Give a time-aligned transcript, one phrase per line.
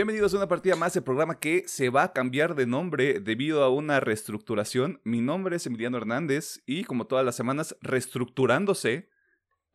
[0.00, 3.62] Bienvenidos a una partida más del programa que se va a cambiar de nombre debido
[3.62, 4.98] a una reestructuración.
[5.04, 9.10] Mi nombre es Emiliano Hernández y como todas las semanas, reestructurándose,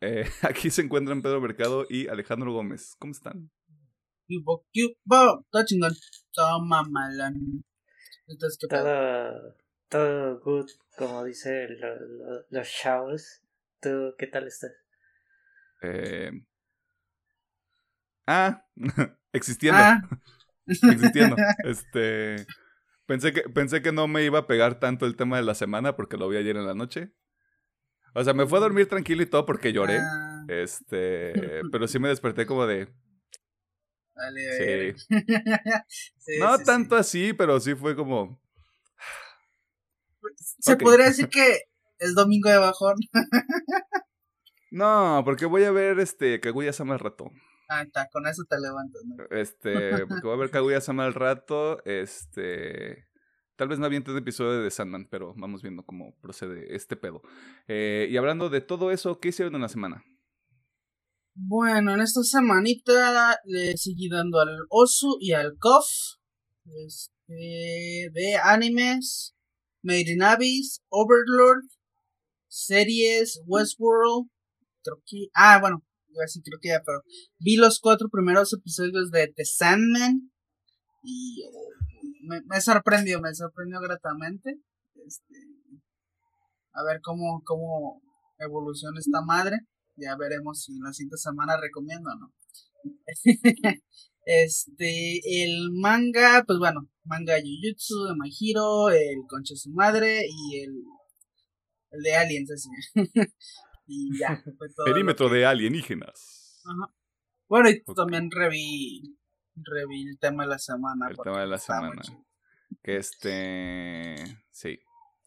[0.00, 2.96] eh, aquí se encuentran Pedro Mercado y Alejandro Gómez.
[2.98, 3.52] ¿Cómo están?
[5.48, 5.92] Todo chingón.
[6.32, 7.36] Toma malán.
[8.26, 8.82] Entonces, ¿qué pedo?
[8.82, 9.54] Todo,
[9.88, 10.68] todo good,
[10.98, 13.42] como dicen lo- lo- los chavos.
[13.80, 14.72] ¿Tú qué tal estás?
[15.82, 16.32] Eh...
[18.26, 18.64] Ah,
[19.32, 19.80] existiendo.
[19.80, 20.02] Ah,
[20.66, 21.36] Existiendo.
[21.64, 22.46] Este.
[23.06, 25.94] Pensé que, pensé que no me iba a pegar tanto el tema de la semana
[25.94, 27.12] porque lo vi ayer en la noche.
[28.14, 29.98] O sea, me fue a dormir tranquilo y todo porque lloré.
[29.98, 31.62] ah, Este.
[31.70, 32.88] Pero sí me desperté como de.
[34.14, 36.38] Dale, Sí.
[36.40, 38.40] No sí, tanto así, pero sí fue como.
[40.58, 41.60] Se podría decir que
[41.98, 42.96] es domingo de bajón.
[44.70, 47.30] No, porque voy a ver este Kaguya Sama al rato.
[47.68, 49.16] Ah, está, con eso te levantas, ¿no?
[49.30, 51.84] Este, porque voy a ver Kaguya Sama al rato.
[51.84, 53.08] Este.
[53.56, 57.22] Tal vez no aviente un episodio de Sandman, pero vamos viendo cómo procede este pedo.
[57.66, 60.04] Eh, y hablando de todo eso, ¿qué hicieron en la semana?
[61.34, 65.86] Bueno, en esta semanita le seguí dando al Osu y al Kof.
[66.86, 69.34] Este, de animes,
[69.82, 71.64] Made in Abyss, Overlord,
[72.48, 74.28] series, Westworld.
[74.82, 75.28] Creo que.
[75.34, 75.85] Ah, bueno,
[76.16, 77.02] iba a decir creo que ya, pero
[77.38, 80.32] vi los cuatro primeros episodios de The Sandman.
[81.02, 84.58] Y oh, me, sorprendió, me sorprendió gratamente.
[85.06, 85.34] Este,
[86.72, 88.02] a ver cómo, cómo
[88.38, 89.60] evoluciona esta madre.
[89.96, 92.32] Ya veremos si la siguiente semana recomiendo o no.
[94.24, 100.60] este, el manga, pues bueno, manga Jujutsu de My Hero, el Concha su madre y
[100.60, 100.82] el,
[101.92, 102.68] el de Aliens, así.
[103.86, 104.84] y ya, fue todo.
[104.86, 106.62] Perímetro de alienígenas.
[106.64, 106.92] Ajá.
[107.48, 109.16] Bueno, y también reví,
[109.54, 111.08] reví el tema de la semana.
[111.08, 112.02] El tema de la semana.
[112.82, 114.16] Que este.
[114.50, 114.80] Sí,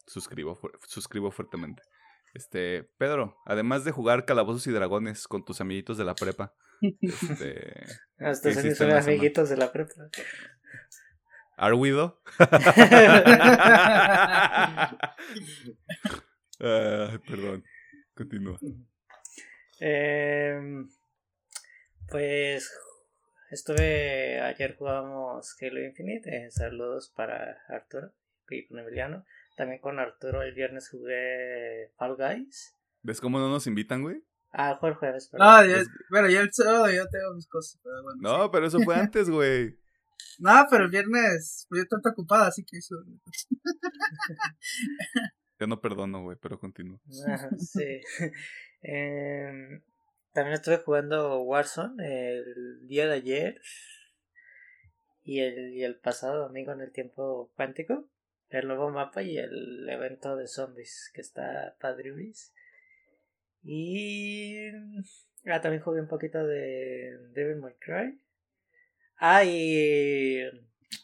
[0.06, 1.82] suscribo, fu- suscribo fuertemente.
[2.34, 6.54] Este, Pedro, además de jugar calabozos y dragones con tus amiguitos de la prepa,
[7.00, 7.72] este.
[8.18, 9.00] Hasta ¿Qué se semana?
[9.00, 9.94] amiguitos de la prepa.
[11.56, 12.22] ¿Arwido?
[16.62, 17.64] Ah, perdón,
[18.24, 18.58] continúa.
[19.82, 20.90] Em,
[22.10, 22.70] pues
[23.50, 26.28] estuve ayer jugamos Halo Infinite.
[26.28, 28.12] eh, saludos para Arturo
[28.50, 29.24] y con Emiliano.
[29.56, 32.76] También con Arturo el viernes jugué Fall Guys.
[33.02, 34.22] ¿Ves cómo no nos invitan, güey?
[34.52, 35.46] Ah, fue el jueves, perdón.
[35.48, 38.18] No, ya, Es- bueno, ya el sábado yo tengo mis cosas, pero bueno.
[38.20, 39.78] No, pero eso fue antes, güey.
[40.40, 42.96] No, pero el viernes, pues yo estoy ocupada, así que eso.
[45.60, 46.98] Ya no perdono, güey, pero continúa.
[47.26, 48.00] Ajá, sí.
[48.82, 49.82] Em,
[50.32, 53.60] también estuve jugando Warzone el día de ayer
[55.22, 58.08] y el, y el pasado domingo en el tiempo cuántico.
[58.48, 62.54] El nuevo mapa y el evento de zombies que está padriuris.
[63.62, 64.68] Y
[65.44, 68.18] ah, también jugué un poquito de Devil May Cry.
[69.18, 70.40] Ah, y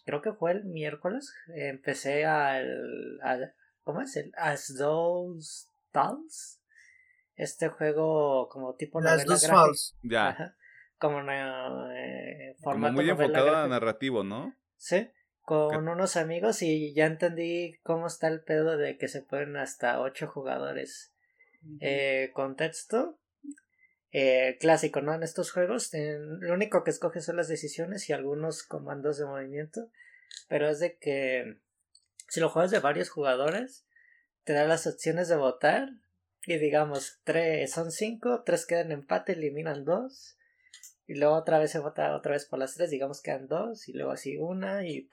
[0.07, 1.35] creo que fue el miércoles.
[1.55, 3.53] Empecé al, al
[3.87, 4.17] ¿Cómo es?
[4.17, 6.61] El As Those Dolls.
[7.37, 9.53] Este juego como tipo novela dos gráfica.
[9.55, 9.97] falls.
[10.03, 10.29] Ya.
[10.31, 10.57] Ajá.
[10.99, 14.57] Como una, eh, Como formato muy enfocado a narrativo, ¿no?
[14.77, 15.09] Sí,
[15.43, 20.01] con unos amigos y ya entendí cómo está el pedo de que se pueden hasta
[20.01, 21.13] ocho jugadores.
[21.81, 23.19] Eh, contexto
[24.11, 25.15] eh, clásico, ¿no?
[25.15, 29.27] En estos juegos en- lo único que escoges son las decisiones y algunos comandos de
[29.27, 29.89] movimiento,
[30.49, 31.59] pero es de que
[32.29, 33.87] si lo juegas de varios jugadores,
[34.45, 35.89] te da las opciones de votar
[36.47, 40.39] y digamos, tres son cinco, tres quedan empate, eliminan dos.
[41.09, 43.93] Y luego otra vez se vota otra vez por las tres, digamos quedan dos, y
[43.93, 45.09] luego así una, y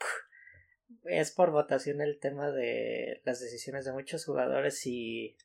[1.06, 5.38] es por votación el tema de las decisiones de muchos jugadores y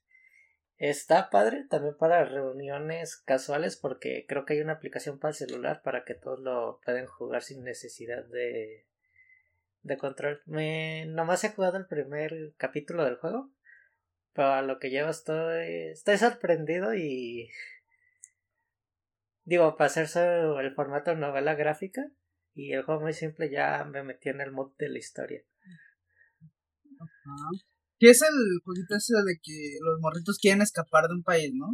[0.77, 5.83] está padre también para reuniones casuales porque creo que hay una aplicación para el celular
[5.83, 8.87] para que todos lo pueden jugar sin necesidad de
[9.83, 10.43] de control.
[10.47, 13.51] Me nomás he jugado el primer capítulo del juego,
[14.33, 17.51] pero a lo que llevo estoy estoy sorprendido y
[19.45, 22.11] digo, para hacerse el formato de novela gráfica
[22.55, 25.43] y el juego muy simple ya me metí en el mood de la historia.
[27.01, 27.65] Ajá.
[27.99, 31.69] Que es el jueguito ese de que los morritos quieren escapar de un país, ¿no?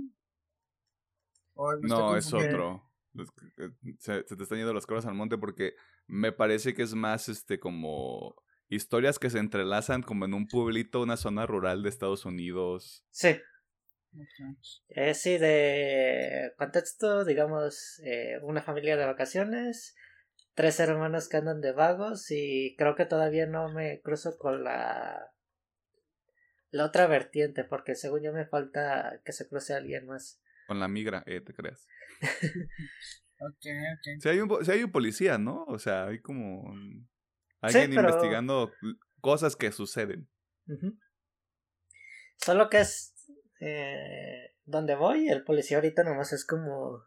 [1.55, 2.91] ¿O me estoy No, es otro.
[3.59, 5.75] Eh, Se, se te están yendo las cosas al monte porque
[6.07, 8.35] me parece que es más este como
[8.69, 13.05] historias que se entrelazan como en un pueblito, una zona rural de Estados Unidos.
[13.11, 13.37] Sí,
[14.17, 14.57] Ok.
[14.89, 19.97] Eh, sí, de contexto, digamos, eh, una familia de vacaciones,
[20.55, 25.31] tres hermanos que andan de vagos y creo que todavía no me cruzo con la
[26.71, 30.41] la otra vertiente porque según yo me falta que se cruce alguien más.
[30.67, 31.87] Con la migra, eh, te creas.
[33.41, 34.23] Ok, ok.
[34.23, 35.65] Si hay, un, si hay un policía, ¿no?
[35.65, 36.73] O sea, hay como
[37.61, 38.73] alguien pero- investigando
[39.21, 40.29] cosas que suceden.
[42.37, 43.15] Solo que es
[43.61, 47.03] eh, donde voy, el policía ahorita nomás es como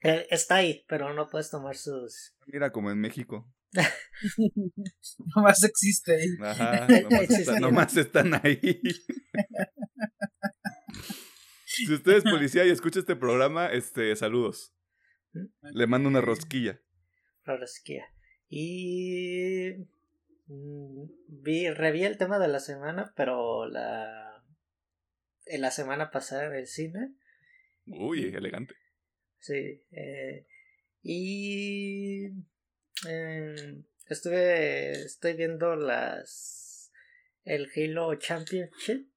[0.00, 3.52] eh, está ahí, pero no puedes tomar sus Mira, como en México.
[5.36, 6.28] Nomás existe ahí.
[6.42, 8.58] Ajá, nomás, está- nomás están ahí.
[11.86, 14.74] si usted es policía y escucha este programa, este, saludos.
[15.62, 16.80] Le mando una rosquilla.
[17.44, 18.06] rosquilla.
[18.48, 19.72] Y
[20.46, 24.28] mm, vi, reví el tema de la semana, pero la
[25.46, 27.14] en la semana pasada en el cine.
[27.86, 28.74] Uy, elegante.
[29.38, 29.82] Sí.
[29.92, 30.46] eh,
[31.02, 32.26] y
[33.08, 36.92] eh, estuve estoy viendo las
[37.44, 39.08] el Halo Championship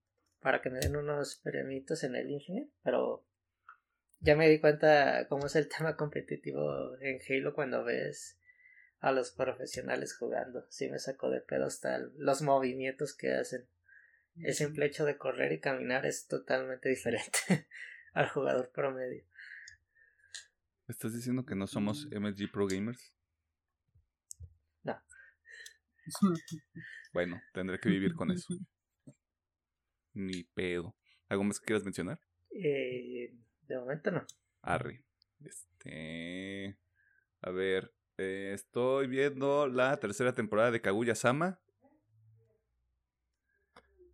[0.41, 3.23] para que me den unos premios en el Infinite, pero
[4.19, 8.37] ya me di cuenta cómo es el tema competitivo en Halo cuando ves
[8.99, 10.65] a los profesionales jugando.
[10.69, 13.67] Sí me sacó de pedo hasta los movimientos que hacen.
[14.35, 17.67] El simple hecho de correr y caminar es totalmente diferente
[18.13, 19.25] al jugador promedio.
[20.87, 23.13] ¿Estás diciendo que no somos MLG Pro Gamers?
[27.13, 28.53] Bueno, tendré que vivir con eso.
[30.13, 30.95] Ni pedo.
[31.29, 32.19] ¿Algo más que quieras mencionar?
[32.51, 33.33] Eh,
[33.67, 34.25] de momento no.
[34.61, 35.03] Arre.
[35.43, 36.77] Este.
[37.41, 37.93] A ver.
[38.17, 41.59] eh, estoy viendo la tercera temporada de Kaguya Sama.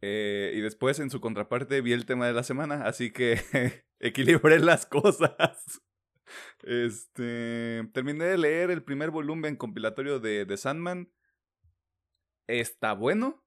[0.01, 2.83] Eh, y después, en su contraparte, vi el tema de la semana.
[2.85, 3.39] Así que
[3.99, 5.81] equilibré las cosas.
[6.63, 7.89] Este.
[7.93, 11.11] Terminé de leer el primer volumen compilatorio de, de Sandman.
[12.47, 13.43] Está bueno.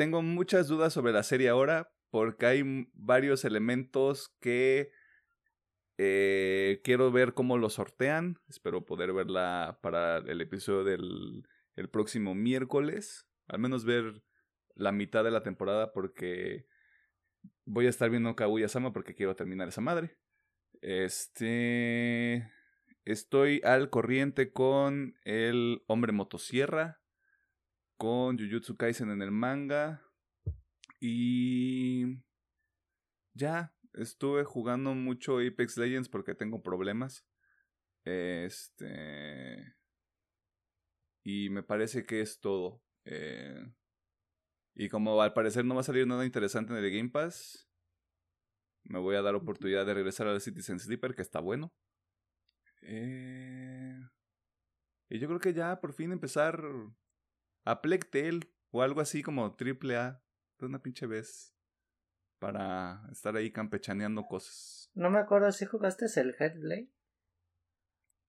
[0.00, 1.92] Tengo muchas dudas sobre la serie ahora.
[2.08, 4.92] Porque hay varios elementos que
[5.98, 8.38] eh, quiero ver cómo lo sortean.
[8.48, 13.28] Espero poder verla para el episodio del el próximo miércoles.
[13.46, 14.22] Al menos ver
[14.74, 16.64] la mitad de la temporada porque
[17.66, 20.16] voy a estar viendo Kaguya-sama porque quiero terminar esa madre.
[20.80, 22.50] Este...
[23.04, 26.99] Estoy al corriente con el hombre motosierra,
[28.00, 30.02] con Jujutsu Kaisen en el manga
[31.00, 32.16] y
[33.34, 37.26] ya estuve jugando mucho Apex Legends porque tengo problemas.
[38.06, 39.74] Este.
[41.22, 42.82] Y me parece que es todo.
[43.04, 43.70] Eh,
[44.74, 47.68] y como al parecer no va a salir nada interesante en el Game Pass,
[48.84, 51.74] me voy a dar oportunidad de regresar al Citizen Sleeper, que está bueno.
[52.80, 54.00] Eh,
[55.10, 56.64] y yo creo que ya por fin empezar
[57.70, 60.22] a Plectel o algo así como triple A
[60.58, 61.54] de una pinche vez
[62.38, 64.90] para estar ahí campechaneando cosas.
[64.94, 66.90] No me acuerdo si jugaste el Headblade.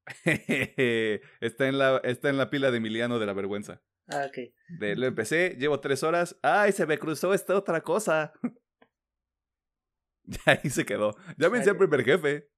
[1.41, 3.81] está, en la, está en la pila de Emiliano de la vergüenza.
[4.07, 4.53] Ah, ok.
[4.79, 6.37] De, lo empecé, llevo tres horas.
[6.41, 8.33] ¡Ay, se me cruzó esta otra cosa!
[10.23, 11.15] ya ahí se quedó.
[11.37, 12.49] Ya vencí al primer jefe.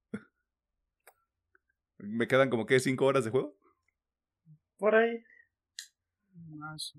[1.98, 3.56] Me quedan como que cinco horas de juego.
[4.78, 5.24] Por ahí.
[6.63, 6.93] Más.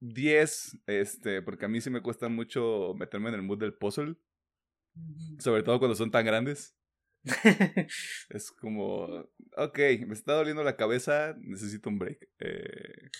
[0.00, 4.16] 10, este, porque a mí sí me cuesta mucho meterme en el mood del puzzle.
[5.38, 6.74] Sobre todo cuando son tan grandes.
[8.30, 9.04] Es como,
[9.56, 12.28] ok, me está doliendo la cabeza, necesito un break.
[12.38, 13.10] Eh,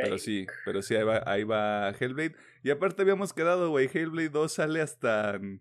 [0.00, 2.36] pero sí, pero sí, ahí va, ahí va Hellblade.
[2.62, 5.38] Y aparte habíamos quedado, güey, Hellblade 2 sale hasta...
[5.38, 5.60] mm,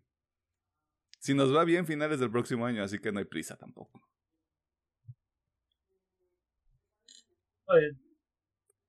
[1.20, 4.02] Si nos va bien, finales del próximo año, así que no hay prisa tampoco.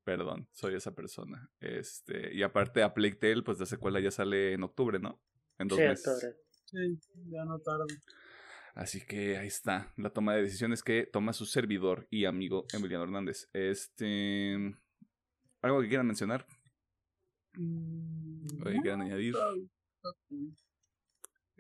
[0.09, 1.51] Perdón, soy esa persona.
[1.61, 5.21] Este, y aparte a Plague Tale, pues la secuela ya sale en octubre, ¿no?
[5.59, 6.09] En dos Sí, meses.
[6.09, 6.35] octubre.
[6.65, 7.95] sí, ya no tarde.
[8.75, 13.05] Así que ahí está la toma de decisiones que toma su servidor y amigo Emiliano
[13.05, 13.51] Hernández.
[13.53, 14.55] Este.
[15.61, 16.47] ¿Algo que quieran mencionar?
[17.53, 19.35] Mm, ¿O que quieran añadir?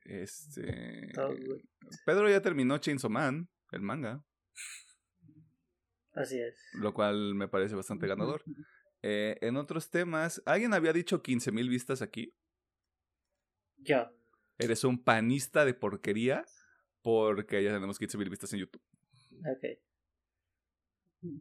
[0.05, 1.13] Este.
[2.07, 4.25] Pedro ya terminó Chainsaw Man, el manga,
[6.19, 6.57] Así es.
[6.75, 8.43] lo cual me parece bastante ganador.
[9.03, 12.35] Eh, en otros temas, ¿alguien había dicho 15.000 vistas aquí?
[13.77, 14.11] Yo.
[14.59, 16.45] Eres un panista de porquería
[17.03, 18.83] porque ya tenemos 15.000 vistas en YouTube.
[19.41, 19.79] Ok.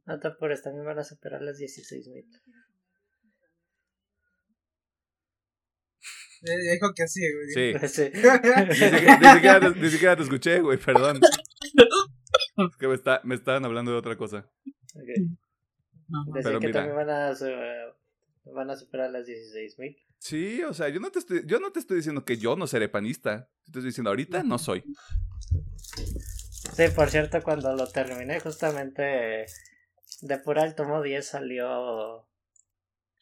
[0.05, 2.25] No te apures, también van a superar las 16.000.
[6.43, 7.50] Eh, dijo que sí, güey.
[7.50, 7.88] Sí.
[7.88, 8.12] Sí.
[8.13, 11.19] Ni siquiera, ni siquiera te, ni siquiera te escuché, güey, perdón.
[12.72, 14.50] Es que me, está, me estaban hablando de otra cosa.
[14.96, 15.10] Ok.
[16.14, 16.24] Ajá.
[16.34, 16.80] Decía Pero que mira.
[16.80, 17.34] también van a,
[18.54, 19.98] van a superar las 16.000.
[20.20, 22.66] Sí, o sea, yo no te estoy, yo no te estoy diciendo que yo no
[22.66, 23.48] seré panista.
[23.66, 24.84] Te estoy diciendo ahorita no soy.
[26.76, 29.46] Sí, por cierto, cuando lo terminé, justamente
[30.22, 32.26] de pura el tomo 10 salió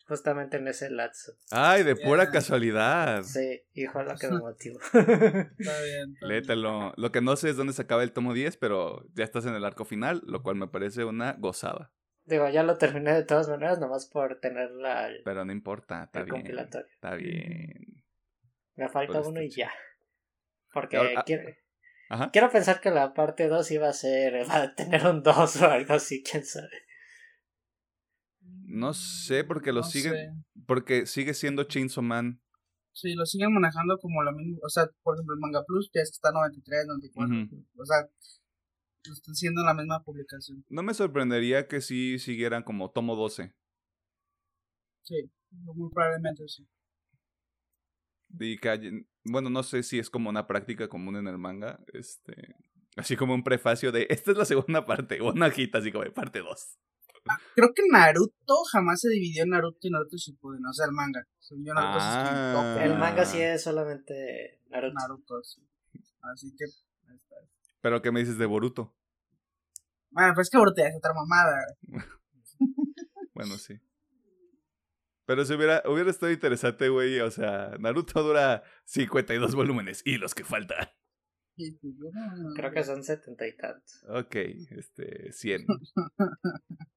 [0.08, 1.34] justamente en ese lapso.
[1.52, 3.24] Ay, de pura casualidad.
[3.24, 4.80] Sí, fue lo que me motivó.
[4.94, 5.52] Está bien.
[5.58, 6.16] está bien.
[6.22, 6.94] Léetelo.
[6.96, 9.56] Lo que no sé es dónde se acaba el tomo 10, pero ya estás en
[9.56, 11.92] el arco final, lo cual me parece una gozada.
[12.26, 16.24] Digo, ya lo terminé de todas maneras, nomás por tener la, Pero no importa, está
[16.24, 16.30] bien.
[16.36, 16.88] compilatorio.
[16.92, 18.04] Está bien.
[18.76, 19.72] Me falta Pues uno y ya.
[20.74, 21.44] Porque Ahora, ah, quiero,
[22.10, 22.32] Ajá.
[22.32, 25.66] quiero pensar que la parte 2 iba a ser, va a tener un 2 o
[25.70, 26.82] algo así, quién sabe.
[28.76, 30.30] No sé porque lo No siguen, sé.
[30.68, 32.42] porque sigue siendo Chainsaw Man.
[32.94, 34.58] Sí, lo siguen manejando como la misma.
[34.64, 37.36] O sea, por ejemplo, el Manga Plus ya está 93, 94.
[37.36, 37.66] Ujú.
[37.78, 38.02] O sea,
[39.08, 40.66] lo están haciendo la misma publicación.
[40.70, 43.54] No me sorprendería que sí siguieran como tomo 12.
[45.04, 46.68] Sí, muy probablemente sí.
[48.40, 51.80] Y que bueno, no sé si es como una práctica común en el manga.
[51.94, 52.56] Este.
[52.98, 56.04] Así como un prefacio de esta es la segunda parte, o una hojita así como
[56.06, 56.78] de parte 2.
[57.56, 61.26] Creo que Naruto jamás se dividió en Naruto y Naruto Shippuden, o sea, el manga.
[61.50, 62.78] Yo, Naruto Ah.
[62.84, 64.94] El manga sí es solamente Naruto.
[64.94, 65.62] Naruto, sí.
[66.22, 66.66] Así que.
[67.10, 67.36] ahí está.
[67.82, 68.96] Pero ¿qué me dices de Boruto?
[70.12, 71.66] Bueno, pues es que Boruto ya es otra mamada.
[73.34, 73.78] Bueno, sí.
[75.26, 77.20] Pero si hubiera, hubiera estado interesante, güey.
[77.20, 80.88] O sea, Naruto dura 52 volúmenes y los que faltan.
[82.56, 84.04] Creo que son setenta y tantos.
[84.10, 84.36] Ok,
[84.72, 85.66] este, 100.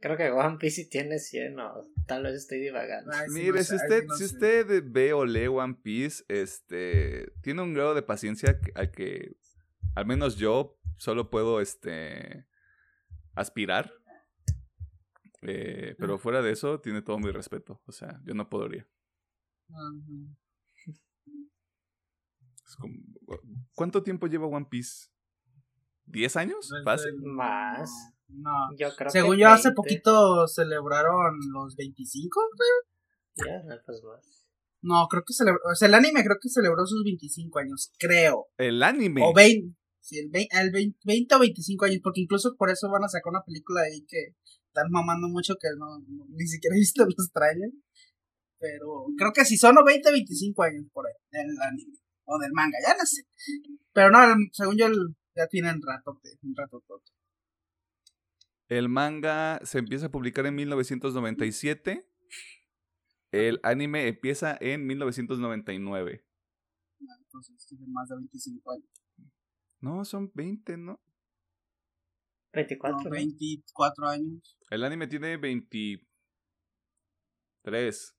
[0.00, 3.12] Creo que One Piece sí tiene 100 o tal vez estoy divagando.
[3.12, 7.30] Ay, Mire, no si ay, usted, no si usted ve o lee One Piece, este,
[7.42, 9.36] tiene un grado de paciencia al que
[9.94, 12.46] al menos yo solo puedo, este,
[13.34, 13.92] aspirar.
[15.42, 17.82] Eh, pero fuera de eso, tiene todo mi respeto.
[17.86, 18.86] O sea, yo no podría.
[19.68, 20.40] Ajá.
[22.70, 22.94] Es como-
[23.74, 25.08] ¿Cuánto tiempo lleva One Piece?
[26.06, 26.68] ¿10 años?
[26.68, 27.08] Desde ¿Fácil?
[27.08, 27.90] el- Más.
[28.28, 28.50] No.
[28.78, 29.74] Yo creo Según que yo, hace 20.
[29.74, 32.40] poquito celebraron los 25.
[33.34, 34.46] Ya, no, pues más.
[34.82, 35.60] No, creo que celebró.
[35.70, 38.46] O sea, el anime creo que celebró sus 25 años, creo.
[38.56, 39.22] El anime.
[39.24, 39.76] O 20.
[40.00, 43.08] Sí, el 20, el 20, 20 o 25 años, porque incluso por eso van a
[43.08, 44.34] sacar una película ahí que
[44.66, 47.74] están mamando mucho que no, no- ni siquiera he visto los trailers.
[48.58, 51.98] Pero creo que si son o 20 o 25 años por ahí, del anime.
[52.32, 53.26] O del manga, ya no sé.
[53.92, 57.02] Pero no, el- según yo, el- ya tienen rato, un rato todo.
[58.68, 62.06] El manga se empieza a publicar en 1997.
[63.32, 66.24] El anime empieza en 1999.
[67.00, 68.88] Entonces tienen más de 25 años.
[69.80, 71.00] No, son 20, ¿no?
[72.52, 72.98] 24.
[72.98, 73.10] No, ¿no?
[73.10, 74.56] 24 años.
[74.70, 78.16] El anime tiene 23.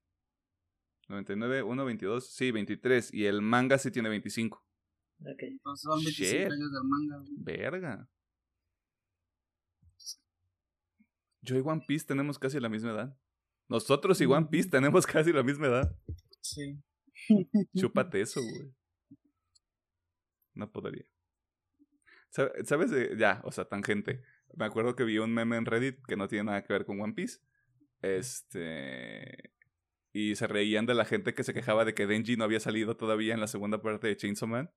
[1.12, 2.34] 99, 1, 22.
[2.34, 3.14] Sí, 23.
[3.14, 4.58] Y el manga sí tiene 25.
[5.20, 5.42] Ok.
[5.42, 6.52] Entonces son 25 Shit.
[6.52, 7.18] años del manga.
[7.20, 7.32] güey.
[7.38, 8.10] Verga.
[11.42, 13.18] Yo y One Piece tenemos casi la misma edad.
[13.68, 15.98] Nosotros y One Piece tenemos casi la misma edad.
[16.42, 16.82] Sí.
[17.78, 18.74] Chúpate eso, güey.
[20.54, 21.06] No podría.
[22.30, 22.92] Sabe- ¿Sabes?
[23.18, 24.24] Ya, o sea, tangente.
[24.56, 27.00] Me acuerdo que vi un meme en Reddit que no tiene nada que ver con
[27.02, 27.40] One Piece.
[28.02, 29.54] Este.
[30.14, 32.98] Y se reían de la gente que se quejaba de que Denji no había salido
[32.98, 34.70] todavía en la segunda parte de Chainsaw Man.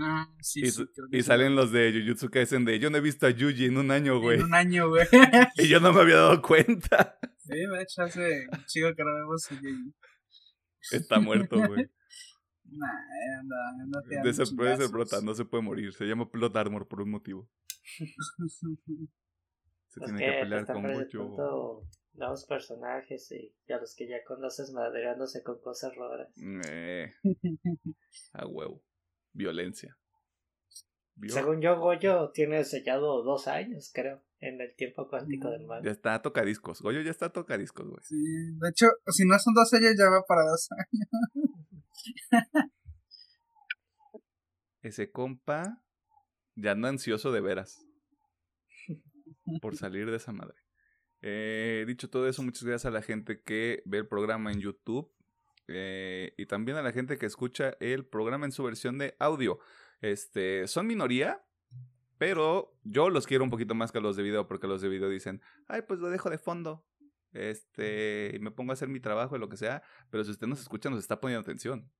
[0.00, 1.26] Ah, sí, y sí, s- creo que y sí.
[1.26, 4.20] salen los de Jujutsu Kaisen de yo no he visto a Yuji en un año,
[4.20, 4.38] güey.
[4.38, 5.06] En un año, güey.
[5.56, 7.18] Y yo no me había dado cuenta.
[7.38, 9.94] Sí, de hecho, hace un chico que no vemos y-
[10.94, 11.86] Está muerto, güey.
[12.70, 12.86] Nah,
[13.40, 15.90] anda, anda De tirando ese puede ser prota, no se puede morir.
[15.94, 17.48] Se llama Plot Armor por un motivo.
[19.88, 21.88] Se Pues tiene que que te pelear están con mucho.
[22.14, 26.28] Nuevos personajes y a los que ya conoces madreándose con cosas raras.
[26.68, 27.12] Eh,
[28.32, 28.82] a huevo.
[29.32, 29.96] Violencia.
[31.14, 31.32] ¿Vio?
[31.34, 35.90] Según yo, Goyo tiene sellado dos años, creo, en el tiempo cuántico del Ya manga.
[35.90, 36.80] está a tocadiscos.
[36.80, 38.00] Goyo ya está a tocadiscos, güey.
[38.04, 41.08] Sí, de hecho, si no son dos años, ya va para dos años.
[44.82, 45.82] Ese compa
[46.54, 47.84] ya anda ansioso de veras.
[49.60, 50.54] Por salir de esa madre.
[51.22, 55.10] Eh, dicho todo eso, muchas gracias a la gente que ve el programa en YouTube.
[55.70, 59.58] eh, y también a la gente que escucha el programa en su versión de audio.
[60.00, 61.44] Este, son minoría,
[62.16, 65.08] pero yo los quiero un poquito más que los de video, porque los de video
[65.10, 66.84] dicen, ay, pues lo dejo de fondo.
[67.32, 69.82] Este, y me pongo a hacer mi trabajo y lo que sea.
[70.10, 71.90] Pero si usted nos escucha, nos está poniendo atención.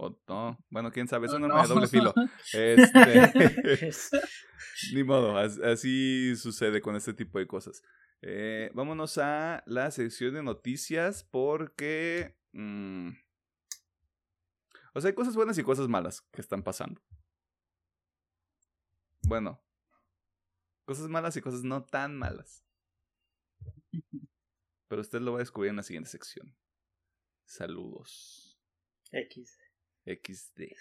[0.00, 2.14] O no, bueno, quién sabe, es un arma de doble filo.
[2.54, 3.90] Este,
[4.94, 7.82] ni modo, así sucede con este tipo de cosas.
[8.22, 12.38] Eh, vámonos a la sección de noticias porque...
[12.52, 13.10] Mm,
[14.94, 17.00] o sea, hay cosas buenas y cosas malas que están pasando.
[19.22, 19.60] Bueno,
[20.84, 22.64] cosas malas y cosas no tan malas.
[24.88, 26.56] Pero usted lo va a descubrir en la siguiente sección.
[27.44, 28.60] Saludos.
[29.10, 29.58] X.
[30.08, 30.72] XD.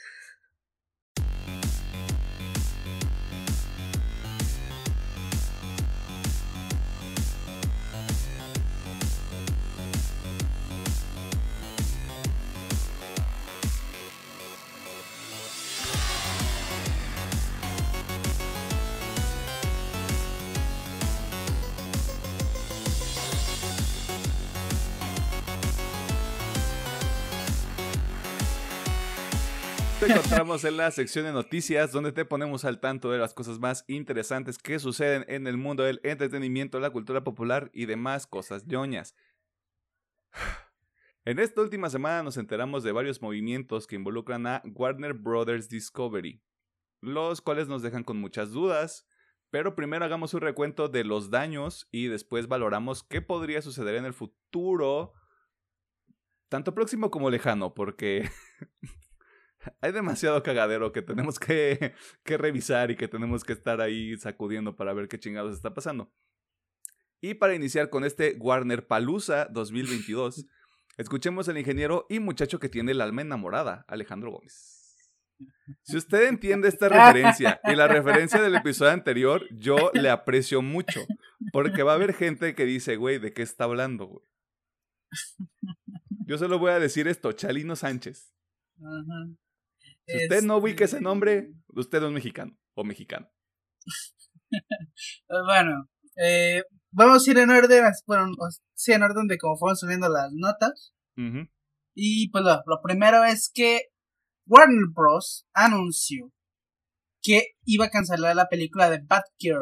[30.09, 33.83] Encontramos en la sección de noticias donde te ponemos al tanto de las cosas más
[33.89, 39.15] interesantes que suceden en el mundo del entretenimiento, la cultura popular y demás cosas ñoñas.
[41.25, 46.41] En esta última semana nos enteramos de varios movimientos que involucran a Warner Brothers Discovery,
[47.01, 49.05] los cuales nos dejan con muchas dudas,
[49.49, 54.05] pero primero hagamos un recuento de los daños y después valoramos qué podría suceder en
[54.05, 55.11] el futuro,
[56.47, 58.29] tanto próximo como lejano, porque
[59.81, 61.93] hay demasiado cagadero que tenemos que,
[62.24, 66.12] que, revisar y que tenemos que estar ahí sacudiendo para ver qué chingados está pasando.
[67.19, 70.46] Y para iniciar con este Warner Palusa 2022,
[70.98, 74.74] escuchemos al ingeniero y muchacho que tiene el alma enamorada, Alejandro Gómez.
[75.83, 81.01] Si usted entiende esta referencia y la referencia del episodio anterior, yo le aprecio mucho.
[81.51, 84.25] Porque va a haber gente que dice, güey, ¿de qué está hablando, güey?
[86.25, 88.33] Yo solo voy a decir esto, Chalino Sánchez.
[88.79, 89.37] Ajá.
[90.07, 93.29] Si usted no ubica ese nombre, este usted es mexicano o mexicano.
[95.46, 98.31] Bueno, eh, vamos a ir en orden, bueno,
[98.74, 100.93] sí, en orden de cómo fueron subiendo las notas.
[101.93, 103.81] Y pues lo, primero es que
[104.48, 105.46] Warner Bros.
[105.53, 106.31] anunció
[107.22, 109.59] que iba a cancelar la película de Batgirl.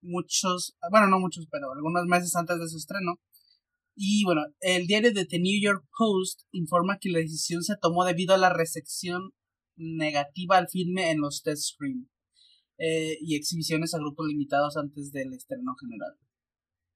[0.00, 3.16] Muchos, bueno, no muchos, pero algunos meses antes de su estreno.
[4.00, 8.04] Y bueno, el diario de The New York Post informa que la decisión se tomó
[8.04, 9.32] debido a la recepción
[9.76, 12.08] negativa al filme en los test screen
[12.78, 16.16] eh, y exhibiciones a grupos limitados antes del estreno general.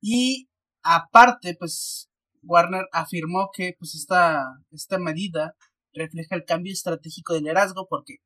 [0.00, 0.48] Y
[0.84, 2.08] aparte, pues
[2.42, 5.56] Warner afirmó que pues esta, esta medida
[5.92, 8.18] refleja el cambio estratégico de liderazgo porque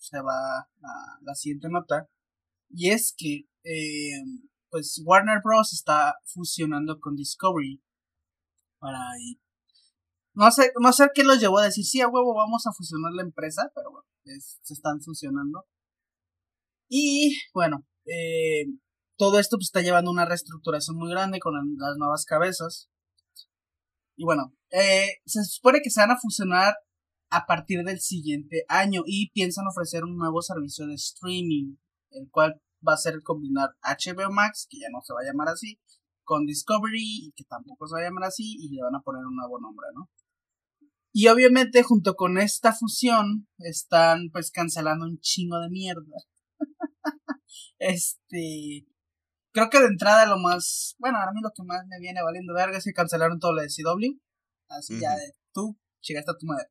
[0.00, 2.08] se va a la siguiente nota
[2.68, 4.20] y es que eh,
[4.68, 7.80] pues Warner Bros está fusionando con Discovery
[8.80, 8.98] para
[10.34, 13.12] No sé, no sé qué los llevó a decir, sí, a huevo, vamos a fusionar
[13.12, 15.66] la empresa, pero bueno, se están fusionando.
[16.88, 18.66] Y bueno, eh,
[19.16, 22.88] todo esto pues, está llevando una reestructuración muy grande con las nuevas cabezas.
[24.16, 26.74] Y bueno, eh, se supone que se van a fusionar
[27.30, 31.76] a partir del siguiente año y piensan ofrecer un nuevo servicio de streaming,
[32.10, 35.48] el cual va a ser combinar HBO Max, que ya no se va a llamar
[35.48, 35.78] así,
[36.30, 39.34] con Discovery, que tampoco se va a llamar así, y le van a poner un
[39.34, 40.08] nuevo nombre, ¿no?
[41.12, 46.18] Y obviamente junto con esta fusión están pues cancelando un chingo de mierda.
[47.80, 48.86] este,
[49.52, 52.54] creo que de entrada lo más, bueno, a mí lo que más me viene valiendo
[52.54, 54.16] verga es que cancelaron todo lo de CW.
[54.68, 56.68] Así ya de tú, llegaste a tu madre.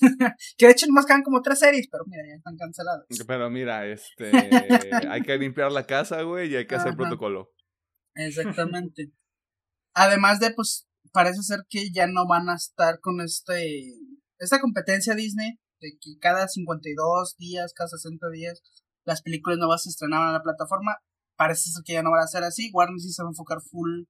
[0.58, 3.06] que de hecho nomás quedan como tres series, pero mira, ya están canceladas.
[3.24, 4.32] Pero mira, este,
[5.08, 7.52] hay que limpiar la casa, güey, y hay que hacer protocolo.
[8.16, 9.12] Exactamente.
[9.94, 13.94] Además de, pues, parece ser que ya no van a estar con este,
[14.38, 18.62] esta competencia Disney, de que cada 52 días, cada 60 días,
[19.04, 20.96] las películas nuevas se estrenaban en la plataforma.
[21.36, 22.70] Parece ser que ya no van a ser así.
[22.72, 24.04] Warner sí se va a enfocar full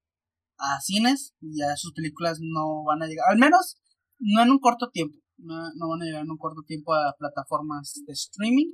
[0.59, 3.77] a cines, y ya sus películas no van a llegar, al menos
[4.19, 8.03] no en un corto tiempo, no, van a llegar en un corto tiempo a plataformas
[8.07, 8.73] de streaming.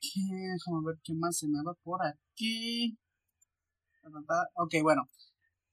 [0.00, 2.96] Déjame ver qué más se me va por aquí.
[4.54, 5.08] Ok, bueno.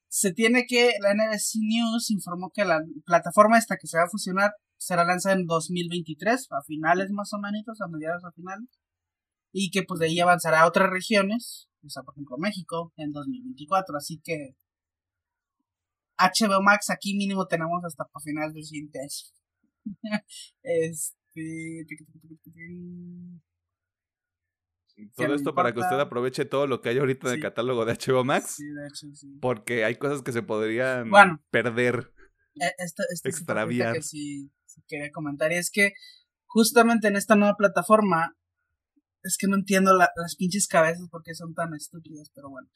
[0.07, 4.09] Se tiene que, la NBC News informó que la plataforma esta que se va a
[4.09, 8.69] fusionar será lanzada en 2023, a finales más o menos, a mediados a finales.
[9.51, 13.11] Y que pues de ahí avanzará a otras regiones, o sea, por ejemplo México, en
[13.11, 13.97] 2024.
[13.97, 14.55] Así que
[16.17, 19.35] HBO Max aquí mínimo tenemos hasta para finales del siguiente año.
[20.63, 21.85] este...
[25.15, 27.93] Todo esto para que usted aproveche todo lo que hay ahorita en el catálogo de
[27.93, 28.55] HBO Max.
[28.57, 29.37] Sí, de hecho, sí.
[29.41, 31.09] Porque hay cosas que se podrían
[31.51, 32.13] perder.
[32.55, 33.29] e, esta, esta
[33.93, 34.51] que sí,
[34.87, 35.51] quería comentar.
[35.51, 35.93] Y es que
[36.45, 38.37] justamente en esta nueva plataforma,
[39.23, 42.69] es que no entiendo las pinches cabezas porque son tan estúpidas, pero bueno.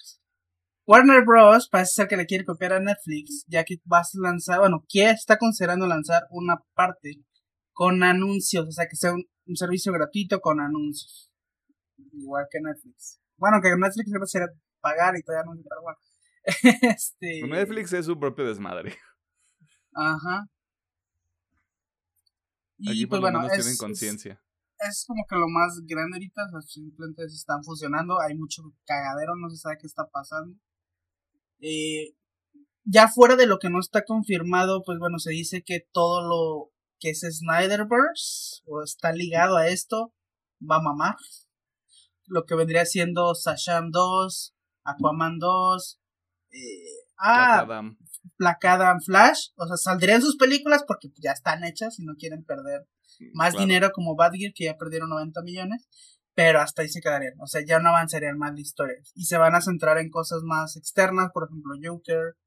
[0.89, 1.69] Warner Bros.
[1.69, 5.11] parece ser que le quiere copiar a Netflix, ya que va a lanzar, bueno, que
[5.11, 7.23] está considerando lanzar una parte
[7.71, 11.28] con anuncios, o sea, que sea un, servicio gratuito con anuncios.
[12.19, 13.19] Igual que Netflix.
[13.37, 14.49] Bueno, que Netflix va a ser
[14.81, 15.97] pagar y todavía no, pero bueno.
[16.95, 17.47] este...
[17.47, 18.97] Netflix es su propio desmadre.
[19.93, 20.47] Ajá.
[22.77, 24.41] Y Aquí pues bueno, es, conciencia.
[24.79, 29.49] Es, como que lo más grande ahorita, simplemente se están fusionando, hay mucho cagadero, no
[29.49, 30.55] se sabe qué está pasando.
[31.59, 32.15] Eh,
[32.85, 36.71] ya fuera de lo que no está confirmado, pues bueno, se dice que todo lo
[36.99, 40.13] que es Snyderverse o está ligado a esto
[40.59, 41.15] va a mamar.
[42.29, 45.99] Lo que vendría siendo Sasham 2, Aquaman 2,
[46.51, 46.57] eh,
[47.17, 47.65] ah,
[48.37, 48.99] Black Adam.
[49.01, 52.87] Flash, o sea, saldrían sus películas porque ya están hechas y no quieren perder
[53.33, 55.87] más dinero como Badgear, que ya perdieron 90 millones,
[56.33, 59.37] pero hasta ahí se quedarían, o sea, ya no avanzarían más la historia y se
[59.37, 62.37] van a centrar en cosas más externas, por ejemplo, Joker,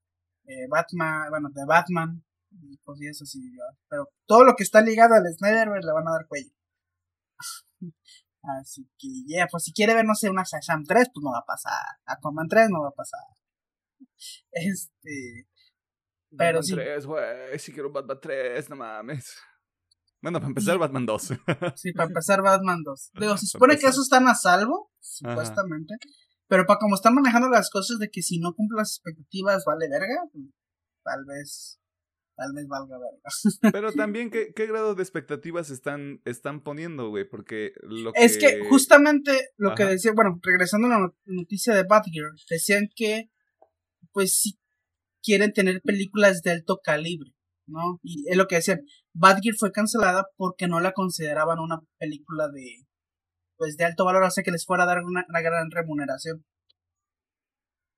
[0.47, 3.41] eh, Batman, bueno, de Batman y cosas así,
[3.89, 6.51] pero todo lo que está ligado al Snyderverse le van a dar cuello.
[8.43, 11.39] Así que, ya, pues si quiere ver, no sé, una Shazam 3, pues no va
[11.39, 11.99] a pasar.
[12.07, 13.21] Aquaman 3 no va a pasar.
[14.51, 15.49] Este.
[16.37, 16.75] Pero Batman sí.
[16.75, 17.59] 3, güey.
[17.59, 19.37] Si quiero Batman 3, no mames.
[20.21, 21.23] Bueno, para empezar, Batman 2.
[21.77, 23.11] sí, para empezar, Batman 2.
[23.21, 25.95] Digo, se supone que eso están a salvo, supuestamente.
[26.49, 29.89] Pero para como están manejando las cosas de que si no cumple las expectativas, vale
[29.89, 30.45] verga, pues,
[31.03, 31.82] tal vez
[32.43, 33.73] tal vez valga verga.
[33.73, 37.29] Pero también, ¿qué, qué grado de expectativas están, están poniendo, güey?
[37.29, 42.35] Porque lo Es que justamente lo que decía, bueno, regresando a la noticia de Batgirl,
[42.51, 43.31] decían que,
[44.13, 44.59] pues sí,
[45.23, 47.31] quieren tener películas de alto calibre,
[47.67, 48.01] ¿no?
[48.03, 48.81] Y es lo que decían,
[49.15, 52.87] Batgirl fue cancelada porque no la consideraban una película de,
[53.57, 56.45] pues, de alto valor, o sea, que les fuera a dar una, una gran remuneración.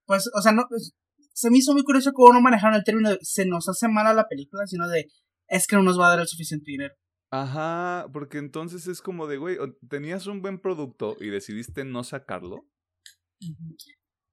[0.06, 0.92] Pues, o sea, no, pues,
[1.34, 4.14] se me hizo muy curioso cómo no manejaron el término de se nos hace mala
[4.14, 5.08] la película, sino de
[5.48, 6.94] es que no nos va a dar el suficiente dinero.
[7.30, 9.58] Ajá, porque entonces es como de, güey,
[9.90, 12.64] tenías un buen producto y decidiste no sacarlo.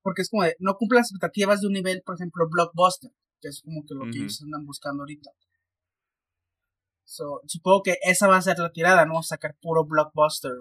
[0.03, 3.09] Porque es como de, no cumple las expectativas de un nivel, por ejemplo, blockbuster,
[3.41, 5.31] que es como que lo que ellos andan buscando ahorita.
[7.03, 9.23] So, supongo que esa va a ser la tirada, ¿no?
[9.23, 10.53] Sacar puro blockbuster.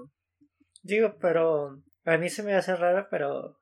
[0.82, 3.59] Digo, pero a mí se me hace raro, pero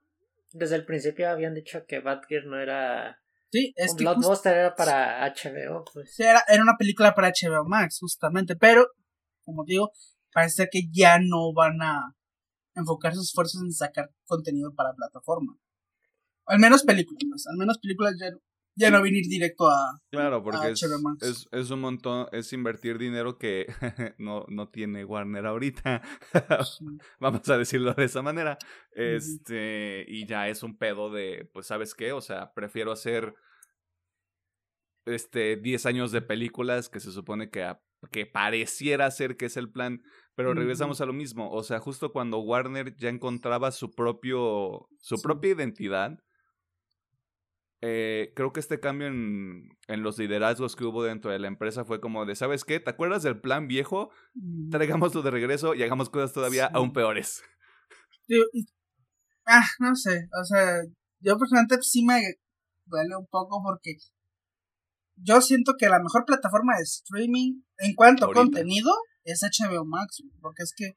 [0.52, 3.20] desde el principio habían dicho que Batgirl no era.
[3.50, 6.18] Sí, es un blockbuster era para HBO, pues.
[6.20, 8.56] era, era una película para HBO Max, justamente.
[8.56, 8.87] Pero,
[9.42, 9.90] como digo,
[10.32, 12.14] parece que ya no van a
[12.74, 15.56] enfocar sus esfuerzos en sacar contenido para plataforma.
[16.46, 18.30] Al menos películas, al menos películas ya,
[18.79, 20.01] ya no venir directo a.
[20.11, 23.67] Claro, porque es, Es, un montón, es invertir dinero que
[24.19, 26.03] no, no tiene Warner ahorita.
[27.21, 28.57] Vamos a decirlo de esa manera.
[28.93, 32.12] Este, y ya es un pedo de, pues, ¿sabes qué?
[32.12, 33.35] O sea, prefiero hacer
[35.07, 37.75] este 10 años de películas que se supone que,
[38.11, 40.03] que pareciera ser que es el plan,
[40.35, 45.21] pero regresamos a lo mismo, o sea, justo cuando Warner ya encontraba su propio su
[45.21, 46.19] propia identidad,
[47.81, 51.85] eh, creo que este cambio en, en, los liderazgos que hubo dentro de la empresa
[51.85, 52.81] fue como de, ¿sabes qué?
[52.81, 54.11] ¿Te acuerdas del plan viejo?
[54.35, 54.71] Mm.
[54.71, 57.43] Traigámoslo de regreso y hagamos cosas todavía aún peores.
[59.47, 60.83] ah, no sé, o sea,
[61.21, 62.21] yo personalmente sí me
[62.87, 63.97] duele un poco porque
[65.17, 68.93] yo siento que la mejor plataforma de streaming en cuanto a contenido
[69.25, 70.93] es HBO Max, porque es que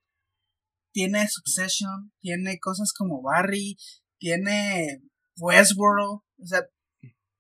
[0.94, 3.78] tiene Succession, tiene cosas como Barry,
[4.20, 5.02] tiene
[5.38, 6.66] Westworld, o sea,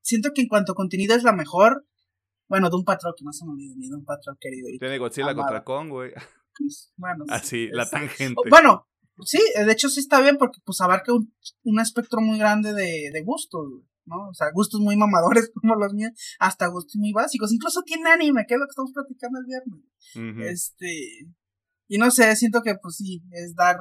[0.01, 1.85] siento que en cuanto a contenido es la mejor.
[2.47, 4.67] Bueno, de un patrón que no se me olvida ni de un patrón querido.
[4.77, 6.11] Tiene Godzilla contra Kong, güey.
[6.57, 8.41] Pues, bueno, así, la tangente.
[8.49, 8.87] Bueno,
[9.23, 11.33] sí, de hecho sí está bien porque pues abarca un,
[11.63, 13.65] un espectro muy grande de, de gustos,
[14.05, 14.29] ¿no?
[14.29, 17.53] O sea, gustos muy mamadores como los míos, hasta gustos muy básicos.
[17.53, 20.51] Incluso tiene anime, que es lo que estamos platicando el viernes.
[20.51, 21.27] Este.
[21.87, 23.77] Y no sé, siento que pues sí, es dar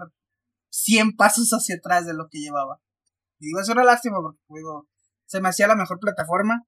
[0.70, 2.80] 100 pasos hacia atrás de lo que llevaba.
[3.38, 4.88] Y digo, es una lástima porque, digo,
[5.30, 6.66] se me hacía la mejor plataforma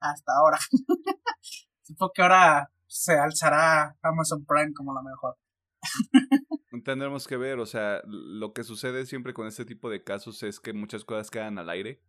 [0.00, 0.58] hasta ahora.
[1.82, 5.36] Supongo que ahora se alzará Amazon Prime como la mejor.
[6.84, 10.60] Tendremos que ver, o sea, lo que sucede siempre con este tipo de casos es
[10.60, 12.00] que muchas cosas quedan al aire.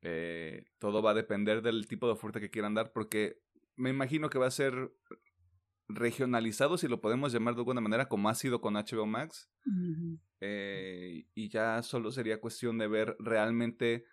[0.00, 3.40] Eh, todo va a depender del tipo de oferta que quieran dar, porque
[3.76, 4.92] me imagino que va a ser
[5.88, 9.50] regionalizado, si lo podemos llamar de alguna manera, como ha sido con HBO Max.
[10.40, 14.04] Eh, y ya solo sería cuestión de ver realmente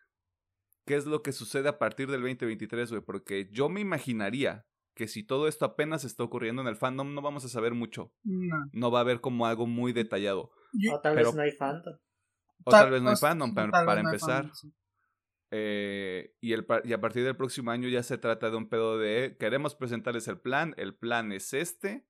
[0.86, 5.08] qué es lo que sucede a partir del 2023, güey, porque yo me imaginaría que
[5.08, 8.12] si todo esto apenas está ocurriendo en el fandom, no vamos a saber mucho.
[8.24, 10.52] No, va a haber como algo muy detallado.
[10.92, 11.96] o tal vez no hay fandom.
[12.66, 14.52] O tal, vez no hay fandom, para, empezar.
[15.52, 19.00] Eh, y, el, y a partir del próximo año ya se trata de un pedo
[19.00, 22.06] de queremos presentarles el plan, el plan es este,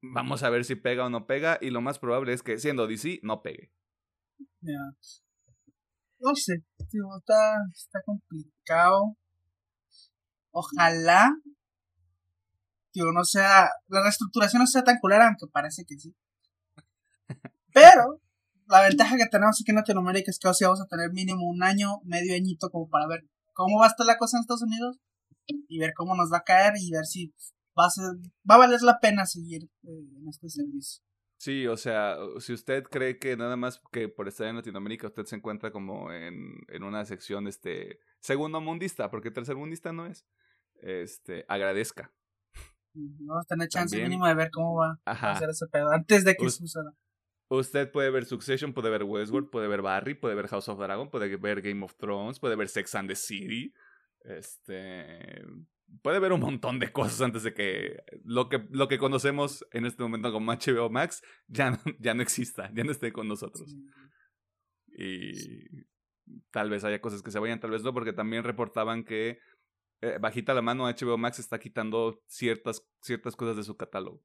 [0.00, 2.86] vamos a ver si pega o no pega, y lo más probable es que siendo
[2.86, 3.72] DC no pegue.
[6.20, 9.16] No sé, está, está complicado.
[10.52, 11.30] Ojalá,
[12.92, 16.14] digo, no sea, la reestructuración no sea tan culera, aunque parece que sí.
[17.72, 18.20] Pero,
[18.72, 21.62] la ventaja que tenemos aquí en Latinoamérica es que hoy vamos a tener mínimo un
[21.62, 23.20] año, medio añito, como para ver
[23.52, 24.98] cómo va a estar la cosa en Estados Unidos
[25.46, 27.34] y ver cómo nos va a caer y ver si
[27.78, 28.04] va a, ser,
[28.50, 31.04] va a valer la pena seguir eh, en este servicio.
[31.36, 35.24] Sí, o sea, si usted cree que nada más que por estar en Latinoamérica usted
[35.24, 36.36] se encuentra como en,
[36.68, 40.24] en una sección este segundo mundista, porque tercer mundista no es,
[40.76, 42.14] este, agradezca.
[42.94, 46.36] Vamos a tener chance mínimo de ver cómo va a hacer ese pedo antes de
[46.36, 46.94] que suceda.
[47.54, 51.10] Usted puede ver Succession, puede ver Westworld, puede ver Barry, puede ver House of Dragon,
[51.10, 53.74] puede ver Game of Thrones, puede ver Sex and the City.
[54.20, 55.44] Este
[56.00, 59.84] puede ver un montón de cosas antes de que lo que, lo que conocemos en
[59.84, 63.76] este momento como HBO Max ya no, ya no exista, ya no esté con nosotros.
[64.96, 65.84] Y
[66.52, 69.40] tal vez haya cosas que se vayan, tal vez no, porque también reportaban que
[70.00, 74.22] eh, bajita la mano HBO Max está quitando ciertas, ciertas cosas de su catálogo.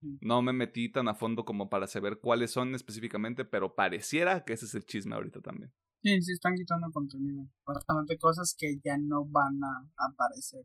[0.00, 4.52] No me metí tan a fondo como para saber cuáles son específicamente, pero pareciera que
[4.52, 5.72] ese es el chisme ahorita también.
[6.02, 7.48] Sí, sí, están quitando contenido.
[7.66, 10.64] Bastante cosas que ya no van a aparecer.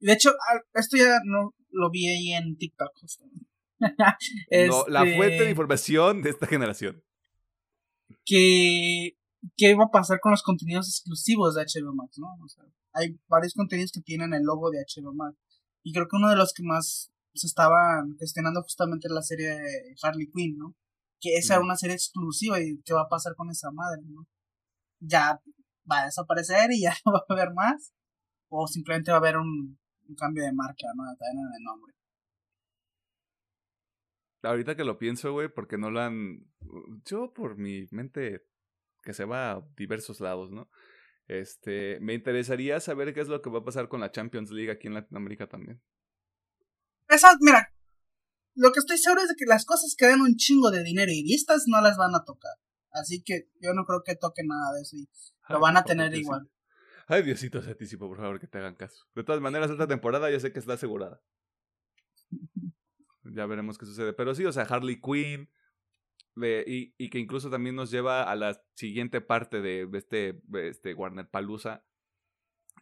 [0.00, 0.30] De hecho,
[0.74, 2.90] esto ya no lo vi ahí en TikTok.
[4.68, 7.02] no, la fuente de este información de esta generación.
[8.24, 9.16] Que,
[9.56, 12.18] ¿Qué va a pasar con los contenidos exclusivos de HBO Max?
[12.18, 12.26] ¿no?
[12.44, 15.36] O sea, hay varios contenidos que tienen el logo de HBO Max.
[15.84, 19.94] Y creo que uno de los que más se estaba gestionando justamente la serie de
[20.02, 20.76] Harley Quinn, ¿no?
[21.20, 24.26] que esa era una serie exclusiva y qué va a pasar con esa madre, ¿no?
[25.00, 25.40] Ya
[25.90, 27.94] va a desaparecer y ya no va a haber más,
[28.48, 29.78] o simplemente va a haber un,
[30.18, 31.04] cambio de marca, ¿no?
[31.18, 31.92] También en el nombre.
[34.42, 36.46] Ahorita que lo pienso, güey, porque no lo han.
[37.04, 38.46] Yo, por mi mente
[39.02, 40.68] que se va a diversos lados, ¿no?
[41.26, 44.70] Este, me interesaría saber qué es lo que va a pasar con la Champions League
[44.70, 45.80] aquí en Latinoamérica también.
[47.08, 47.72] Esa, mira,
[48.54, 51.12] lo que estoy seguro es de que las cosas que dan un chingo de dinero
[51.12, 52.54] y vistas no las van a tocar.
[52.90, 55.08] Así que yo no creo que toque nada de eso y
[55.48, 56.50] lo van a tener igual.
[57.06, 59.06] Ay, Diosito Santísimo, por favor, que te hagan caso.
[59.14, 61.22] De todas maneras, esta temporada ya sé que está asegurada.
[63.24, 64.12] ya veremos qué sucede.
[64.12, 65.48] Pero sí, o sea, Harley Quinn.
[66.36, 71.28] y, y, que incluso también nos lleva a la siguiente parte de este, este Warner
[71.28, 71.84] Palusa.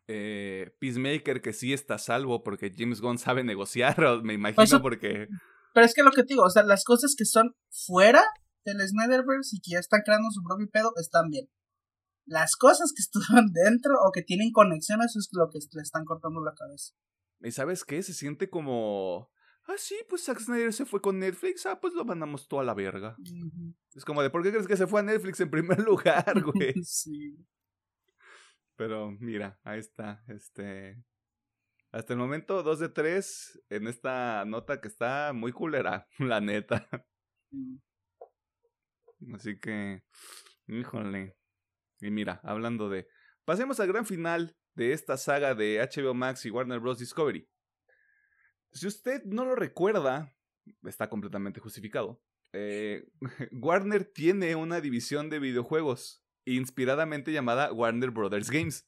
[0.07, 5.29] Eh, Peacemaker, que sí está salvo porque James Gunn sabe negociar, me imagino, porque
[5.75, 8.23] pero es que lo que te digo, o sea, las cosas que son fuera
[8.65, 11.49] del Snyderverse y que ya están creando su propio pedo están bien.
[12.27, 16.05] Las cosas que estuvieron dentro o que tienen conexión, eso es lo que le están
[16.05, 16.95] cortando la cabeza.
[17.41, 18.03] ¿Y sabes qué?
[18.03, 19.31] Se siente como.
[19.67, 21.67] Ah, sí, pues Zack Snyder se fue con Netflix.
[21.67, 23.17] Ah, pues lo mandamos toda la verga.
[23.95, 26.75] Es como de, ¿por qué crees que se fue a Netflix en primer lugar, güey?
[26.85, 27.37] sí.
[28.77, 30.25] Pero mira, ahí está.
[30.29, 31.03] Este.
[31.93, 36.89] Hasta el momento, dos de tres en esta nota que está muy culera, la neta.
[37.51, 37.77] Mm.
[39.35, 40.03] Así que,
[40.67, 41.37] híjole.
[42.01, 43.07] Y mira, hablando de...
[43.45, 46.99] Pasemos al gran final de esta saga de HBO Max y Warner Bros.
[46.99, 47.49] Discovery.
[48.73, 50.35] Si usted no lo recuerda,
[50.83, 52.21] está completamente justificado.
[52.53, 53.07] Eh,
[53.53, 58.87] Warner tiene una división de videojuegos inspiradamente llamada Warner Brothers Games.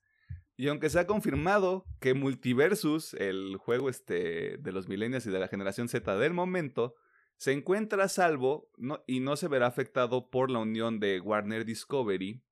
[0.57, 5.39] Y aunque se ha confirmado que Multiversus, el juego este de los millennials y de
[5.39, 6.95] la generación Z del momento,
[7.37, 8.71] se encuentra a salvo
[9.07, 12.43] y no se verá afectado por la unión de Warner Discovery,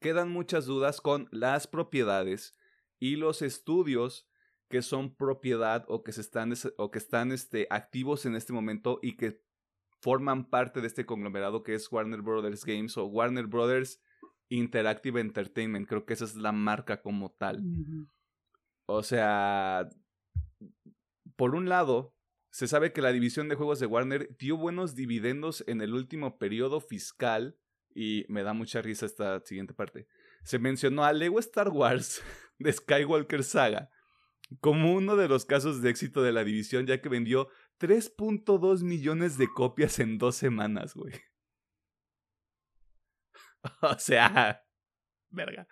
[0.00, 2.56] quedan muchas dudas con las propiedades
[2.98, 4.26] y los estudios
[4.68, 8.98] que son propiedad o que, se están, o que están este, activos en este momento
[9.02, 9.42] y que
[10.00, 14.00] forman parte de este conglomerado que es Warner Brothers Games o Warner Brothers
[14.48, 17.62] Interactive Entertainment, creo que esa es la marca como tal.
[18.86, 19.88] O sea,
[21.36, 22.14] por un lado,
[22.50, 26.38] se sabe que la división de juegos de Warner dio buenos dividendos en el último
[26.38, 27.56] periodo fiscal
[27.94, 30.06] y me da mucha risa esta siguiente parte.
[30.42, 32.22] Se mencionó a Lego Star Wars
[32.58, 33.90] de Skywalker Saga
[34.60, 37.48] como uno de los casos de éxito de la división ya que vendió
[37.80, 41.12] 3.2 millones de copias en dos semanas, güey.
[43.82, 44.62] o sea,
[45.30, 45.66] Verga.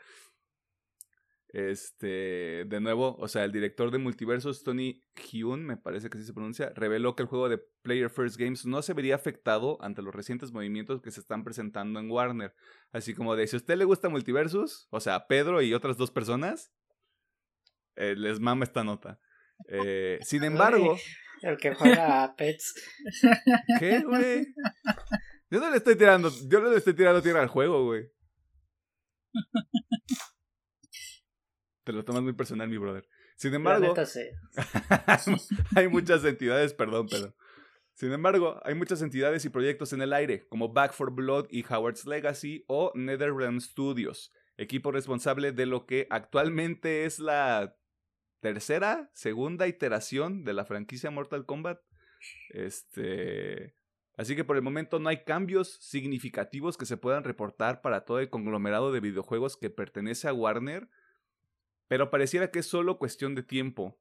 [1.49, 6.27] Este, de nuevo, o sea, el director de Multiversos, Tony Hyun, me parece que así
[6.27, 10.03] se pronuncia, reveló que el juego de Player First Games no se vería afectado ante
[10.03, 12.55] los recientes movimientos que se están presentando en Warner.
[12.93, 16.11] Así como de, si a usted le gusta Multiversus, o sea, Pedro y otras dos
[16.11, 16.73] personas,
[17.95, 19.19] eh, les mama esta nota.
[19.69, 20.97] Eh, sin embargo...
[21.43, 22.75] El que juega a Pets.
[23.79, 24.47] ¿Qué, güey?
[25.51, 28.11] Yo no le estoy tirando, yo no le estoy tirando tierra al juego, güey.
[31.85, 33.09] Te lo tomas muy personal, mi brother.
[33.37, 33.95] Sin embargo,
[35.77, 37.37] hay muchas entidades, perdón, pero.
[37.95, 41.65] Sin embargo, hay muchas entidades y proyectos en el aire, como Back for Blood y
[41.65, 47.75] Howard's Legacy o NetherRealm Studios, equipo responsable de lo que actualmente es la
[48.41, 51.81] tercera, segunda iteración de la franquicia Mortal Kombat.
[52.51, 53.77] Este.
[54.17, 58.19] Así que por el momento no hay cambios significativos que se puedan reportar para todo
[58.19, 60.89] el conglomerado de videojuegos que pertenece a Warner
[61.89, 63.99] pero pareciera que es solo cuestión de tiempo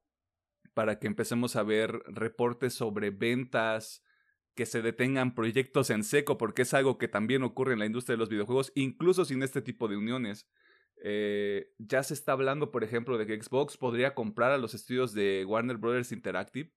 [0.74, 4.04] para que empecemos a ver reportes sobre ventas,
[4.54, 8.14] que se detengan proyectos en seco, porque es algo que también ocurre en la industria
[8.14, 10.48] de los videojuegos, incluso sin este tipo de uniones.
[11.02, 15.12] Eh, ya se está hablando, por ejemplo, de que Xbox podría comprar a los estudios
[15.12, 16.72] de Warner Brothers Interactive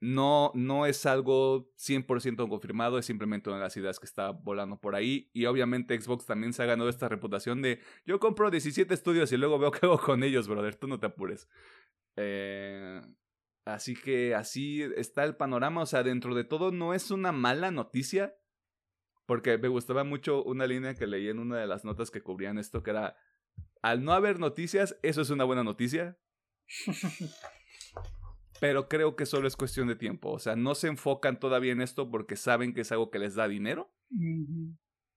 [0.00, 4.80] no, no es algo 100% confirmado, es simplemente una de las ideas que está volando
[4.80, 5.30] por ahí.
[5.32, 9.36] Y obviamente Xbox también se ha ganado esta reputación de yo compro 17 estudios y
[9.36, 11.48] luego veo qué hago con ellos, brother, tú no te apures.
[12.16, 13.02] Eh,
[13.64, 17.70] así que así está el panorama, o sea, dentro de todo no es una mala
[17.70, 18.36] noticia,
[19.26, 22.56] porque me gustaba mucho una línea que leí en una de las notas que cubrían
[22.56, 23.16] esto, que era,
[23.82, 26.18] al no haber noticias, eso es una buena noticia.
[28.60, 30.30] pero creo que solo es cuestión de tiempo.
[30.30, 33.34] O sea, no se enfocan todavía en esto porque saben que es algo que les
[33.34, 33.92] da dinero.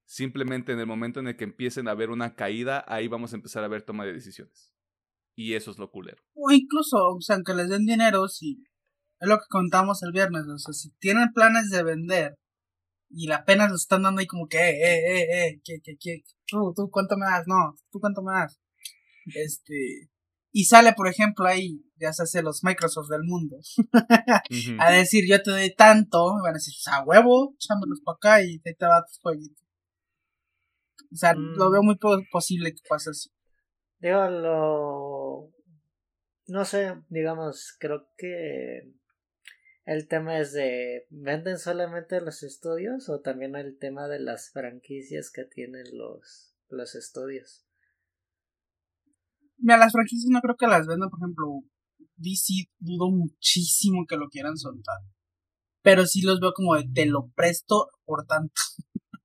[0.05, 3.37] Simplemente en el momento en el que empiecen a ver una caída, ahí vamos a
[3.37, 4.73] empezar a ver toma de decisiones.
[5.35, 6.21] Y eso es lo culero.
[6.33, 8.63] O incluso, o sea, aunque les den dinero, si
[9.19, 12.35] es lo que contamos el viernes, o sea, si tienen planes de vender
[13.09, 15.97] y la pena lo están dando ahí como que, eh, eh, eh, eh, que, que,
[15.97, 17.43] que, tú, tú, ¿cuánto me das?
[17.47, 18.59] No, tú, ¿cuánto me das?
[19.25, 20.09] Este,
[20.51, 23.57] y sale, por ejemplo, ahí, ya se hace los Microsoft del mundo,
[24.79, 28.15] a decir, yo te doy tanto, me van a decir, o sea, huevo, chámelos para
[28.15, 29.61] acá y te, te va tu jueguito.
[31.11, 31.85] O sea, lo veo mm.
[31.85, 31.97] muy
[32.31, 33.29] posible que pase así.
[33.99, 35.51] Digo, lo...
[36.47, 38.91] No sé, digamos, creo que
[39.85, 45.31] el tema es de, ¿venden solamente los estudios o también el tema de las franquicias
[45.31, 47.65] que tienen los, los estudios?
[49.57, 51.45] Mira, las franquicias no creo que las vendan, por ejemplo,
[52.21, 54.97] DC dudo muchísimo que lo quieran soltar.
[55.81, 58.53] Pero sí los veo como de te lo presto por tanto.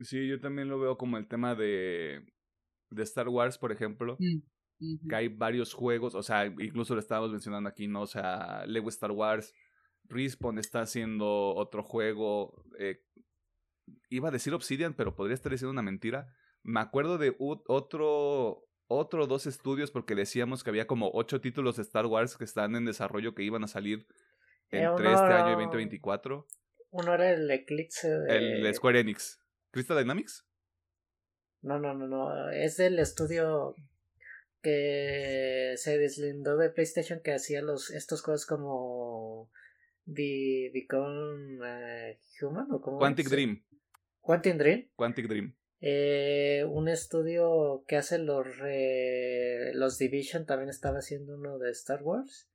[0.00, 2.26] Sí, yo también lo veo como el tema de,
[2.90, 4.18] de Star Wars, por ejemplo.
[4.18, 8.02] Mm, que hay varios juegos, o sea, incluso lo estábamos mencionando aquí, ¿no?
[8.02, 9.54] O sea, Lego Star Wars,
[10.02, 12.66] Respawn está haciendo otro juego.
[12.78, 13.02] Eh,
[14.10, 16.26] iba a decir Obsidian, pero podría estar diciendo una mentira
[16.64, 21.82] me acuerdo de otro, otro dos estudios porque decíamos que había como ocho títulos de
[21.82, 24.06] Star Wars que están en desarrollo que iban a salir
[24.70, 26.46] entre este año y 2024.
[26.90, 28.36] Uno era el Eclipse de...
[28.36, 29.40] El Square Enix.
[29.70, 30.46] ¿Crystal Dynamics?
[31.62, 32.50] No, no, no, no.
[32.50, 33.74] Es el estudio
[34.62, 39.50] que se deslindó de PlayStation que hacía los estos juegos como
[40.04, 43.62] Be Become eh, Human o como Quantic Dream.
[44.20, 44.88] Quantic Dream.
[44.96, 45.54] Quantic Dream.
[45.80, 48.46] Eh, un estudio que hace los,
[49.74, 52.48] los Division también estaba haciendo uno de Star Wars.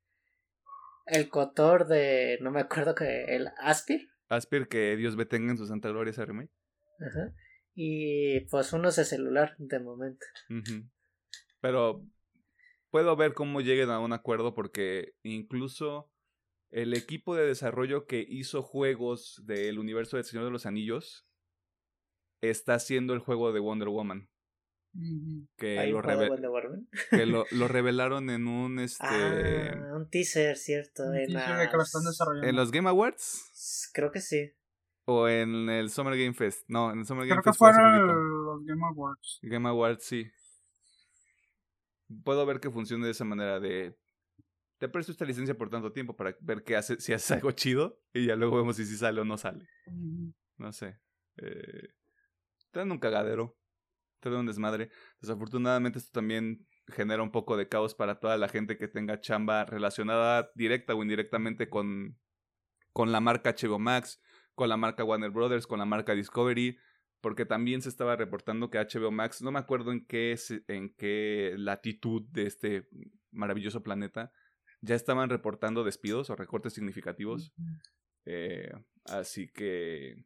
[1.05, 2.37] El Cotor de.
[2.41, 3.25] No me acuerdo que.
[3.35, 4.09] El Aspir.
[4.29, 6.51] Aspir, que Dios tenga en su santa gloria ese remake.
[6.99, 7.33] Ajá.
[7.73, 10.25] Y pues uno es de celular de momento.
[11.61, 12.05] Pero
[12.89, 16.11] puedo ver cómo lleguen a un acuerdo porque incluso
[16.71, 21.28] el equipo de desarrollo que hizo juegos del universo del Señor de los Anillos
[22.41, 24.29] está haciendo el juego de Wonder Woman.
[25.55, 31.13] Que, lo, que lo, lo, revelaron en un este ah, un teaser, cierto.
[31.13, 31.29] en,
[32.43, 33.91] ¿En los Game Awards?
[33.93, 34.51] Creo que sí.
[35.05, 36.63] O en el Summer Game Fest.
[36.67, 37.59] No, en el Summer Game Creo Fest.
[37.59, 39.39] Creo que fueron los Game Awards.
[39.43, 40.31] Game Awards, sí.
[42.23, 43.95] Puedo ver que funcione de esa manera de
[44.79, 47.99] te presto esta licencia por tanto tiempo para ver qué hace, si hace algo chido
[48.13, 49.67] y ya luego vemos si, si sale o no sale.
[50.57, 50.97] No sé.
[51.37, 51.89] Eh,
[52.73, 53.57] en un cagadero,
[54.21, 54.89] en un desmadre.
[55.21, 59.65] Desafortunadamente esto también genera un poco de caos para toda la gente que tenga chamba
[59.65, 62.17] relacionada directa o indirectamente con,
[62.93, 64.21] con la marca HBO Max,
[64.55, 66.77] con la marca Warner Brothers, con la marca Discovery.
[67.21, 71.53] porque también se estaba reportando que HBO Max, no me acuerdo en qué, en qué
[71.57, 72.89] latitud de este
[73.31, 74.31] maravilloso planeta,
[74.81, 77.53] ya estaban reportando despidos o recortes significativos.
[78.25, 78.71] Eh,
[79.05, 80.23] así que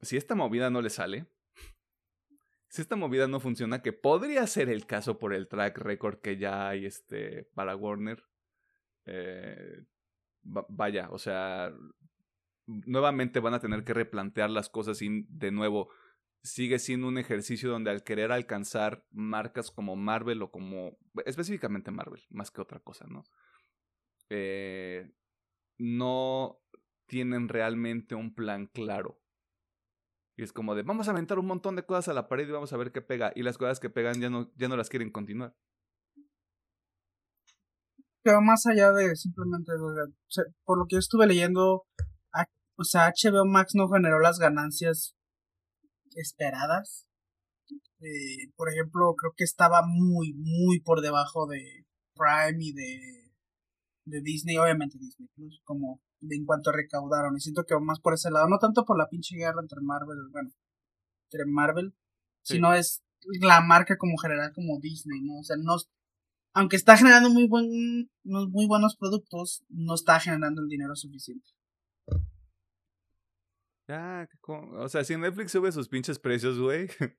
[0.00, 1.26] si esta movida no le sale,
[2.72, 6.38] si esta movida no funciona, que podría ser el caso por el track record que
[6.38, 8.24] ya hay este, para Warner,
[9.04, 9.84] eh,
[10.40, 11.70] vaya, o sea,
[12.64, 15.90] nuevamente van a tener que replantear las cosas y de nuevo
[16.42, 20.96] sigue siendo un ejercicio donde al querer alcanzar marcas como Marvel o como
[21.26, 23.24] específicamente Marvel, más que otra cosa, ¿no?
[24.30, 25.12] Eh,
[25.76, 26.58] no
[27.06, 29.21] tienen realmente un plan claro.
[30.36, 32.52] Y es como de, vamos a aventar un montón de cosas a la pared y
[32.52, 33.32] vamos a ver qué pega.
[33.34, 35.54] Y las cosas que pegan ya no, ya no las quieren continuar.
[38.22, 39.72] Pero más allá de simplemente,
[40.64, 41.84] por lo que yo estuve leyendo,
[42.76, 45.14] o sea, HBO Max no generó las ganancias
[46.14, 47.06] esperadas.
[48.00, 53.32] Eh, por ejemplo, creo que estaba muy, muy por debajo de Prime y de,
[54.06, 55.28] de Disney, obviamente Disney
[55.64, 57.36] como de en cuanto recaudaron.
[57.36, 60.18] Y siento que más por ese lado, no tanto por la pinche guerra entre Marvel,
[60.30, 60.50] bueno,
[61.30, 61.94] entre Marvel,
[62.42, 63.02] sino es
[63.40, 65.38] la marca como general como Disney, ¿no?
[65.38, 65.76] O sea, no,
[66.54, 71.48] aunque está generando muy buen, muy buenos productos, no está generando el dinero suficiente.
[73.88, 76.88] Ah, o sea, si Netflix sube sus pinches precios, güey.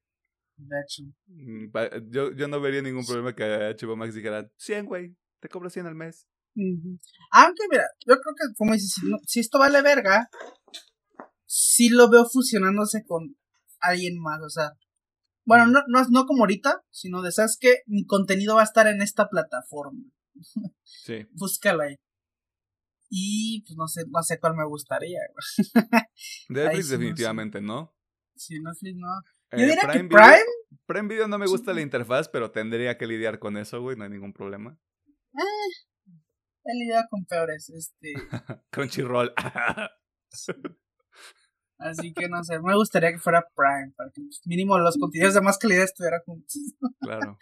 [0.58, 1.04] De hecho.
[1.28, 1.68] Mm,
[2.10, 5.88] yo, yo no vería ningún problema que HBO Max dijera 100, güey, te cobro 100
[5.88, 6.28] al mes.
[7.32, 8.96] Aunque, mira, yo creo que, como dices,
[9.26, 10.30] si, esto vale verga,
[11.46, 13.36] sí lo veo fusionándose con
[13.80, 14.72] alguien más, o sea.
[15.46, 18.88] Bueno, no, no, no como ahorita, sino de, ¿sabes que Mi contenido va a estar
[18.88, 20.00] en esta plataforma.
[20.84, 21.26] Sí.
[21.32, 21.96] Búscalo ahí.
[23.10, 25.20] Y pues no sé, no sé cuál me gustaría.
[26.50, 27.94] Netflix definitivamente no.
[28.36, 29.08] Sí, Netflix no.
[29.52, 30.84] Eh, Yo diría Prime que Prime.
[30.88, 34.06] Prime Video no me gusta la interfaz, pero tendría que lidiar con eso, güey, no
[34.06, 34.80] hay ningún problema.
[35.06, 35.93] Eh,
[36.66, 38.14] he lidiado con peores, este.
[38.72, 39.34] Crunchyroll.
[41.78, 45.42] Así que no sé, me gustaría que fuera Prime, para que mínimo los contenidos de
[45.42, 46.56] más calidad estuvieran juntos.
[47.02, 47.38] claro.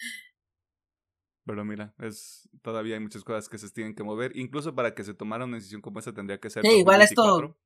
[1.46, 4.36] Pero mira, es todavía hay muchas cosas que se tienen que mover.
[4.38, 6.64] Incluso para que se tomara una decisión como esa tendría que ser.
[6.64, 7.58] Sí, igual esto.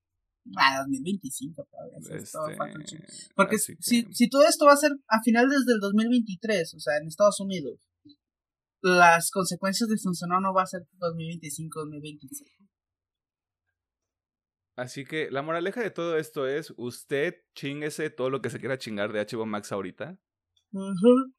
[0.58, 2.18] Ah, 2025 todavía.
[2.18, 2.38] Este,
[3.36, 6.98] Porque si, si todo esto va a ser a final desde el 2023, o sea,
[6.98, 7.80] en Estados Unidos,
[8.86, 12.52] las consecuencias de funcionar no va a ser 2025, 2026.
[14.78, 18.78] Así que la moraleja de todo esto es, usted chinguese todo lo que se quiera
[18.78, 20.20] chingar de HBO Max ahorita.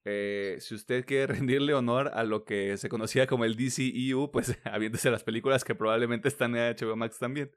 [0.05, 4.59] Eh, si usted quiere rendirle honor a lo que se conocía como el DCEU, pues
[4.64, 7.53] aviéntese las películas que probablemente están en HBO Max también.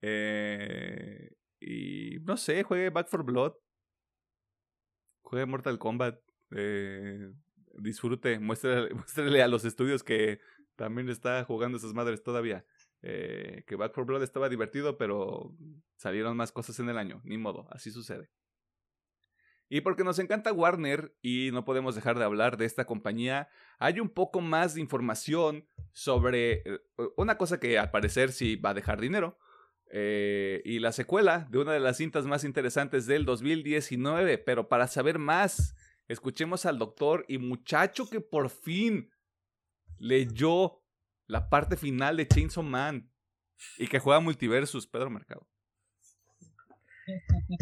[0.00, 3.52] Eh, y no sé, juegue Back for Blood.
[5.22, 6.18] Juegue Mortal Kombat.
[6.56, 7.30] Eh,
[7.78, 10.40] disfrute, muéstrele, a los estudios que
[10.76, 12.64] también está jugando esas madres todavía.
[13.00, 15.54] que Back for Blood estaba divertido, pero
[15.96, 17.20] salieron más cosas en el año.
[17.24, 18.30] Ni modo, así sucede.
[19.68, 23.48] Y porque nos encanta Warner y no podemos dejar de hablar de esta compañía,
[23.78, 26.80] hay un poco más de información sobre eh,
[27.16, 29.38] una cosa que al parecer sí va a dejar dinero.
[29.90, 34.38] Eh, y la secuela de una de las cintas más interesantes del 2019.
[34.38, 35.74] Pero para saber más,
[36.08, 39.10] escuchemos al doctor y muchacho que por fin
[39.98, 40.82] leyó
[41.26, 43.10] la parte final de Chainsaw Man
[43.78, 45.48] y que juega Multiversus, Pedro Mercado.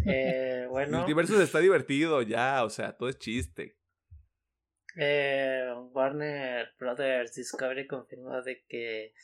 [0.07, 0.99] Eh, bueno.
[0.99, 3.77] Multiversus está divertido ya, o sea, todo es chiste.
[4.97, 9.15] Eh, Warner Brothers Discovery confirmó de que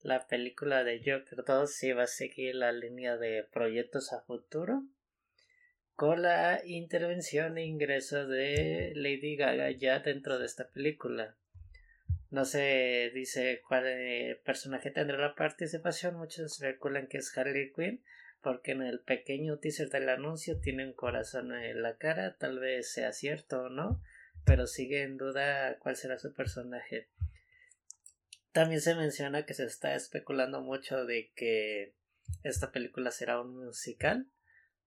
[0.00, 4.82] la película de Joker 2 sí va a seguir la línea de proyectos a futuro
[5.96, 11.36] con la intervención e ingreso de Lady Gaga ya dentro de esta película.
[12.30, 18.02] No se dice cuál eh, personaje tendrá la participación, muchos especulan que es Harley Quinn,
[18.42, 22.92] porque en el pequeño teaser del anuncio tiene un corazón en la cara, tal vez
[22.92, 24.02] sea cierto o no,
[24.44, 27.08] pero sigue en duda cuál será su personaje.
[28.50, 31.94] También se menciona que se está especulando mucho de que
[32.42, 34.26] esta película será un musical.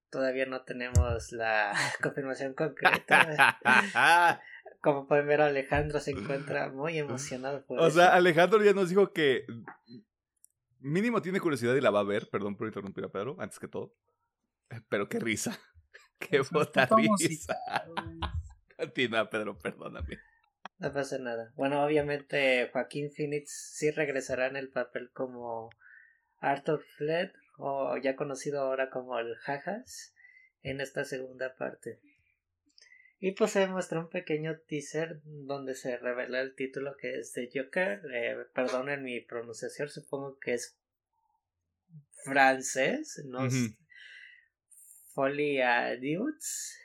[0.10, 3.60] Todavía no tenemos la confirmación concreta.
[4.82, 9.12] Como pueden ver, Alejandro se encuentra muy emocionado por O sea, Alejandro ya nos dijo
[9.12, 9.46] que
[10.80, 12.30] Mínimo tiene curiosidad y la va a ver.
[12.30, 13.94] Perdón por interrumpir a Pedro, antes que todo.
[14.90, 15.58] Pero qué risa.
[16.20, 16.90] Qué bota
[17.20, 17.56] risa.
[18.76, 20.18] Continúa, Pedro, perdóname.
[20.80, 21.54] No pasa nada.
[21.56, 25.70] Bueno, obviamente Joaquín Phoenix sí regresará en el papel como
[26.40, 30.14] Arthur Fled, o ya conocido ahora como el Jajas,
[30.64, 32.00] en esta segunda parte.
[33.20, 37.50] Y pues se muestra un pequeño teaser donde se revela el título que es de
[37.54, 38.02] Joker.
[38.14, 40.78] Eh, perdonen mi pronunciación, supongo que es
[42.24, 43.48] francés, no
[45.14, 46.78] Folia Dudes.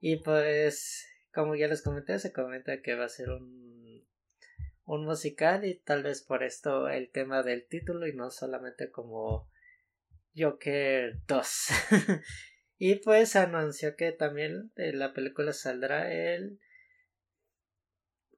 [0.00, 3.67] Y pues, como ya les comenté, se comenta que va a ser un,
[4.88, 9.50] un musical y tal vez por esto el tema del título y no solamente como
[10.34, 11.66] Joker 2.
[12.78, 16.58] y pues anunció que también eh, la película saldrá el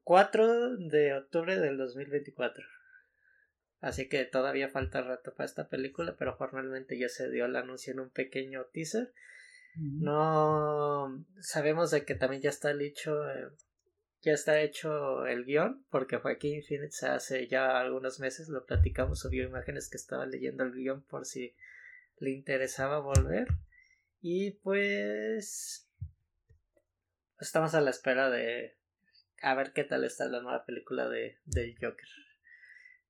[0.02, 2.64] 4 de octubre del 2024.
[3.80, 7.92] Así que todavía falta rato para esta película, pero formalmente ya se dio el anuncio
[7.92, 9.12] en un pequeño teaser.
[9.76, 13.50] No sabemos de que también ya está hecho, eh,
[14.22, 19.44] ya está hecho el guion, porque Joaquín Phoenix hace ya algunos meses lo platicamos, subió
[19.44, 21.54] imágenes que estaba leyendo el guion por si
[22.18, 23.48] le interesaba volver.
[24.20, 25.88] Y pues
[27.40, 28.76] estamos a la espera de
[29.42, 32.08] a ver qué tal está la nueva película de del Joker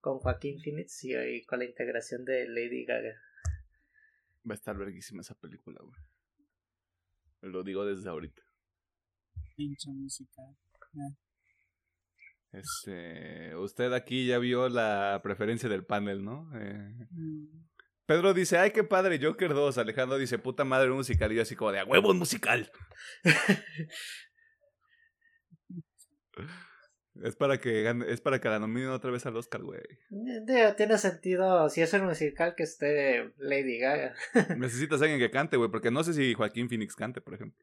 [0.01, 3.21] con Joaquín Phoenix y, con la integración de Lady Gaga.
[4.49, 6.01] Va a estar verguísima esa película, güey.
[7.43, 8.43] Lo digo desde ahorita.
[9.57, 10.43] Pinche música.
[12.53, 16.51] Este, usted aquí ya vio la preferencia del panel, ¿no?
[16.55, 17.71] Eh, mm.
[18.07, 19.79] Pedro dice, ay, qué padre, Joker 2.
[19.79, 21.31] Alejandro dice, puta madre, un musical.
[21.31, 22.71] Y yo así como de, a huevo, un musical.
[27.23, 29.83] Es para que es para que la nominen otra vez al Oscar, güey.
[30.77, 34.15] Tiene sentido si es un musical que esté Lady Gaga.
[34.57, 37.63] Necesitas alguien que cante, güey, porque no sé si Joaquín Phoenix cante, por ejemplo.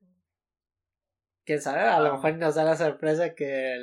[1.48, 2.14] Quién sabe, a lo ah.
[2.16, 3.78] mejor nos da la sorpresa que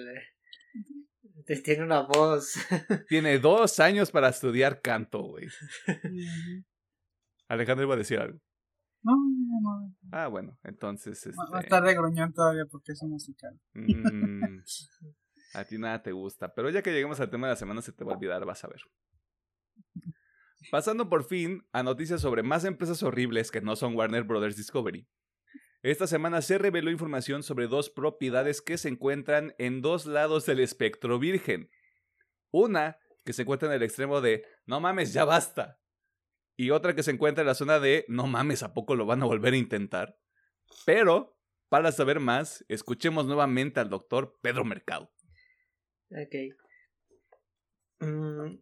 [1.65, 2.57] tiene una voz.
[3.09, 5.49] Tiene dos años para estudiar canto, güey.
[7.49, 8.39] Alejandro iba a decir algo.
[9.03, 9.97] No, no, no.
[10.13, 11.27] Ah, bueno, entonces.
[11.29, 13.59] Va a este estar de gruñón todavía porque es un musical.
[13.73, 14.59] Mm.
[15.55, 16.53] A ti nada te gusta.
[16.53, 18.65] Pero ya que lleguemos al tema de la semana se te va a olvidar, vas
[18.65, 18.81] a ver.
[20.71, 25.07] Pasando por fin a noticias sobre más empresas horribles que no son Warner Brothers Discovery.
[25.85, 30.61] Esta semana se reveló información sobre dos propiedades que se encuentran en dos lados del
[30.61, 31.69] espectro virgen.
[32.51, 35.79] Una que se encuentra en el extremo de no mames, ya basta.
[36.57, 39.23] Y otra que se encuentra en la zona de no mames, ¿a poco lo van
[39.23, 40.19] a volver a intentar?
[40.87, 41.37] Pero,
[41.69, 45.13] para saber más, escuchemos nuevamente al doctor Pedro Mercado.
[46.09, 46.35] Ok.
[48.01, 48.57] Mm,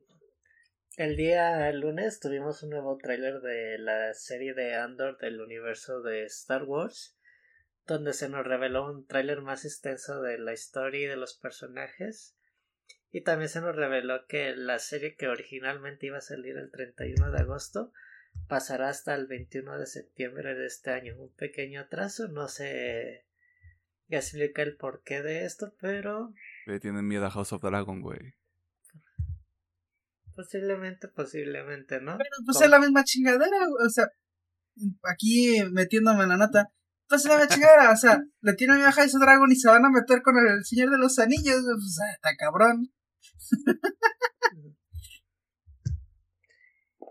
[0.96, 6.24] el día lunes tuvimos un nuevo tráiler de la serie de Andor del universo de
[6.24, 7.16] Star Wars,
[7.86, 12.36] donde se nos reveló un tráiler más extenso de la historia y de los personajes.
[13.10, 17.30] Y también se nos reveló que la serie que originalmente iba a salir el 31
[17.30, 17.92] de agosto
[18.48, 21.16] pasará hasta el 21 de septiembre de este año.
[21.18, 23.26] Un pequeño atraso, no sé
[24.16, 26.32] explica el porqué de esto, pero
[26.66, 28.34] le tienen miedo a House of Dragon, güey.
[30.34, 32.16] Posiblemente, posiblemente, ¿no?
[32.18, 34.08] Pero pues es la misma chingadera, o sea,
[35.02, 36.72] aquí metiéndome en la nota.
[37.08, 39.56] Pues es la misma chingadera, o sea, le tienen miedo a House of Dragon y
[39.56, 42.90] se van a meter con el Señor de los Anillos, pues está cabrón.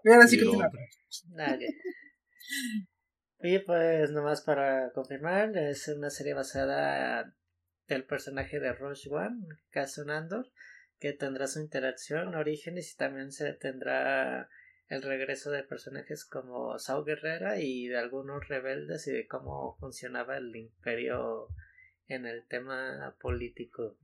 [0.03, 0.45] y ahora sí que
[3.43, 7.35] Y pues nomás para confirmar, es una serie basada
[7.87, 10.51] el personaje de Rush One, Cassian Andor,
[11.01, 14.47] que tendrá su interacción, orígenes y también se tendrá
[14.87, 20.37] el regreso de personajes como Sao Guerrera y de algunos rebeldes y de cómo funcionaba
[20.37, 21.47] el imperio
[22.07, 23.97] en el tema político.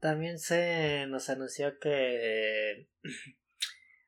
[0.00, 2.88] También se nos anunció que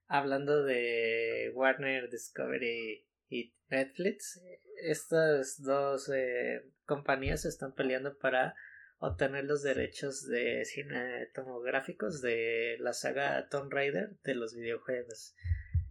[0.06, 4.42] hablando de Warner Discovery y Netflix,
[4.82, 8.54] estas dos eh, compañías están peleando para
[8.98, 15.34] obtener los derechos de cine tomográficos de la saga Tomb Raider de los videojuegos.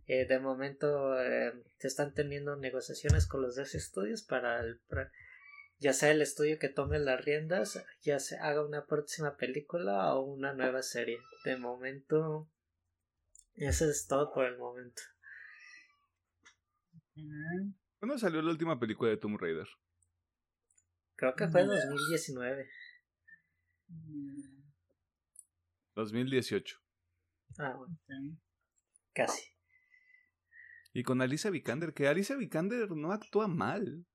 [0.05, 4.81] Eh, de momento eh, se están teniendo negociaciones con los dos estudios para, el,
[5.79, 10.21] ya sea el estudio que tome las riendas, ya se haga una próxima película o
[10.21, 11.19] una nueva serie.
[11.45, 12.49] De momento,
[13.55, 15.01] eso es todo por el momento.
[17.99, 19.67] ¿Cuándo salió la última película de Tomb Raider?
[21.15, 22.69] Creo que fue en 2019.
[25.95, 26.77] 2018.
[27.59, 27.97] Ah, bueno.
[29.13, 29.43] Casi.
[30.93, 34.05] Y con Alicia Vikander, que Alicia Vikander no actúa mal.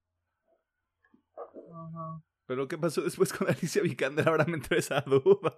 [2.46, 4.28] Pero ¿qué pasó después con Alicia Vikander?
[4.28, 5.56] Ahora me entró esa duda.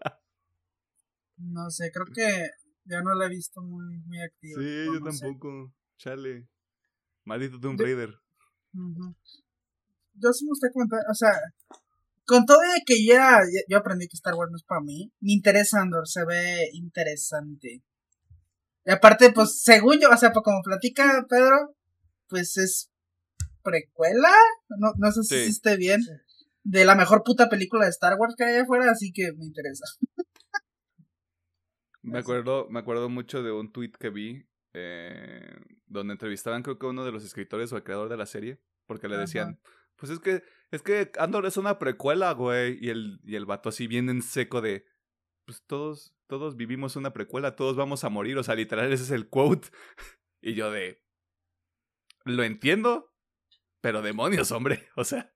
[1.36, 2.50] No sé, creo que
[2.84, 4.60] ya no la he visto muy, muy activa.
[4.60, 5.72] Sí, yo tampoco.
[5.96, 6.48] Chale.
[7.24, 8.18] Maldito Tomb Raider.
[8.72, 11.32] Yo sí me gustaría comentar, o sea,
[12.30, 15.32] con todo de que ya, yo aprendí que Star Wars no es para mí, me
[15.32, 17.82] interesa Andor, se ve interesante.
[18.84, 21.74] Y aparte, pues, según yo, o sea, pues como platica Pedro,
[22.28, 22.88] pues es
[23.64, 24.30] precuela,
[24.78, 26.02] no, no sé si hiciste bien,
[26.62, 29.84] de la mejor puta película de Star Wars que hay afuera, así que me interesa.
[32.02, 35.54] Me acuerdo, me acuerdo mucho de un tweet que vi eh,
[35.86, 39.06] donde entrevistaban creo que uno de los escritores o el creador de la serie, porque
[39.06, 39.60] le decían,
[40.00, 43.68] pues es que, es que Andor es una precuela, güey, y el, y el vato
[43.68, 44.86] así bien en seco de,
[45.44, 49.10] pues todos, todos vivimos una precuela, todos vamos a morir, o sea, literal ese es
[49.10, 49.68] el quote,
[50.40, 51.02] y yo de,
[52.24, 53.14] lo entiendo,
[53.80, 55.32] pero demonios, hombre, o sea.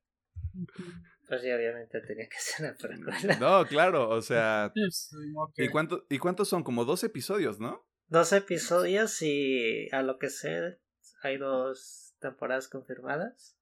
[1.26, 3.38] Pues sí, obviamente tenía que ser una precuela.
[3.38, 4.70] No, claro, o sea.
[5.56, 6.62] ¿y, cuánto, ¿Y cuántos son?
[6.62, 7.88] Como dos episodios, ¿no?
[8.08, 10.78] Dos episodios y a lo que sé
[11.22, 13.58] hay dos temporadas confirmadas.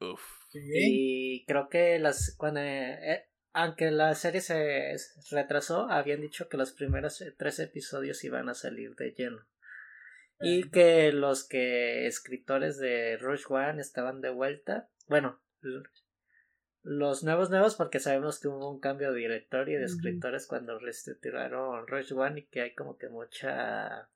[0.00, 0.22] Uf.
[0.52, 4.96] Y creo que las cuando eh, aunque la serie se
[5.30, 9.46] retrasó, habían dicho que los primeros eh, tres episodios iban a salir de lleno.
[10.40, 14.90] Y que los que escritores de Rush One estaban de vuelta.
[15.06, 15.40] Bueno,
[16.82, 20.78] los nuevos nuevos porque sabemos que hubo un cambio de director y de escritores cuando
[20.80, 24.10] reestructuraron Rush One y que hay como que mucha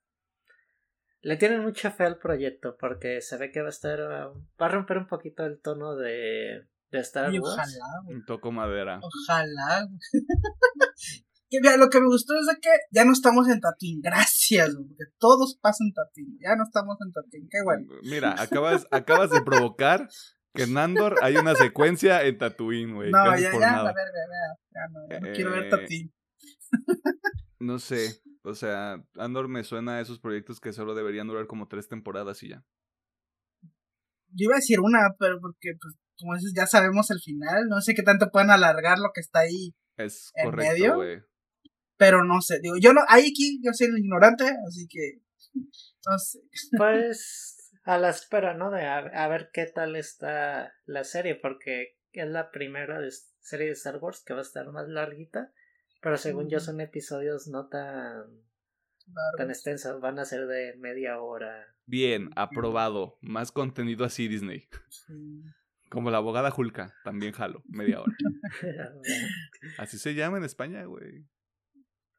[1.21, 4.69] le tienen mucha fe al proyecto porque se ve que va a estar va a
[4.69, 7.41] romper un poquito el tono de, de Star Wars.
[7.41, 8.99] Ojalá, un toco madera.
[9.01, 9.87] Ojalá.
[11.49, 14.75] que, mira, lo que me gustó es de que ya no estamos en Tatooine, gracias,
[14.75, 17.87] porque todos pasan Tatooine, ya no estamos en Tatooine, qué bueno.
[18.03, 20.07] Mira, acabas, acabas de provocar
[20.53, 23.11] que en Andor hay una secuencia en Tatooine, güey.
[23.11, 24.19] No, ya, ya, la verga,
[24.73, 26.13] ya, no, ya no quiero ver eh, Tatooine.
[27.61, 31.67] No sé, o sea, Andor me suena a esos proyectos que solo deberían durar como
[31.67, 32.63] tres temporadas y ya.
[34.31, 37.81] Yo iba a decir una, pero porque, pues, como dices, ya sabemos el final, no
[37.81, 41.25] sé qué tanto pueden alargar lo que está ahí es en correcto, medio.
[41.97, 45.21] Pero no sé, digo, yo no, ahí aquí yo soy el ignorante, así que
[46.07, 46.39] no sé.
[46.77, 48.71] Pues a la espera, ¿no?
[48.71, 53.09] De a, ver qué tal está la serie, porque es la primera de
[53.39, 55.51] serie de Star Wars que va a estar más larguita,
[56.01, 58.25] pero según yo son episodios no tan
[59.37, 61.65] tan extensos, van a ser de media hora.
[61.85, 63.17] Bien, aprobado.
[63.21, 64.67] Más contenido así Disney.
[65.89, 68.13] Como la abogada Julka, también jalo, media hora.
[69.79, 71.25] así se llama en España, güey.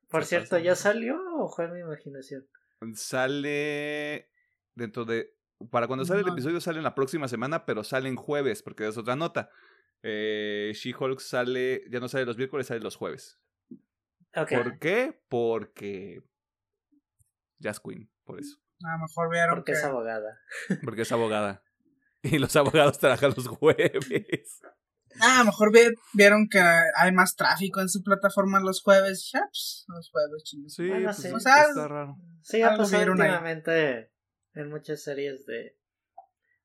[0.08, 2.44] Por cierto, ¿ya salió o fue mi imaginación?
[2.94, 4.28] Sale
[4.74, 5.32] dentro de
[5.70, 8.88] para cuando sale el episodio sale en la próxima semana, pero sale en jueves, porque
[8.88, 9.50] es otra nota.
[10.02, 13.38] Eh, She-Hulk sale, ya no sale los miércoles, sale los jueves.
[14.32, 15.20] ¿Por qué?
[15.28, 16.22] Porque
[17.58, 18.56] Jazz Queen, por eso.
[18.84, 20.40] A lo mejor vieron Porque es abogada.
[20.84, 21.62] Porque es abogada.
[22.22, 24.60] Y los abogados trabajan los jueves.
[25.20, 25.72] Ah, a lo mejor
[26.14, 29.30] vieron que hay más tráfico en su plataforma los jueves.
[29.32, 30.74] Pues, los jueves, chingos.
[30.74, 31.28] Sí, pues, sí.
[31.28, 32.16] está raro.
[32.42, 34.12] Sí, ha pasado últimamente
[34.54, 35.76] en muchas series de,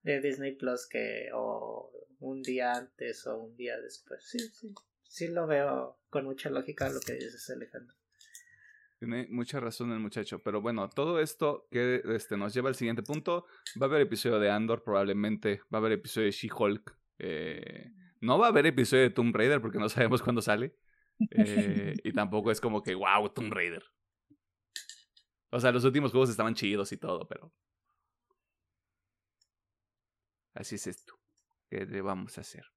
[0.03, 4.23] de Disney Plus que o un día antes o un día después.
[4.27, 4.73] Sí, sí,
[5.15, 7.95] sí lo veo con mucha lógica lo que dices Alejandro.
[8.99, 13.01] Tiene mucha razón el muchacho, pero bueno, todo esto que este, nos lleva al siguiente
[13.01, 13.45] punto,
[13.81, 18.37] va a haber episodio de Andor probablemente, va a haber episodio de She-Hulk, eh, no
[18.37, 20.75] va a haber episodio de Tomb Raider porque no sabemos cuándo sale,
[21.31, 23.83] eh, y tampoco es como que, wow, Tomb Raider.
[25.49, 27.53] O sea, los últimos juegos estaban chidos y todo, pero
[30.53, 31.19] Así es esto.
[31.69, 32.74] ¿Qué le vamos a hacer?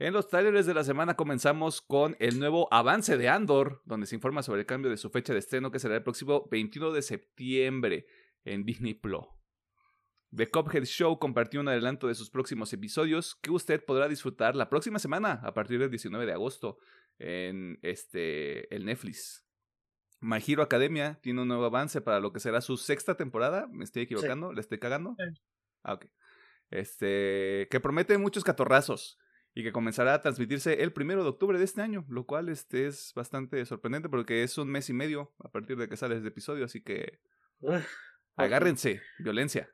[0.00, 4.16] En los trailers de la semana comenzamos con el nuevo avance de Andor, donde se
[4.16, 7.00] informa sobre el cambio de su fecha de estreno que será el próximo 21 de
[7.00, 8.06] septiembre
[8.44, 9.24] en Disney Plus.
[10.34, 14.68] The Cuphead Show compartió un adelanto de sus próximos episodios que usted podrá disfrutar la
[14.68, 16.78] próxima semana a partir del 19 de agosto
[17.20, 19.46] en este el Netflix.
[20.18, 23.68] My Hero Academia tiene un nuevo avance para lo que será su sexta temporada.
[23.70, 24.52] ¿Me estoy equivocando?
[24.52, 25.14] ¿Le estoy cagando?
[25.84, 26.06] Ah, ok
[26.70, 29.18] este, que promete muchos catorrazos
[29.54, 32.86] y que comenzará a transmitirse el primero de octubre de este año, lo cual este,
[32.86, 36.28] es bastante sorprendente porque es un mes y medio a partir de que sale este
[36.28, 37.20] episodio, así que
[38.36, 39.70] agárrense, violencia.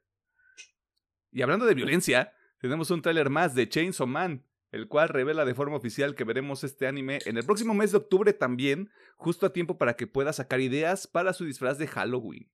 [1.33, 5.55] Y hablando de violencia, tenemos un tráiler más de Chainsaw Man, el cual revela de
[5.55, 9.53] forma oficial que veremos este anime en el próximo mes de octubre también, justo a
[9.53, 12.51] tiempo para que pueda sacar ideas para su disfraz de Halloween.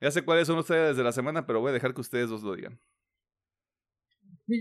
[0.00, 2.42] Ya sé cuáles son ustedes de la semana, pero voy a dejar que ustedes dos
[2.42, 2.80] lo digan.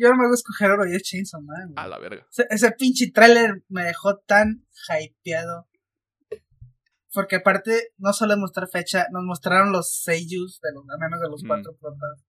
[0.02, 1.74] Yo no me voy a escoger oro y es Chainsaw Man.
[1.78, 2.26] A la verga.
[2.50, 5.68] Ese, pinche tráiler me dejó tan hypeado.
[7.12, 11.28] Porque aparte, no solo mostrar fecha, nos mostraron los seiyus, de los, al menos de
[11.30, 11.48] los Mm.
[11.48, 12.24] cuatro protas.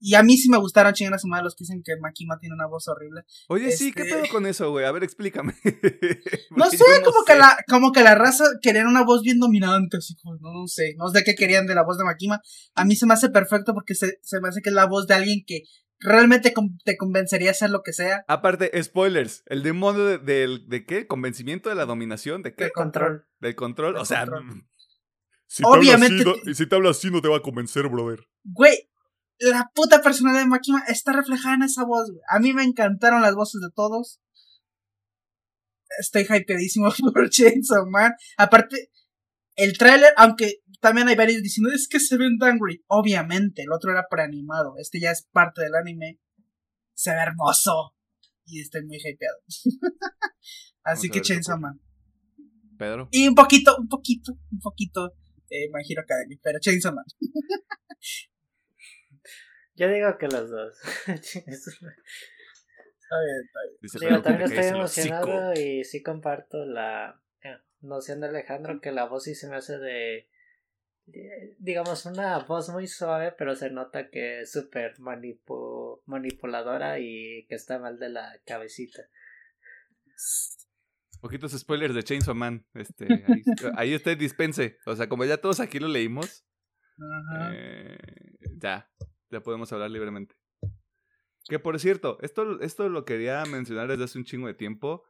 [0.00, 2.38] Y a mí sí me gustaron chingan a su madre los que dicen que Makima
[2.38, 3.22] tiene una voz horrible.
[3.48, 4.84] Oye, sí, ¿qué Este- pedo con eso, güey?
[4.84, 5.54] A ver, explícame.
[6.50, 7.32] No sé, yo como sé.
[7.32, 10.66] que la, como que la raza querían una voz bien dominante, así como, no, no
[10.68, 12.40] sé, no sé qué querían de la voz de Makima.
[12.74, 15.06] A mí se me hace perfecto porque se, se me hace que es la voz
[15.06, 15.62] de alguien que
[16.04, 16.52] realmente
[16.84, 18.24] te convencería a hacer lo que sea.
[18.28, 19.42] Aparte, spoilers.
[19.46, 21.06] El demonio de, del- de qué?
[21.06, 22.42] ¿Convencimiento de la dominación?
[22.42, 22.64] ¿De qué?
[22.64, 23.26] De control.
[23.40, 23.94] Del control.
[23.94, 24.44] Del o sea, control.
[24.44, 24.68] mm,
[25.46, 27.42] Si te Obviamente así, no- te- y si te habla así, no te va a
[27.42, 28.20] convencer, brother.
[28.44, 28.90] Güey,
[29.38, 32.22] la puta personalidad de Makima está reflejada en esa voz, güey.
[32.28, 34.20] A mí me encantaron las voces de todos.
[35.98, 38.12] Estoy hypeadísimo por Chainsaw Man.
[38.36, 38.90] Aparte,
[39.56, 42.84] el tráiler, aunque también hay varios diciendo, es que se ven angry.
[42.88, 44.74] Obviamente, el otro era preanimado.
[44.78, 46.20] Este ya es parte del anime.
[46.92, 47.96] Se ve hermoso.
[48.44, 49.38] Y estoy muy hypeado.
[50.84, 51.58] Así que Chainsaw.
[51.58, 51.80] Man.
[52.78, 53.08] Pedro.
[53.12, 55.14] Y un poquito, un poquito, un poquito
[55.48, 57.06] eh, My Hero Academy, pero Chainsaw Man.
[59.76, 60.76] Yo digo que los dos.
[61.06, 61.14] Está
[63.20, 63.78] bien, está bien.
[63.80, 69.04] Dice Digo, también estoy emocionado y sí comparto la eh, noción de Alejandro que la
[69.04, 70.28] voz sí se me hace de-
[71.58, 77.54] digamos, una voz muy suave, pero se nota que es súper manipu- manipuladora y que
[77.54, 79.02] está mal de la cabecita.
[81.20, 82.66] Poquitos spoilers de Chainsaw Man.
[82.74, 83.42] Este, ahí,
[83.76, 84.78] ahí usted dispense.
[84.86, 86.44] O sea, como ya todos aquí lo leímos,
[87.52, 87.98] eh,
[88.58, 88.90] ya,
[89.30, 90.34] ya podemos hablar libremente.
[91.48, 95.04] Que por cierto, esto, esto lo quería mencionar desde hace un chingo de tiempo.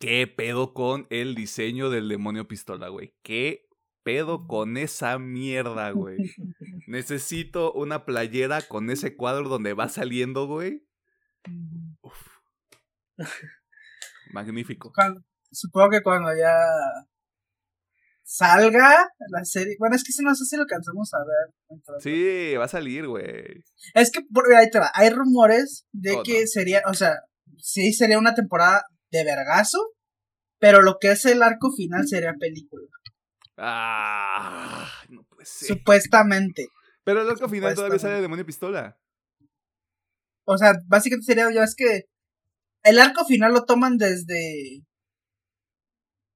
[0.00, 3.14] ¿Qué pedo con el diseño del demonio pistola, güey?
[3.22, 3.68] ¿Qué
[4.02, 6.16] pedo con esa mierda, güey?
[6.86, 10.84] Necesito una playera con ese cuadro donde va saliendo, güey.
[12.02, 12.16] Uf.
[14.32, 14.92] Magnífico.
[14.94, 16.54] Cuando- supongo que cuando ya
[18.24, 19.76] salga la serie.
[19.78, 21.54] Bueno, es que si no sé si lo alcanzamos a ver.
[21.68, 22.02] entonces.
[22.02, 23.62] Sí, va a salir, güey.
[23.94, 24.90] Es que por, ahí te va.
[24.94, 26.46] Hay rumores de Oh, que no.
[26.46, 27.16] sería, o sea,
[27.58, 29.78] sí sería una temporada de vergazo,
[30.58, 32.86] pero lo que es el arco final sería película.
[33.56, 35.68] Ah, no puede ser.
[35.68, 36.68] Supuestamente.
[37.04, 38.98] Pero el arco final todavía sale de demonio pistola.
[40.44, 42.04] O sea, básicamente sería, ya es que
[42.84, 44.82] el arco final lo toman desde.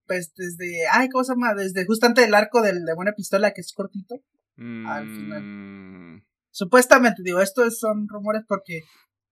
[0.07, 0.87] Pues desde.
[0.93, 1.55] Ay, ¿cómo se llama?
[1.55, 4.17] Desde justamente el arco del de buena pistola que es cortito.
[4.57, 5.43] Al final.
[5.43, 8.81] Mm, Supuestamente, digo, estos son rumores porque.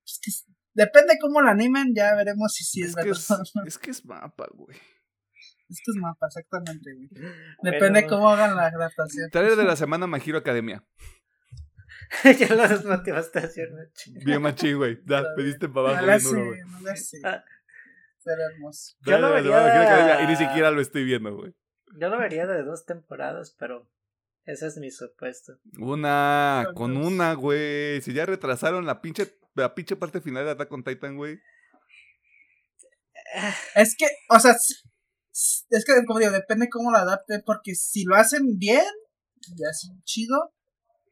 [0.04, 3.18] pues, que depende cómo lo animen, ya veremos si sí es, es, que verdad.
[3.18, 3.64] es, o no.
[3.66, 4.76] es que es mapa, güey.
[5.68, 7.08] Esto es mapa, exactamente, güey.
[7.62, 9.30] Depende Pero- cómo hagan la adaptación.
[9.30, 10.84] Trailer de la semana My Hero Academia.
[12.38, 13.68] ya lo desmotivaste a hacer.
[14.24, 14.98] Bien machín, güey.
[15.06, 16.32] Ya, Está pediste para No abajo la sé,
[16.66, 17.18] no la sé.
[17.18, 18.94] Será hermoso.
[19.06, 21.54] Yo lo vería- Academia y ni siquiera lo estoy viendo, güey.
[21.98, 23.88] Yo lo vería de dos temporadas, pero
[24.44, 25.58] ese es mi supuesto.
[25.78, 28.00] Una, Con una, güey.
[28.02, 31.38] Si ya retrasaron la pinche, la pinche parte final de Attack on Titan, güey.
[33.74, 34.54] Es que, o sea,
[35.70, 38.84] es que, como digo, depende cómo lo adapten, porque si lo hacen bien,
[39.56, 40.52] y así chido,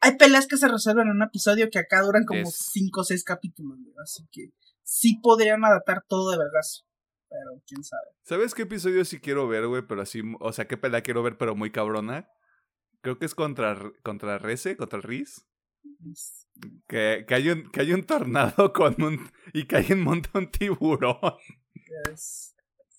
[0.00, 3.04] hay peleas que se resuelven en un episodio que acá duran como Es- 5 o
[3.04, 4.50] 6 capítulos, güey, así que
[4.82, 6.84] sí podrían adaptar todo de vergazo,
[7.28, 8.02] pero quién sabe.
[8.22, 9.82] ¿Sabes qué episodio sí quiero ver, güey?
[9.86, 12.28] Pero así, o sea, qué pelea quiero ver, pero muy cabrona.
[13.00, 15.44] Creo que es contra, contra Reze, contra el Riz.
[16.86, 19.30] Que, que, hay un, que hay un tornado con un.
[19.52, 21.18] y que hay un montón tiburón.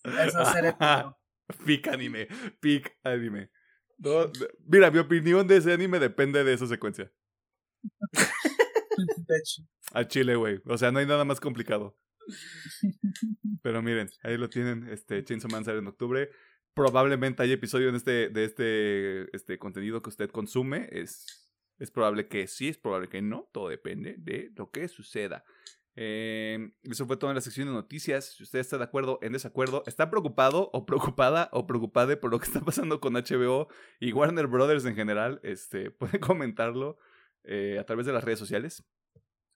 [0.04, 1.18] Eso será.
[1.66, 2.28] Pic anime.
[2.60, 3.50] Pic anime.
[3.98, 4.32] No,
[4.66, 7.12] mira, mi opinión de ese anime depende de esa secuencia.
[9.28, 9.64] de hecho.
[9.94, 10.62] A Chile, güey.
[10.66, 11.98] O sea, no hay nada más complicado.
[13.62, 14.88] Pero miren, ahí lo tienen.
[14.90, 16.30] Este Chainsaw Man sale en octubre.
[16.74, 20.90] Probablemente hay episodio en este, de este, este contenido que usted consume.
[20.92, 23.50] Es, es probable que sí, es probable que no.
[23.54, 25.46] Todo depende de lo que suceda.
[25.96, 28.34] Eh, eso fue todo en la sección de noticias.
[28.36, 32.40] Si usted está de acuerdo, en desacuerdo, está preocupado o preocupada o preocupada por lo
[32.40, 33.68] que está pasando con HBO
[34.00, 36.98] y Warner Brothers en general, este, puede comentarlo
[37.44, 38.84] eh, a través de las redes sociales.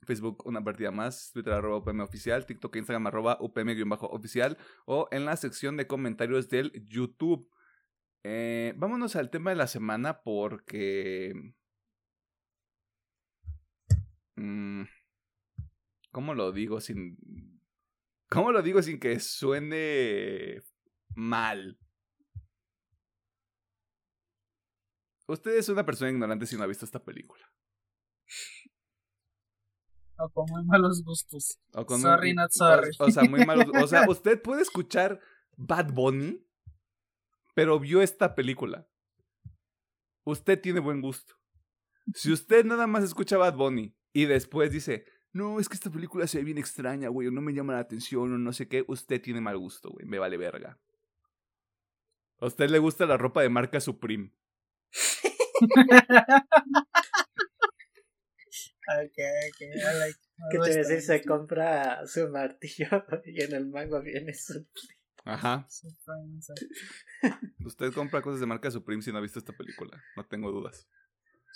[0.06, 5.36] Facebook una partida más, Twitter arroba UPM oficial, TikTok Instagram arroba UPM-oficial o en la
[5.36, 7.50] sección de comentarios del YouTube.
[8.24, 11.34] Eh, vámonos al tema de la semana porque...
[14.36, 14.84] Mm,
[16.12, 17.18] ¿Cómo lo digo sin...
[18.30, 20.62] ¿Cómo lo digo sin que suene
[21.16, 21.78] mal?
[25.28, 27.44] Usted es una persona ignorante si no ha visto esta película.
[30.20, 31.60] O con muy malos gustos.
[31.74, 32.90] O con Sorry, un- not sorry.
[33.00, 33.68] O, o sea, muy malos.
[33.82, 35.20] O sea, usted puede escuchar
[35.58, 36.44] Bad Bunny,
[37.54, 38.88] pero vio esta película.
[40.24, 41.36] Usted tiene buen gusto.
[42.14, 45.06] Si usted nada más escucha Bad Bunny y después dice,
[45.38, 47.80] no, es que esta película se ve bien extraña, güey, o no me llama la
[47.80, 50.80] atención, o no sé qué, usted tiene mal gusto, güey, me vale verga.
[52.40, 54.32] A usted le gusta la ropa de marca Supreme.
[58.90, 59.18] Ok,
[59.50, 60.20] ok, I like.
[60.50, 62.88] Que te decir, se compra su martillo
[63.26, 64.66] y en el mango viene su.
[65.26, 65.68] Ajá.
[67.66, 70.02] Usted compra cosas de marca Supreme si no ha visto esta película.
[70.16, 70.88] No tengo dudas.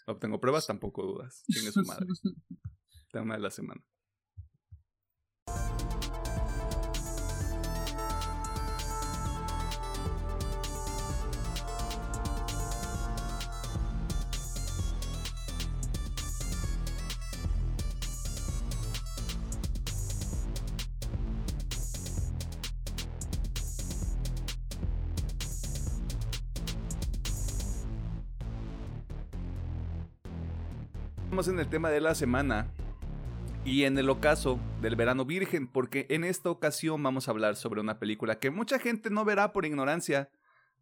[0.07, 1.43] No tengo pruebas, tampoco dudas.
[1.47, 2.07] Tiene su madre.
[3.11, 3.81] Tema de la semana.
[31.23, 32.71] Estamos en el tema de la semana
[33.63, 37.81] y en el ocaso del verano virgen, porque en esta ocasión vamos a hablar sobre
[37.81, 40.29] una película que mucha gente no verá por ignorancia.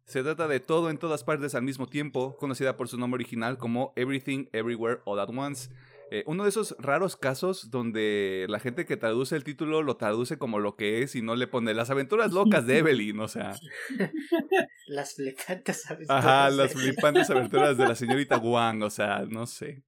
[0.06, 3.58] Se trata de Todo en todas partes al mismo tiempo, conocida por su nombre original
[3.58, 5.70] como Everything Everywhere All at Once.
[6.10, 10.38] Eh, uno de esos raros casos donde la gente que traduce el título lo traduce
[10.38, 13.54] como lo que es y no le pone las aventuras locas de Evelyn, o sea,
[14.88, 16.24] Las flipantes aventuras.
[16.24, 19.84] ajá, las flipantes aventuras de la señorita Wang, o sea, no sé.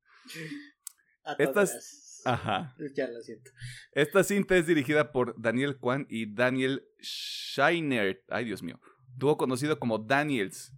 [1.39, 2.02] Estas-.
[2.25, 2.75] Ajá.
[2.95, 3.51] Ya lo siento.
[3.93, 8.23] Esta cinta es dirigida por Daniel Kwan y Daniel Scheiner.
[8.29, 8.81] Ay, Dios mío.
[9.17, 10.73] Dúo conocido como Daniels.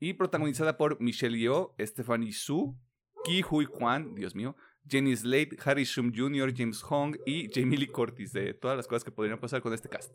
[0.00, 2.76] Y protagonizada por Michelle Yeoh, Stephanie Su,
[3.24, 4.54] Ki Hui Kwan, Dios mío,
[4.86, 9.04] Jenny Slate, Harry Shum Jr., James Hong y Jamie Lee Curtis, de todas las cosas
[9.04, 10.14] que podrían pasar con este cast.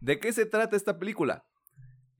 [0.00, 1.44] ¿De qué se trata esta película?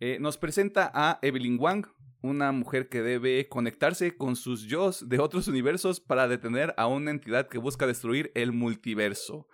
[0.00, 1.86] Eh, nos presenta a Evelyn Wang,
[2.24, 7.10] una mujer que debe conectarse con sus yos de otros universos para detener a una
[7.10, 9.46] entidad que busca destruir el multiverso.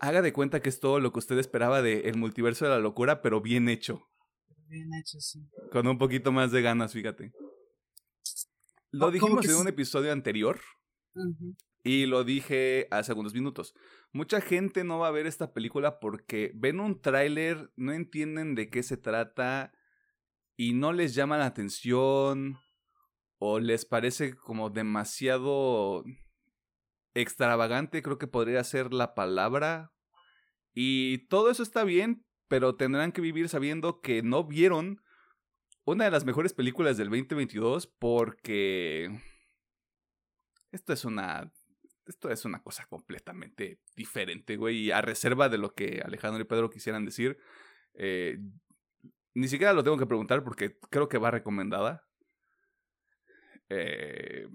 [0.00, 2.80] Haga de cuenta que es todo lo que usted esperaba de El multiverso de la
[2.80, 4.10] locura, pero bien hecho.
[4.66, 5.48] Bien hecho, sí.
[5.70, 7.32] Con un poquito más de ganas, fíjate.
[8.90, 10.60] Lo ¿Cómo dijimos en un episodio anterior
[11.84, 13.74] y lo dije hace algunos minutos.
[14.12, 18.70] Mucha gente no va a ver esta película porque ven un tráiler, no entienden de
[18.70, 19.72] qué se trata
[20.62, 22.60] y no les llama la atención
[23.38, 26.04] o les parece como demasiado
[27.14, 29.90] extravagante, creo que podría ser la palabra.
[30.72, 35.02] Y todo eso está bien, pero tendrán que vivir sabiendo que no vieron
[35.84, 39.20] una de las mejores películas del 2022 porque
[40.70, 41.50] esto es una
[42.06, 46.46] esto es una cosa completamente diferente, güey, y a reserva de lo que Alejandro y
[46.46, 47.38] Pedro quisieran decir,
[47.94, 48.38] eh,
[49.34, 52.04] ni siquiera lo tengo que preguntar porque creo que va recomendada.
[53.68, 54.46] Eh,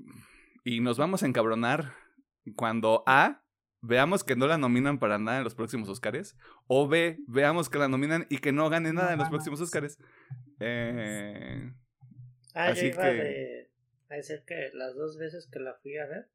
[0.64, 1.94] y nos vamos a encabronar
[2.56, 3.44] cuando A,
[3.82, 6.36] veamos que no la nominan para nada en los próximos Oscars,
[6.68, 9.62] o B, veamos que la nominan y que no gane nada en los próximos.
[9.62, 9.98] Oscars.
[10.60, 11.72] Eh,
[12.54, 13.70] Ah, Así yo iba que- de-
[14.10, 16.28] a decir que las dos veces que la fui a ver,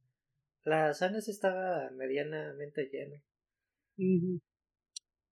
[0.62, 3.20] la sala estaba medianamente llena.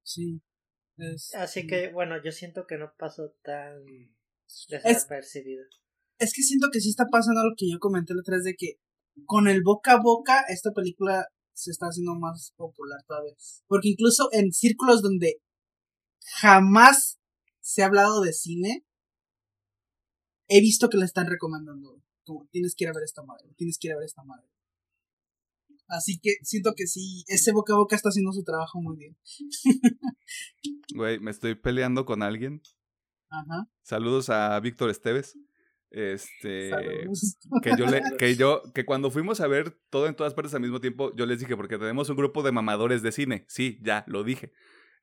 [0.02, 0.42] Sí.
[1.00, 3.82] Es, Así que, bueno, yo siento que no pasó tan
[4.68, 5.64] desapercibido.
[6.18, 8.54] es que siento que sí está pasando lo que yo comenté la otra vez de
[8.56, 8.74] que
[9.26, 13.34] con el boca a boca esta película se está haciendo más popular todavía.
[13.66, 15.40] Porque incluso en círculos donde
[16.40, 17.18] jamás
[17.60, 18.84] se ha hablado de cine,
[20.48, 22.02] he visto que la están recomendando.
[22.24, 24.46] Como tienes que ir a ver esta madre, tienes que ir a ver esta madre.
[25.90, 29.16] Así que siento que sí, ese boca a boca está haciendo su trabajo muy bien.
[30.94, 32.62] güey, me estoy peleando con alguien.
[33.28, 33.68] Ajá.
[33.82, 35.36] Saludos a Víctor Esteves.
[35.90, 36.70] Este.
[36.70, 37.38] Saludos.
[37.62, 40.60] Que yo le, que yo, que cuando fuimos a ver todo en todas partes al
[40.60, 43.44] mismo tiempo, yo les dije, porque tenemos un grupo de mamadores de cine.
[43.48, 44.52] Sí, ya, lo dije.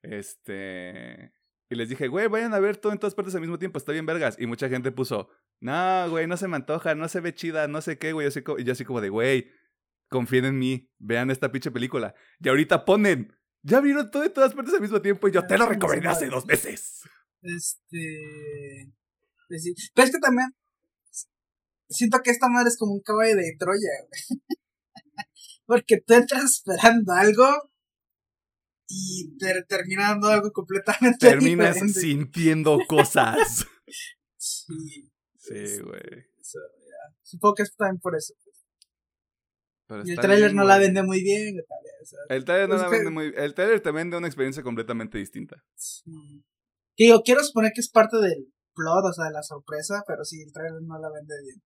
[0.02, 1.34] Este.
[1.70, 3.92] Y les dije, güey, vayan a ver todo en todas partes al mismo tiempo, está
[3.92, 4.36] bien vergas.
[4.40, 5.28] Y mucha gente puso,
[5.60, 8.26] no, güey, no se me antoja, no se ve chida, no sé qué, güey.
[8.26, 9.50] Así Y yo así como de, güey,
[10.08, 12.14] confíen en mí, vean esta pinche película.
[12.40, 15.58] Y ahorita ponen, ya vieron todo en todas partes al mismo tiempo y yo te
[15.58, 17.00] lo recomendé hace dos meses.
[17.42, 18.92] Este.
[19.48, 19.74] pues sí.
[19.94, 20.48] Pero es que también.
[21.90, 23.78] Siento que esta madre es como un caballo de Troya,
[24.08, 24.40] güey.
[25.66, 27.46] Porque tú entras esperando algo.
[28.90, 32.00] Y te termina dando algo completamente Terminas diferente.
[32.00, 33.66] sintiendo cosas.
[34.40, 36.26] Sí, Sí, güey.
[37.22, 38.34] Supongo que es también por eso.
[39.88, 41.56] Pero Y el bien, no la vende muy bien.
[41.66, 41.78] tal,
[42.28, 43.02] El trailer no Pues la que-
[43.44, 45.64] El te vende una experiencia completamente distinta.
[45.74, 46.44] sí.
[46.96, 50.24] Que digo, quiero suponer que es parte del plot, o sea, de la sorpresa, pero
[50.24, 51.62] sí, el trailer no la vende bien.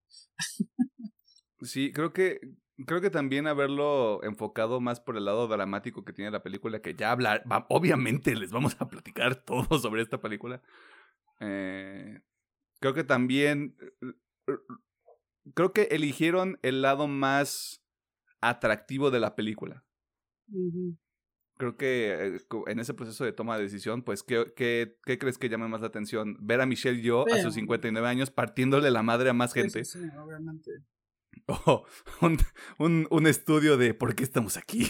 [1.61, 2.39] Sí, creo que
[2.85, 6.95] creo que también haberlo enfocado más por el lado dramático que tiene la película, que
[6.95, 10.61] ya hablar, va- obviamente les vamos a platicar todo sobre esta película.
[11.39, 12.21] Eh,
[12.79, 13.75] creo que también,
[14.47, 14.53] eh,
[15.53, 17.82] creo que eligieron el lado más
[18.49, 19.83] atractivo de la película.
[21.57, 25.37] Creo que eh, en ese proceso de toma de decisión, pues, ¿qué, qué, qué crees
[25.37, 26.37] que llama más la atención?
[26.39, 29.83] Ver a Michelle Yeoh a sus 59 años partiéndole la madre a más gente.
[29.85, 30.71] Sí, sí, obviamente.
[31.47, 31.83] O
[32.21, 32.37] un,
[32.77, 34.85] un, un estudio de por qué estamos aquí.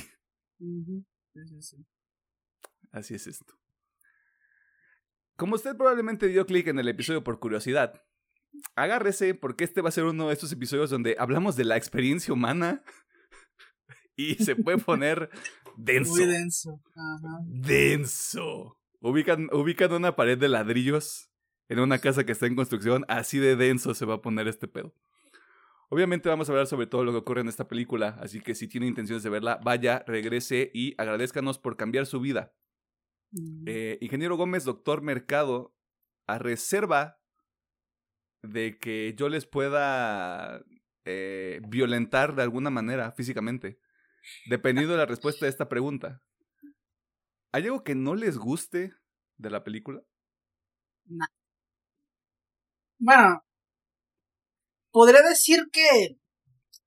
[0.59, 1.05] Sí,
[1.47, 1.85] sí, sí.
[2.91, 3.55] Así es esto.
[5.35, 8.03] Como usted probablemente dio clic en el episodio por curiosidad,
[8.75, 12.33] agárrese porque este va a ser uno de estos episodios donde hablamos de la experiencia
[12.33, 12.83] humana
[14.15, 15.29] y se puede poner
[15.77, 16.11] denso.
[16.11, 16.81] Muy denso.
[16.95, 17.39] Ajá.
[17.45, 18.77] denso.
[18.99, 21.29] Ubican, ubican una pared de ladrillos
[21.67, 24.67] en una casa que está en construcción, así de denso se va a poner este
[24.67, 24.93] pedo.
[25.89, 28.67] Obviamente vamos a hablar sobre todo lo que ocurre en esta película, así que si
[28.67, 32.53] tiene intenciones de verla, vaya, regrese y agradezcanos por cambiar su vida.
[33.31, 33.63] Ujú.
[33.67, 35.75] Eh, Ingeniero Gómez, doctor Mercado,
[36.25, 37.19] a reserva
[38.41, 40.63] de que yo les pueda
[41.05, 43.79] eh, violentar de alguna manera físicamente,
[44.47, 46.21] dependiendo de la respuesta de esta pregunta.
[47.53, 48.91] ¿Hay algo que no les guste
[49.37, 50.01] de la película?
[52.99, 53.43] Bueno,
[54.91, 56.17] podría decir que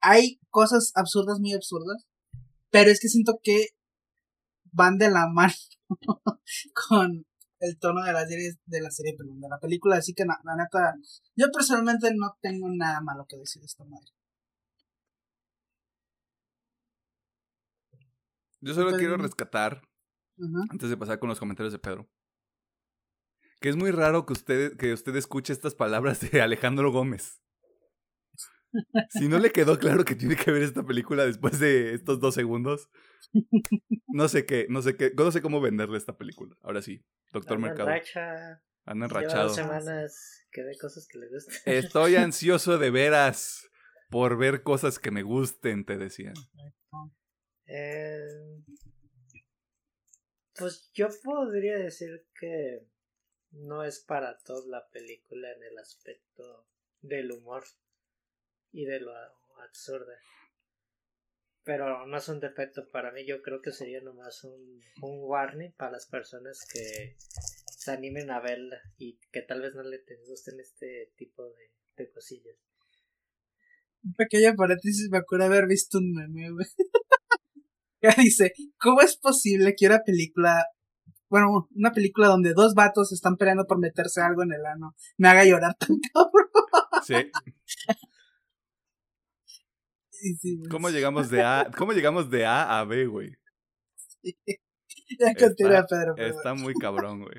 [0.00, 2.06] hay cosas absurdas, muy absurdas,
[2.70, 3.68] pero es que siento que
[4.72, 5.54] van de la mano
[6.88, 7.24] con
[7.60, 9.16] el tono de la serie, de la serie,
[9.48, 10.94] la película, así que na- la neta,
[11.36, 14.06] yo personalmente no tengo nada malo que decir de esta madre.
[18.60, 19.82] Yo solo quiero rescatar,
[20.70, 22.08] antes de pasar con los comentarios de Pedro,
[23.60, 27.40] que es muy raro que usted, que usted escuche estas palabras de Alejandro Gómez.
[29.10, 32.34] Si no le quedó claro que tiene que ver esta película después de estos dos
[32.34, 32.90] segundos,
[34.08, 36.56] no sé qué, no sé qué, no sé cómo venderle esta película.
[36.62, 37.88] Ahora sí, Doctor Mercado.
[37.88, 39.48] racha, Anda lleva enrachado.
[39.48, 41.54] dos semanas que ve cosas que le gustan.
[41.64, 43.68] Estoy ansioso de veras
[44.10, 46.34] por ver cosas que me gusten, te decían.
[47.66, 48.62] Eh,
[50.54, 52.86] pues yo podría decir que
[53.50, 56.66] no es para todos la película en el aspecto
[57.00, 57.64] del humor
[58.72, 59.12] y de lo
[59.62, 60.18] absurda.
[61.64, 65.72] Pero no es un defecto para mí, yo creo que sería nomás un, un warning
[65.72, 67.16] para las personas que
[67.76, 71.70] se animen a verla y que tal vez no le te gusten este tipo de,
[71.96, 72.56] de cosillas.
[74.04, 76.48] Un pequeño paréntesis, me acuerdo haber visto un meme.
[78.16, 80.64] Dice, ¿cómo es posible que una película,
[81.28, 85.28] bueno, una película donde dos vatos están peleando por meterse algo en el ano, me
[85.28, 86.48] haga llorar tan cabrón?
[87.04, 87.14] Sí.
[90.10, 90.62] Sí.
[90.70, 93.32] ¿Cómo llegamos de A, cómo llegamos de A a B, güey?
[95.20, 96.16] Ya continúa, Está- Pedro.
[96.16, 97.36] Está muy cabrón, güey.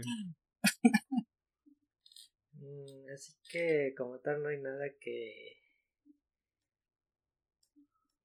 [2.53, 5.53] Mm, así que como tal no hay nada que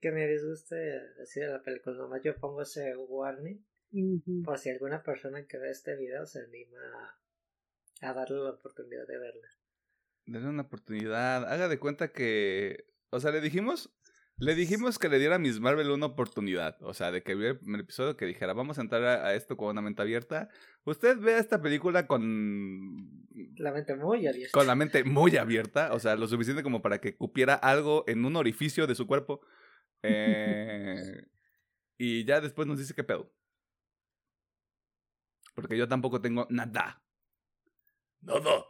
[0.02, 3.64] que me disguste así de la película nomás yo pongo ese warning
[4.44, 6.78] por si alguna persona que ve este video se anima
[8.02, 9.48] a, a darle la oportunidad de verla
[10.26, 11.44] Denle una oportunidad.
[11.50, 12.84] Haga de cuenta que.
[13.10, 13.90] O sea, le dijimos.
[14.38, 16.76] Le dijimos que le diera a Miss Marvel una oportunidad.
[16.82, 19.34] O sea, de que viera el primer episodio que dijera, vamos a entrar a, a
[19.34, 20.48] esto con una mente abierta.
[20.84, 23.26] Usted vea esta película con.
[23.56, 25.92] la mente muy abierta Con la mente muy abierta.
[25.92, 29.42] O sea, lo suficiente como para que cupiera algo en un orificio de su cuerpo.
[30.02, 31.26] Eh,
[31.98, 33.32] y ya después nos dice qué pedo.
[35.54, 37.02] Porque yo tampoco tengo nada.
[38.20, 38.64] Nada.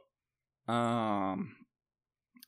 [0.67, 1.37] Ah,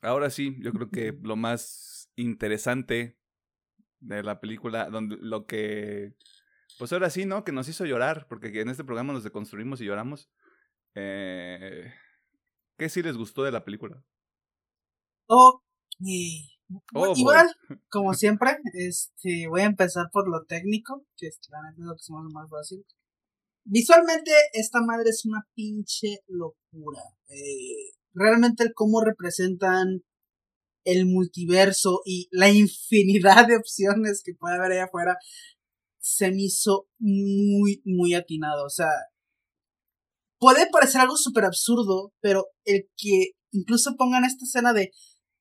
[0.01, 3.17] ahora sí, yo creo que lo más interesante
[3.99, 6.15] de la película, donde lo que,
[6.77, 7.43] pues ahora sí, ¿no?
[7.43, 10.29] Que nos hizo llorar, porque en este programa nos deconstruimos y lloramos.
[10.95, 11.93] Eh,
[12.77, 14.03] ¿Qué sí les gustó de la película?
[15.27, 15.61] Ok.
[16.69, 17.13] Oh, boy.
[17.15, 17.47] Igual,
[17.89, 22.13] como siempre, este, voy a empezar por lo técnico, que es es lo que hace
[22.33, 22.85] más fácil.
[23.65, 27.01] Visualmente, esta madre es una pinche locura.
[27.29, 30.01] Eh, realmente el cómo representan
[30.85, 35.17] el multiverso y la infinidad de opciones que puede haber allá afuera
[35.99, 38.65] se me hizo muy, muy atinado.
[38.65, 38.91] O sea,
[40.39, 44.91] puede parecer algo súper absurdo, pero el que incluso pongan esta escena de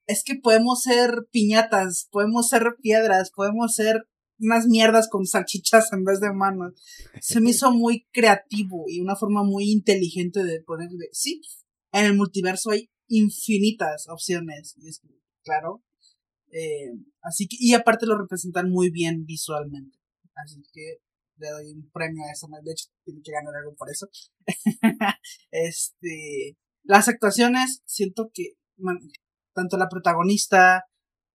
[0.06, 4.06] es que podemos ser piñatas, podemos ser piedras, podemos ser
[4.38, 6.74] unas mierdas con salchichas en vez de manos.
[7.20, 11.40] Se me hizo muy creativo y una forma muy inteligente de poner de, sí,
[11.92, 14.74] en el multiverso hay infinitas opciones.
[14.78, 15.00] Y es
[15.42, 15.82] claro.
[16.50, 16.92] Eh,
[17.22, 19.98] así que, y aparte lo representan muy bien visualmente.
[20.34, 20.98] Así que
[21.36, 22.48] le doy un premio a eso.
[22.62, 24.08] De hecho, tiene que ganar algo por eso.
[25.50, 28.56] este, las actuaciones, siento que
[29.54, 30.84] tanto la protagonista,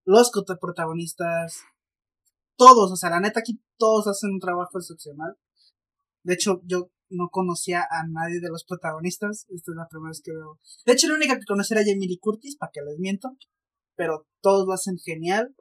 [0.04, 1.62] los protagonistas,
[2.56, 5.36] todos, o sea, la neta aquí todos hacen un trabajo excepcional.
[6.22, 9.46] De hecho, yo no conocía a nadie de los protagonistas.
[9.48, 10.60] Esta es la primera vez que veo.
[10.86, 13.36] De hecho, la única que conocí era Jamie Lee Curtis, para que les miento.
[13.96, 15.54] Pero todos lo hacen genial.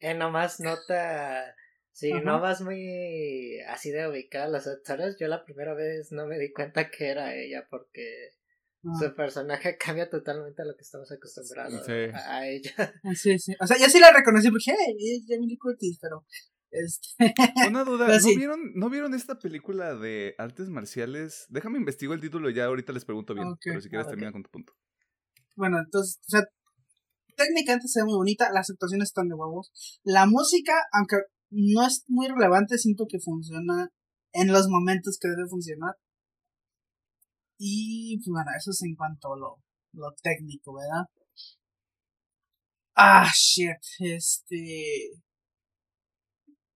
[0.00, 1.54] Eh, nomás nota.
[1.92, 5.16] Sí, no vas muy así de ubicar las actores.
[5.18, 8.30] Yo la primera vez no me di cuenta que era ella porque
[8.84, 8.98] ah.
[8.98, 12.72] su personaje cambia totalmente a lo que estamos acostumbrados a, ella.
[13.04, 13.54] Ah, sí, sí.
[13.60, 16.24] O sea, yo sí la reconocí porque, hey, es Jamie Lee Curtis, pero
[16.70, 17.08] este...
[17.68, 21.46] Una duda, ¿no, vieron, ¿no vieron esta película de artes marciales?
[21.48, 24.50] Déjame investigo el título ya ahorita les pregunto bien, pero si quieres termina con tu
[24.50, 24.72] punto.
[25.56, 26.44] Bueno, entonces, o sea,
[27.36, 29.72] técnicamente se ve muy bonita, las actuaciones están de huevos.
[30.02, 31.16] La música, aunque
[31.50, 33.90] no es muy relevante, siento que funciona
[34.32, 35.94] en los momentos que debe funcionar.
[37.66, 39.56] Y pues bueno, eso es en cuanto a lo,
[39.94, 41.06] lo técnico, ¿verdad?
[42.94, 45.14] Ah, shit, este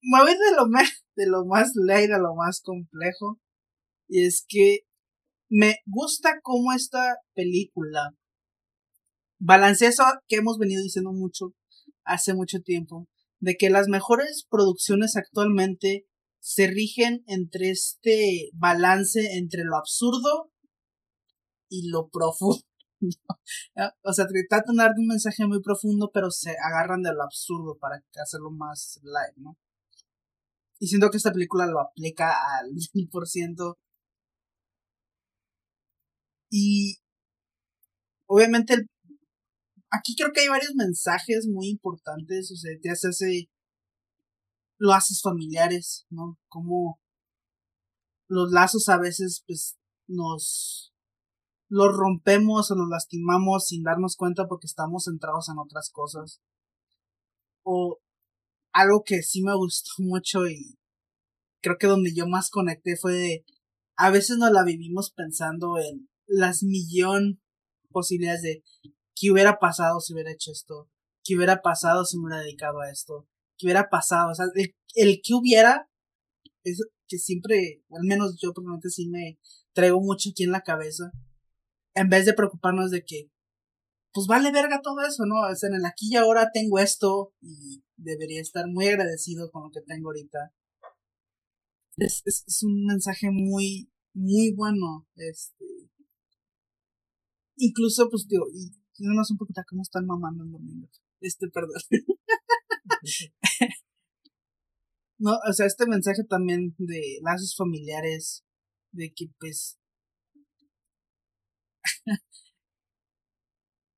[0.01, 3.39] me voy de lo más, de lo más light a lo más complejo.
[4.09, 4.87] Y es que
[5.51, 8.15] me gusta cómo esta película
[9.39, 11.53] balancea eso que hemos venido diciendo mucho
[12.05, 13.09] hace mucho tiempo,
[13.41, 16.07] de que las mejores producciones actualmente
[16.41, 20.48] se rigen entre este balance entre lo absurdo
[21.69, 22.63] y lo profundo.
[24.03, 27.79] o sea, tratan de dar un mensaje muy profundo, pero se agarran de lo absurdo
[27.79, 29.57] para hacerlo más light, ¿no?
[30.81, 33.79] Y siento que esta película lo aplica al mil por ciento.
[36.51, 36.99] Y
[38.27, 38.87] obviamente
[39.91, 42.51] aquí creo que hay varios mensajes muy importantes.
[42.53, 43.49] O sea, te hace,
[44.79, 46.39] lo haces familiares, ¿no?
[46.49, 47.01] Como
[48.29, 50.93] los lazos a veces pues nos
[51.69, 56.41] los rompemos o nos lastimamos sin darnos cuenta porque estamos centrados en otras cosas.
[57.63, 57.99] O
[58.73, 60.79] algo que sí me gustó mucho y
[61.61, 63.45] creo que donde yo más conecté fue de,
[63.97, 67.41] a veces nos la vivimos pensando en las millón
[67.91, 68.63] posibilidades de
[69.15, 70.89] qué hubiera pasado si hubiera hecho esto,
[71.25, 74.75] qué hubiera pasado si me hubiera dedicado a esto, qué hubiera pasado, o sea, el,
[74.95, 75.91] el que hubiera
[76.65, 79.39] es que siempre, al menos yo personalmente sí me
[79.73, 81.11] traigo mucho aquí en la cabeza,
[81.99, 83.31] en vez de preocuparnos de que,
[84.13, 85.35] pues vale verga todo eso, ¿no?
[85.51, 89.65] O sea, en el aquí y ahora tengo esto y debería estar muy agradecido con
[89.65, 90.53] lo que tengo ahorita.
[91.97, 95.07] Es, un mensaje muy, muy bueno.
[95.17, 95.65] Este.
[97.57, 98.71] Incluso, pues, digo, y
[99.01, 100.89] no un poquito cómo están mamando el domingo.
[101.21, 101.81] Este, perdón.
[105.19, 108.45] no, o sea, este mensaje también de lazos familiares,
[108.93, 109.79] de que pues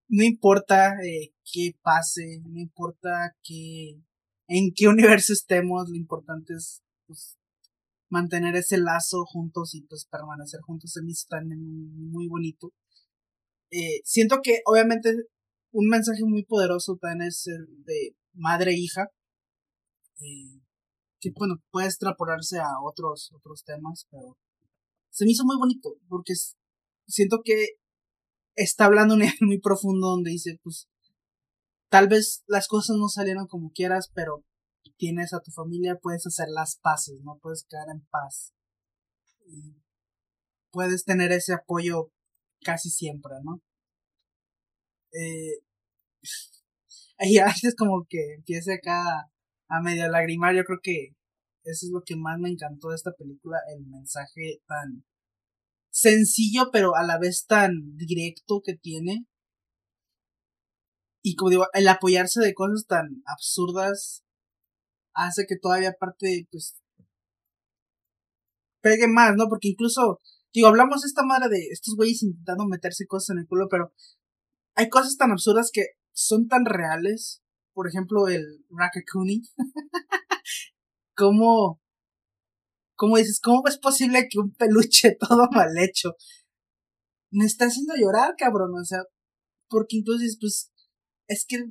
[0.08, 4.00] no importa eh, qué pase, no importa qué,
[4.48, 7.38] en qué universo estemos, lo importante es pues,
[8.10, 10.92] mantener ese lazo juntos y pues permanecer juntos.
[10.92, 12.72] Se me está muy bonito.
[13.70, 15.14] Eh, siento que obviamente
[15.72, 19.06] un mensaje muy poderoso también es el de madre e hija.
[20.18, 20.60] Eh,
[21.20, 24.36] que bueno, puede extrapolarse a otros, otros temas, pero
[25.10, 26.32] se me hizo muy bonito porque
[27.10, 27.66] siento que
[28.56, 30.88] está hablando un nivel muy profundo donde dice, pues,
[31.90, 34.44] tal vez las cosas no salieron como quieras, pero
[34.96, 37.38] tienes a tu familia, puedes hacer las paces, ¿no?
[37.42, 38.52] Puedes quedar en paz.
[39.46, 39.82] Y
[40.70, 42.10] puedes tener ese apoyo
[42.62, 43.60] casi siempre, ¿no?
[45.12, 45.58] Eh,
[47.20, 49.30] y antes como que empiece acá
[49.68, 51.14] a medio lagrimar, yo creo que
[51.64, 55.04] eso es lo que más me encantó de esta película, el mensaje tan
[55.90, 59.26] sencillo, pero a la vez tan directo que tiene.
[61.22, 64.22] Y como digo, el apoyarse de cosas tan absurdas
[65.14, 66.76] hace que todavía aparte, pues,
[68.82, 69.48] pegue más, ¿no?
[69.48, 70.20] Porque incluso,
[70.52, 73.92] digo, hablamos esta madre de estos güeyes intentando meterse cosas en el culo, pero
[74.74, 77.42] hay cosas tan absurdas que son tan reales.
[77.74, 79.42] Por ejemplo, el Rakakuni.
[81.20, 81.78] como
[83.00, 83.40] ¿Cómo dices?
[83.42, 86.16] ¿Cómo es posible que un peluche todo mal hecho
[87.30, 88.72] me está haciendo llorar, cabrón?
[88.78, 88.98] O sea,
[89.70, 90.70] porque incluso pues,
[91.26, 91.64] es que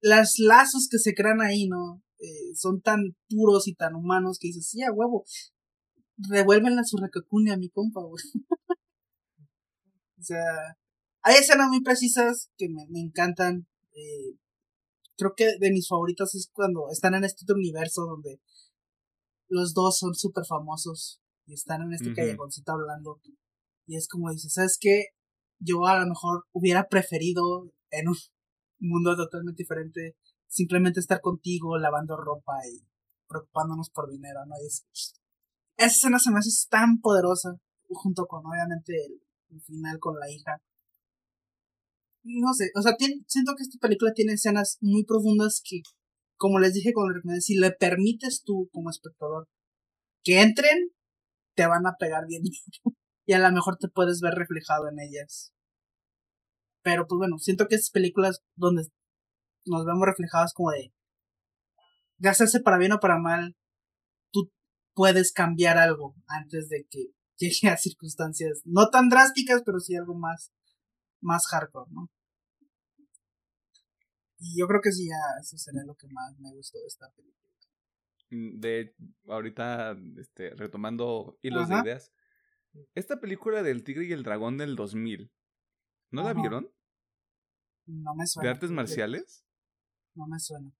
[0.00, 2.00] las lazos que se crean ahí, ¿no?
[2.20, 5.24] Eh, son tan puros y tan humanos que dices, sí, a huevo,
[6.18, 8.22] revuelven la surracacune a mi compa, güey.
[10.20, 10.76] o sea,
[11.22, 13.66] Hay escenas muy precisas que me, encantan.
[13.92, 14.38] Eh,
[15.16, 18.40] creo que de mis favoritos es cuando están en este otro universo donde
[19.54, 22.16] los dos son súper famosos y están en este Ujú.
[22.16, 23.20] callejoncito hablando.
[23.86, 25.06] Y es como dices, ¿sabes qué?
[25.60, 28.16] Yo a lo mejor hubiera preferido en un
[28.80, 30.16] mundo totalmente diferente
[30.46, 32.86] simplemente estar contigo lavando ropa y
[33.28, 34.54] preocupándonos por dinero, ¿no?
[34.62, 34.84] Y es,
[35.76, 37.56] esa escena se me hace tan poderosa,
[37.88, 39.20] junto con obviamente el,
[39.50, 40.60] el final con la hija.
[42.24, 45.82] No sé, o sea, tiene- siento que esta película tiene escenas muy profundas que,
[46.36, 49.48] como les dije cuando recomendé, si le permites tú como espectador
[50.22, 50.90] que entren,
[51.54, 52.42] te van a pegar bien.
[53.26, 55.52] y a lo mejor te puedes ver reflejado en ellas.
[56.82, 58.82] Pero pues bueno, siento que esas películas donde
[59.66, 60.92] nos vemos reflejados como de
[62.18, 63.56] ya sea para bien o para mal,
[64.32, 64.50] tú
[64.94, 67.08] puedes cambiar algo antes de que
[67.38, 70.52] llegue a circunstancias no tan drásticas, pero sí algo más,
[71.20, 72.10] más hardcore, ¿no?
[74.46, 77.10] Y yo creo que sí, ya eso sería lo que más me gustó de esta
[77.16, 77.50] película.
[78.30, 78.94] Mm, De
[79.28, 81.76] ahorita, este, retomando hilos Ajá.
[81.82, 82.12] de ideas.
[82.94, 85.30] Esta película del Tigre y el Dragón del 2000,
[86.10, 86.70] ¿no la vieron?
[87.86, 88.50] No me ¿De suena.
[88.50, 89.44] artes marciales?
[90.14, 90.70] No me suena.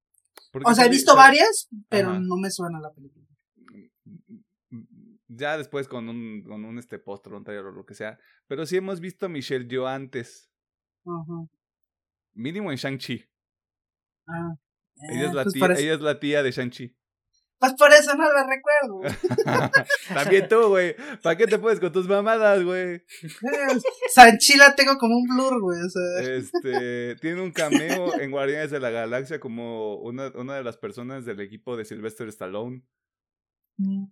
[0.64, 2.20] O sea, he visto varias, pero Ajá.
[2.20, 3.26] no me suena la película.
[5.28, 8.18] Ya después con un, con un este póster un trailer o lo que sea.
[8.46, 10.50] Pero sí hemos visto a Michelle yo antes.
[11.06, 11.48] Ajá.
[12.34, 13.24] Mínimo en Shang-Chi.
[14.26, 14.54] Ah.
[15.10, 16.96] Ella, Eh, es la pues, tía, ella es la tía de Shang-Chi.
[17.58, 19.00] pues por eso no la recuerdo.
[20.14, 20.94] También tú, güey.
[21.22, 23.02] ¿Para qué te puedes con tus mamadas, güey?
[24.14, 25.78] Sanchi la tengo como un blur, güey.
[25.80, 30.64] O sea, Este, tiene un cameo en Guardianes de la Galaxia como una, una de
[30.64, 32.82] las personas del equipo de Sylvester Stallone.
[33.78, 34.04] mm,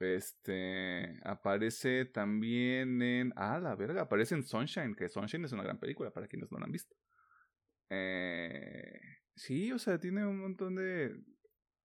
[0.00, 3.32] Este, aparece también en...
[3.36, 6.58] Ah, la verga, aparece en Sunshine, que Sunshine es una gran película para quienes no
[6.58, 6.94] la han visto.
[7.90, 8.98] Eh,
[9.36, 11.14] sí, o sea, tiene un montón de...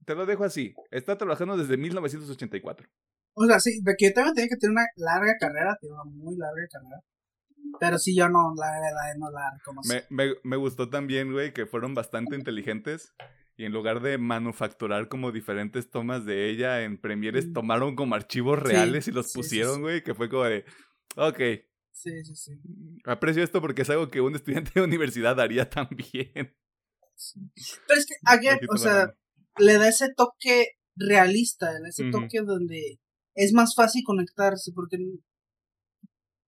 [0.06, 0.74] Te lo dejo así.
[0.90, 2.88] Está trabajando desde 1984.
[3.34, 6.04] o sea, sí, de que yo también tenía que tener una larga carrera, tiene una
[6.06, 7.02] muy larga carrera.
[7.80, 9.94] Pero sí, yo no, la verdad, no la reconozco.
[9.94, 13.14] Me, me, me gustó también, güey, que fueron bastante inteligentes.
[13.58, 17.54] Y en lugar de manufacturar como diferentes tomas de ella en premieres, Mm.
[17.54, 19.82] tomaron como archivos Sí, reales y los sí, pusieron, sí.
[19.82, 20.66] güey, que fue como de,
[21.16, 21.40] ok,
[21.92, 22.60] Sí, sí, sí.
[23.06, 26.56] aprecio esto porque es algo que un estudiante de universidad haría también.
[27.88, 29.14] Pero es que, again, o sea,
[29.58, 33.00] le da ese toque realista, ese toque donde
[33.36, 34.98] es más fácil conectarse, porque,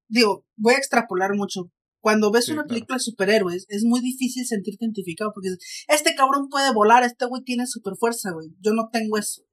[0.07, 1.71] digo, voy a extrapolar mucho.
[2.01, 2.73] Cuando ves Sí, una claro.
[2.73, 7.25] película de superhéroes, es muy difícil sentirte identificado, porque dices, este cabrón puede volar, este
[7.25, 9.43] güey tiene super fuerza, güey, yo no tengo eso.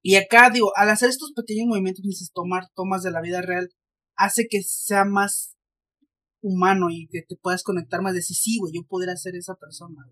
[0.00, 3.70] Y acá, digo, al hacer estos pequeños movimientos, dices, tomar tomas de la vida real,
[4.16, 5.53] hace que sea más
[6.44, 9.54] humano y que te puedas conectar más de sí, sí, güey, yo podría ser esa
[9.54, 10.06] persona.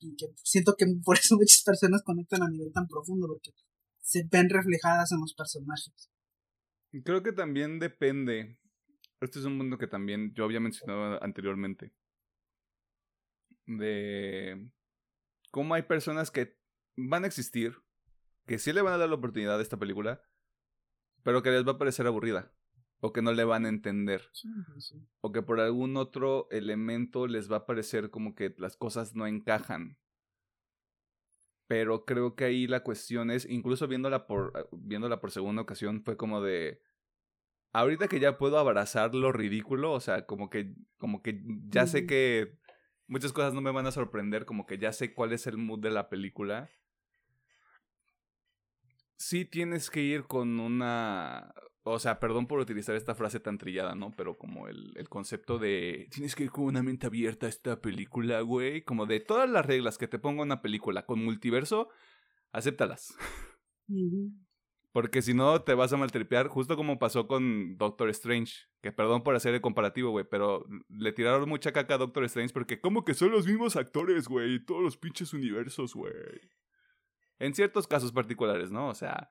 [0.00, 3.52] Y que siento que por eso muchas personas conectan a nivel tan profundo, porque
[4.00, 6.10] se ven reflejadas en los personajes.
[7.04, 8.58] Creo que también depende.
[9.20, 11.92] Este es un mundo que también yo había mencionado anteriormente.
[13.66, 14.68] De
[15.52, 16.58] cómo hay personas que
[16.96, 17.76] van a existir,
[18.46, 20.22] que sí le van a dar la oportunidad a esta película,
[21.22, 22.52] pero que les va a parecer aburrida.
[23.00, 24.30] O que no le van a entender.
[25.20, 29.26] O que por algún otro elemento les va a parecer como que las cosas no
[29.26, 29.98] encajan.
[31.66, 36.16] Pero creo que ahí la cuestión es, incluso viéndola por, viéndola por segunda ocasión, fue
[36.16, 36.82] como de.
[37.72, 42.06] Ahorita que ya puedo abrazar lo ridículo, o sea, como que, como que ya sé
[42.06, 42.58] que
[43.06, 45.78] muchas cosas no me van a sorprender, como que ya sé cuál es el mood
[45.78, 46.70] de la película.
[49.16, 51.54] Sí tienes que ir con una.
[51.82, 54.10] O sea, perdón por utilizar esta frase tan trillada, ¿no?
[54.10, 56.08] Pero como el, el concepto de.
[56.10, 58.82] Tienes que ir con una mente abierta a esta película, güey.
[58.82, 61.88] Como de todas las reglas que te ponga una película con multiverso,
[62.52, 63.16] acéptalas.
[64.92, 68.54] Porque si no, te vas a maltripear, justo como pasó con Doctor Strange.
[68.82, 72.52] Que perdón por hacer el comparativo, güey, pero le tiraron mucha caca a Doctor Strange
[72.52, 76.12] porque, como que son los mismos actores, güey, todos los pinches universos, güey.
[77.38, 78.88] En ciertos casos particulares, ¿no?
[78.88, 79.30] O sea,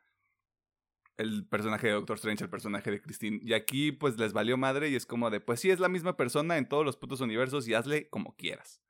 [1.19, 3.39] el personaje de Doctor Strange, el personaje de Christine.
[3.43, 6.15] Y aquí, pues les valió madre y es como de, pues sí, es la misma
[6.15, 8.81] persona en todos los putos universos y hazle como quieras.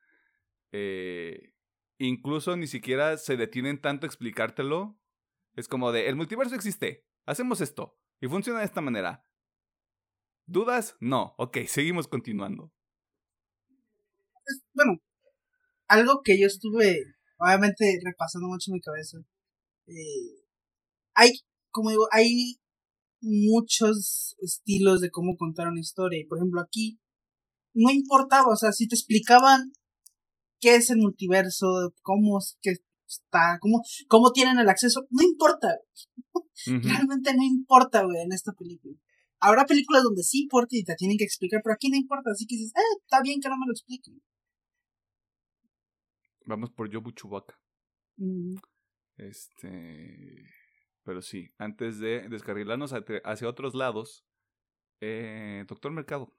[0.72, 1.54] Eh,
[1.98, 4.96] incluso ni siquiera se detienen tanto a explicártelo.
[5.56, 9.26] Es como de, el multiverso existe, hacemos esto y funciona de esta manera.
[10.46, 10.98] ¿Dudas?
[11.00, 11.34] No.
[11.38, 12.72] Ok, seguimos continuando.
[14.74, 15.00] Bueno,
[15.88, 17.06] algo que yo estuve,
[17.38, 19.18] obviamente, repasando mucho en mi cabeza.
[19.88, 20.44] eh,
[21.16, 21.32] hay,
[21.72, 22.60] como digo, hay
[23.22, 26.20] muchos estilos de cómo contar una historia.
[26.20, 27.00] Y por ejemplo, aquí
[27.74, 29.72] no importaba, o sea, si te explicaban
[30.60, 32.76] qué es el multiverso, cómo es que
[33.08, 35.70] está, cómo, cómo tienen el acceso, no importa.
[36.66, 38.96] Realmente no importa, güey, en esta película.
[39.40, 42.46] Habrá películas donde sí importa y te tienen que explicar, pero aquí no importa, así
[42.46, 44.22] que dices, eh, está bien que no me lo expliquen.
[46.46, 47.58] Vamos por Yobu Chewbacca.
[49.16, 50.44] Este.
[51.10, 54.24] Pero sí, antes de descarrilarnos hacia otros lados,
[55.02, 56.32] eh, Doctor Mercado.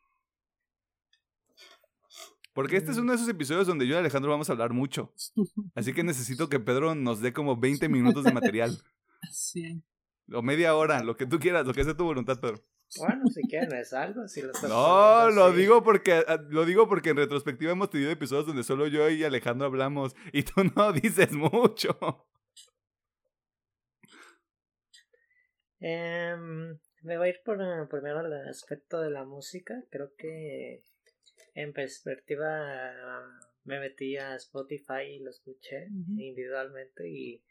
[2.53, 3.01] Porque este es mm.
[3.01, 5.13] uno de esos episodios donde yo y Alejandro vamos a hablar mucho.
[5.75, 8.79] Así que necesito que Pedro nos dé como 20 minutos de material.
[9.33, 9.83] Sí.
[10.33, 12.65] O media hora, lo que tú quieras, lo que sea tu voluntad, Pedro.
[12.97, 17.11] Bueno, si quieren es algo, si lo No, lo digo porque ah, lo digo porque
[17.11, 21.33] en retrospectiva hemos tenido episodios donde solo yo y Alejandro hablamos y tú no dices
[21.33, 22.30] mucho.
[25.81, 29.83] Em, me voy a ir por eh, primero el aspecto de la música.
[29.91, 30.83] Creo que
[31.55, 32.93] en perspectiva
[33.65, 35.87] me metí a Spotify y lo escuché
[36.17, 37.43] individualmente y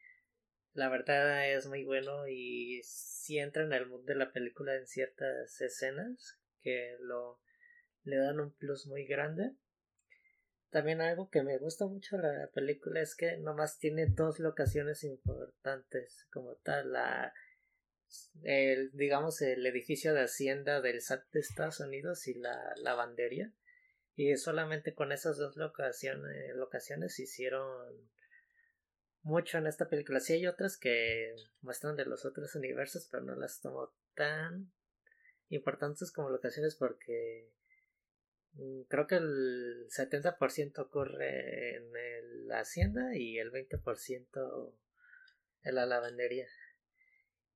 [0.74, 4.88] la verdad es muy bueno y si entra en el mood de la película en
[4.88, 7.40] ciertas escenas que lo
[8.04, 9.56] le dan un plus muy grande.
[10.70, 15.04] También algo que me gusta mucho de la película es que nomás tiene dos locaciones
[15.04, 17.34] importantes como tal la
[18.44, 23.54] el digamos el edificio de hacienda del SAT de Estados Unidos y la lavandería
[24.20, 28.10] y solamente con esas dos locaciones, locaciones hicieron
[29.22, 30.20] mucho en esta película.
[30.20, 34.74] Sí hay otras que muestran de los otros universos, pero no las tomo tan
[35.48, 37.50] importantes como locaciones porque
[38.54, 44.74] mm, creo que el 70% ocurre en la hacienda y el 20%
[45.64, 46.48] en la lavandería.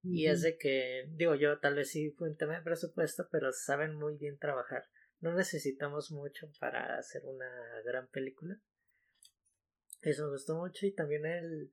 [0.04, 3.54] Y es de que, digo yo, tal vez sí fue un tema de presupuesto, pero
[3.54, 4.84] saben muy bien trabajar.
[5.22, 7.50] No necesitamos mucho para hacer una
[7.86, 8.60] gran película.
[10.02, 11.72] Eso me gustó mucho y también el...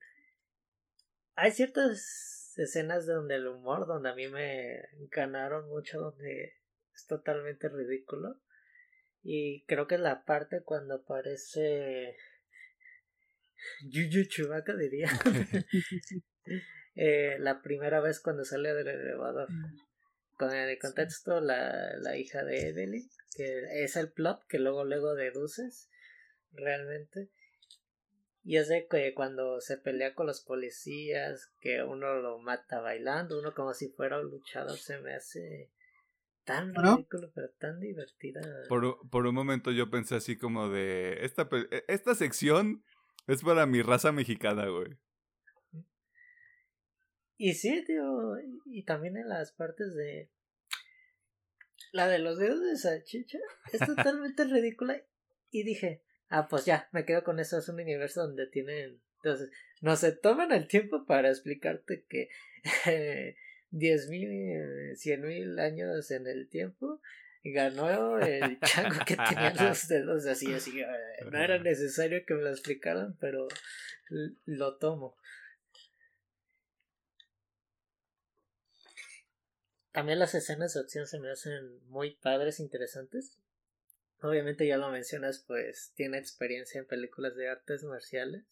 [1.34, 4.80] Hay ciertas escenas donde el humor, donde a mí me
[5.10, 6.54] ganaron mucho, donde
[6.94, 8.40] es totalmente ridículo.
[9.22, 12.16] Y creo que la parte cuando aparece
[13.88, 15.10] Yuyu Chewbacca diría.
[16.94, 19.50] eh, la primera vez cuando sale del elevador.
[19.50, 19.78] Mm.
[20.36, 25.14] Con el contexto, la, la hija de Evelyn, que es el plot que luego luego
[25.14, 25.90] deduces
[26.52, 27.28] realmente.
[28.42, 33.38] Y es de que cuando se pelea con los policías, que uno lo mata bailando,
[33.38, 35.70] uno como si fuera un luchador, se me hace
[36.44, 38.40] tan ridículo, pero tan divertida.
[38.68, 42.82] Por, por un momento yo pensé así como de, esta, e, esta sección
[43.26, 44.96] es para mi raza mexicana, güey.
[47.40, 48.34] Y sí, tío,
[48.66, 50.30] y también en las partes de...
[51.92, 53.38] La de los dedos de salchicha
[53.72, 55.02] es totalmente ridícula.
[55.50, 57.58] Y dije, Ah, pues ya, me quedo con eso.
[57.58, 59.00] Es un universo donde tienen.
[59.16, 59.50] Entonces,
[59.80, 62.28] no se toman el tiempo para explicarte que
[63.70, 67.02] diez mil, cien mil años en el tiempo
[67.42, 70.80] ganó el chango que tenía los dedos así, así.
[71.30, 73.48] No era necesario que me lo explicaran, pero
[74.46, 75.16] lo tomo.
[79.92, 83.38] También las escenas de acción se me hacen muy padres, interesantes.
[84.22, 88.44] Obviamente ya lo mencionas, pues tiene experiencia en películas de artes marciales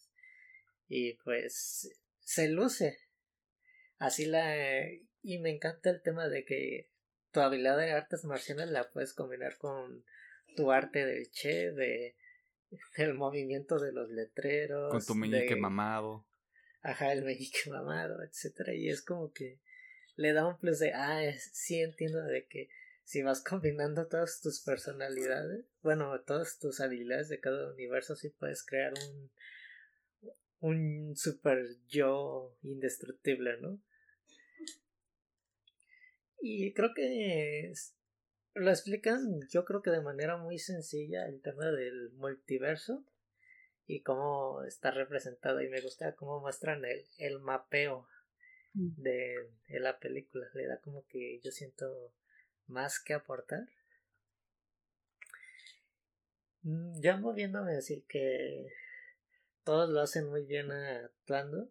[0.87, 1.91] y pues
[2.21, 2.97] se luce.
[3.99, 4.55] Así la...
[5.21, 6.89] Y me encanta el tema de que
[7.31, 10.03] tu habilidad de artes marciales la puedes combinar con
[10.55, 12.15] tu arte del che, de
[12.97, 14.91] el movimiento de los letreros.
[14.91, 16.25] Con tu meñique mamado.
[16.81, 18.73] Ajá, el meñique mamado, etcétera.
[18.73, 19.59] Y es como que
[20.19, 21.21] le da un plus de, ah,
[21.53, 22.69] sí entiendo de que
[23.05, 28.61] si vas combinando todas tus personalidades, bueno, todas tus habilidades de cada universo, sí puedes
[28.65, 29.31] crear un,
[30.59, 33.79] un super yo indestructible, ¿no?
[36.41, 37.71] Y creo que
[38.55, 43.05] lo explican, yo creo que de manera muy sencilla, el tema del multiverso
[43.87, 45.61] y cómo está representado.
[45.61, 48.05] Y me gusta cómo muestran el, el mapeo.
[48.73, 50.47] De, de la película.
[50.53, 52.13] Le da como que yo siento
[52.67, 53.67] más que aportar.
[56.63, 58.67] Mm, ya moviéndome decir que
[59.63, 61.69] todos lo hacen muy bien actuando.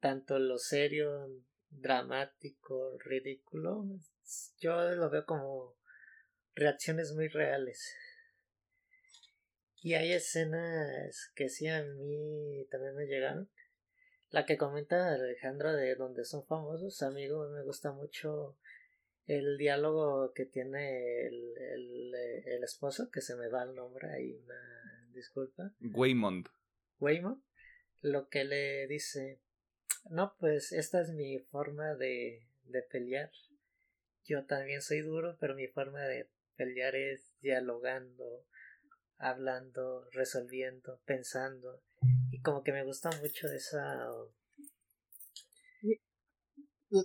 [0.00, 1.28] Tanto lo serio,
[1.70, 3.86] dramático, ridículo.
[4.58, 5.76] Yo lo veo como
[6.54, 7.94] reacciones muy reales.
[9.82, 13.48] Y hay escenas que sí a mí también me llegaron.
[14.32, 18.56] La que comenta Alejandro de donde son famosos, amigo, me gusta mucho
[19.26, 22.14] el diálogo que tiene el, el,
[22.46, 25.74] el esposo, que se me va el nombre ahí, una disculpa.
[25.80, 26.48] Waymond.
[26.98, 27.42] Waymond,
[28.00, 29.40] lo que le dice,
[30.10, 33.30] no, pues esta es mi forma de, de pelear.
[34.24, 38.46] Yo también soy duro, pero mi forma de pelear es dialogando,
[39.18, 41.82] hablando, resolviendo, pensando.
[42.42, 44.08] Como que me gusta mucho esa...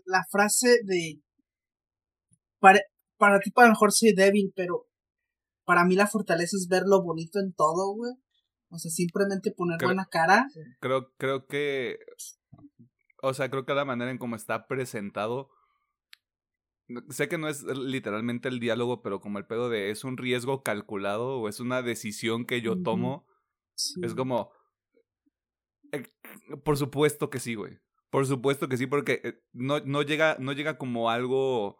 [0.05, 1.21] La frase de...
[2.59, 2.79] Para,
[3.17, 4.87] para ti, para lo mejor soy débil, pero
[5.65, 8.13] para mí la fortaleza es ver lo bonito en todo, güey.
[8.69, 10.47] O sea, simplemente poner Creo- buena cara.
[10.79, 11.99] Creo, creo que.
[13.21, 15.49] O sea, creo que la manera en cómo está presentado.
[17.09, 20.63] Sé que no es literalmente el diálogo, pero como el pedo de es un riesgo
[20.63, 23.25] calculado o es una decisión que yo tomo.
[23.75, 23.99] Sí.
[24.03, 24.51] Es como.
[25.91, 26.03] Eh,
[26.63, 27.79] por supuesto que sí, güey.
[28.09, 31.77] Por supuesto que sí, porque eh, no, no, llega, no llega como algo.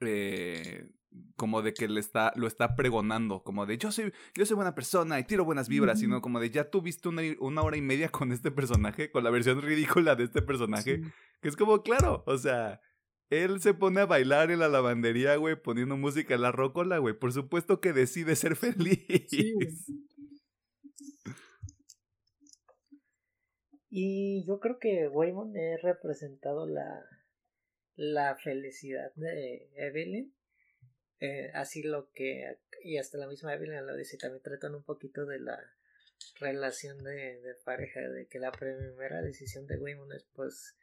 [0.00, 0.88] eh,
[1.36, 4.74] como de que le está, lo está pregonando, como de yo soy, yo soy buena
[4.74, 8.10] persona y tiro buenas vibras, sino como de ya tuviste una, una hora y media
[8.10, 11.10] con este personaje, con la versión ridícula de este personaje, Sí.
[11.40, 12.82] que es como, claro, o sea,
[13.30, 17.18] él se pone a bailar en la lavandería, güey, poniendo música en la rócola, güey,
[17.18, 19.06] por supuesto que decide ser feliz.
[19.28, 19.54] Sí,
[23.98, 27.02] Y yo creo que Waymond ha representado la,
[27.94, 30.34] la felicidad de Evelyn.
[31.20, 35.24] Eh, así lo que, y hasta la misma Evelyn lo dice, también tratan un poquito
[35.24, 35.58] de la
[36.38, 40.76] relación de, de pareja, de que la primera decisión de Waymond es pues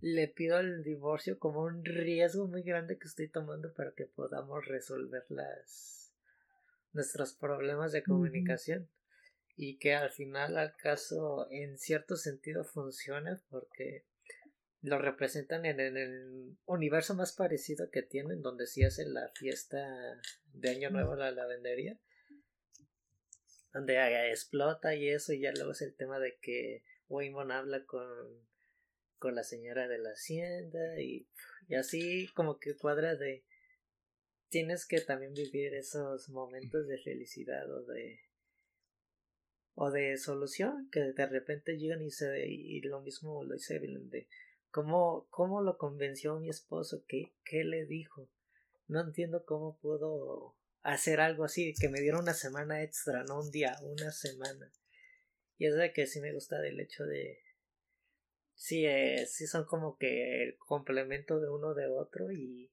[0.00, 4.66] le pido el divorcio como un riesgo muy grande que estoy tomando para que podamos
[4.66, 6.12] resolver las
[6.92, 8.88] nuestros problemas de comunicación
[9.60, 14.06] y que al final al caso en cierto sentido funciona porque
[14.82, 19.84] lo representan en, en el universo más parecido que tienen donde sí hacen la fiesta
[20.52, 21.98] de año nuevo la lavandería
[23.72, 27.84] donde ah, explota y eso y ya luego es el tema de que Waymon habla
[27.84, 28.06] con
[29.18, 31.28] con la señora de la hacienda y,
[31.66, 33.44] y así como que cuadra de
[34.50, 38.20] tienes que también vivir esos momentos de felicidad o de
[39.80, 44.10] o de solución que de repente llegan y se y lo mismo lo dice Evelyn
[44.10, 44.26] de
[44.72, 48.28] cómo cómo lo convenció mi esposo qué qué le dijo.
[48.88, 53.52] No entiendo cómo pudo hacer algo así que me diera una semana extra no un
[53.52, 54.72] día una semana.
[55.58, 57.38] Y es de que sí me gusta del hecho de
[58.56, 62.72] sí eh, sí son como que el complemento de uno de otro y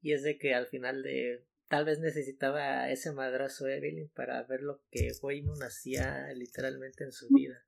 [0.00, 4.60] y es de que al final de tal vez necesitaba ese madrazo Evelyn para ver
[4.60, 7.64] lo que Waymon hacía literalmente en su vida.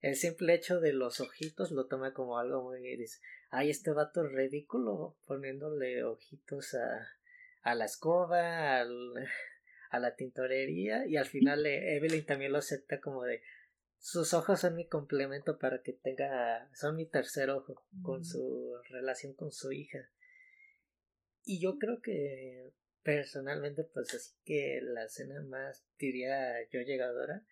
[0.00, 3.20] El simple hecho de los ojitos lo toma como algo muy dice,
[3.50, 7.06] ay este vato es ridículo poniéndole ojitos a,
[7.62, 9.14] a la escoba, al,
[9.90, 13.42] a la tintorería y al final eh, Evelyn también lo acepta como de
[14.00, 19.34] sus ojos son mi complemento para que tenga son mi tercer ojo con su relación
[19.34, 20.10] con su hija
[21.44, 22.72] y yo creo que
[23.06, 27.44] personalmente pues así que la escena más diría yo llegadora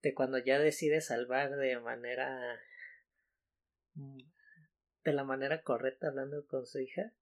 [0.00, 2.58] de cuando ya decide salvar de manera
[3.94, 4.18] mm,
[5.04, 7.12] de la manera correcta hablando con su hija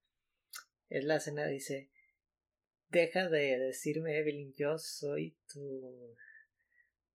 [0.89, 1.91] es la escena dice
[2.91, 6.15] deja de decirme Evelyn yo soy tu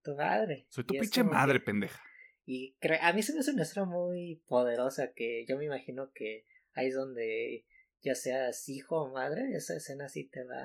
[0.02, 2.02] tu madre Soy tu Y pinche que- madre, pendeja.
[2.44, 6.44] y a mí se me hace una escena muy poderosa que yo me imagino que
[6.74, 7.64] ahí es donde
[8.06, 10.64] ya seas hijo o madre, esa escena sí te va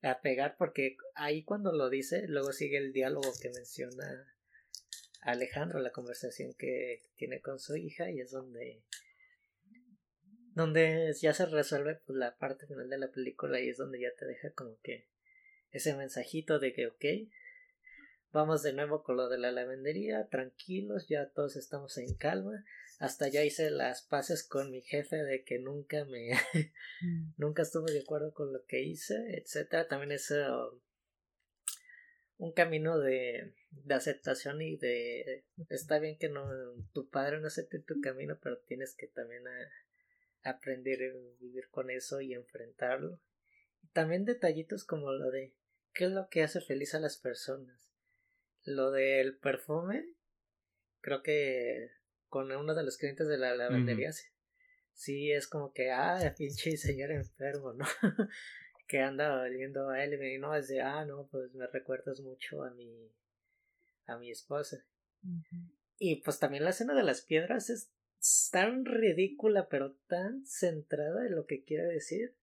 [0.00, 4.26] a pegar porque ahí cuando lo dice, luego sigue el diálogo que menciona
[5.20, 8.82] Alejandro, la conversación que tiene con su hija y es donde
[10.54, 14.08] donde ya se resuelve pues, la parte final de la película y es donde ya
[14.18, 15.08] te deja como que
[15.72, 17.04] ese mensajito de que ok
[18.32, 22.64] vamos de nuevo con lo de la lavandería tranquilos ya todos estamos en calma
[23.00, 26.32] hasta ya hice las paces con mi jefe de que nunca me
[27.38, 29.88] nunca estuve de acuerdo con lo que hice etcétera.
[29.88, 30.78] También es uh,
[32.36, 36.46] un camino de, de aceptación y de está bien que no
[36.92, 41.90] tu padre no acepte tu camino pero tienes que también a, aprender a vivir con
[41.90, 43.18] eso y enfrentarlo
[43.94, 45.54] también detallitos como lo de
[45.94, 47.90] qué es lo que hace feliz a las personas
[48.64, 50.04] lo del perfume
[51.00, 51.99] creo que
[52.30, 54.28] con uno de los clientes de la lavandería sí,
[54.94, 57.84] sí es como que ah pinche señor enfermo no
[58.88, 62.62] que anda oliendo a él y no es de ah no pues me recuerdas mucho
[62.62, 63.12] a mi
[64.06, 64.84] a mi esposa
[65.98, 67.90] Y pues también la escena de las piedras es
[68.50, 72.34] tan ridícula, pero tan centrada en lo que quiere decir.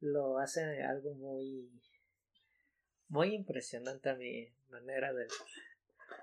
[0.00, 1.70] Lo hace algo muy.
[3.08, 5.26] Muy impresionante a mi manera de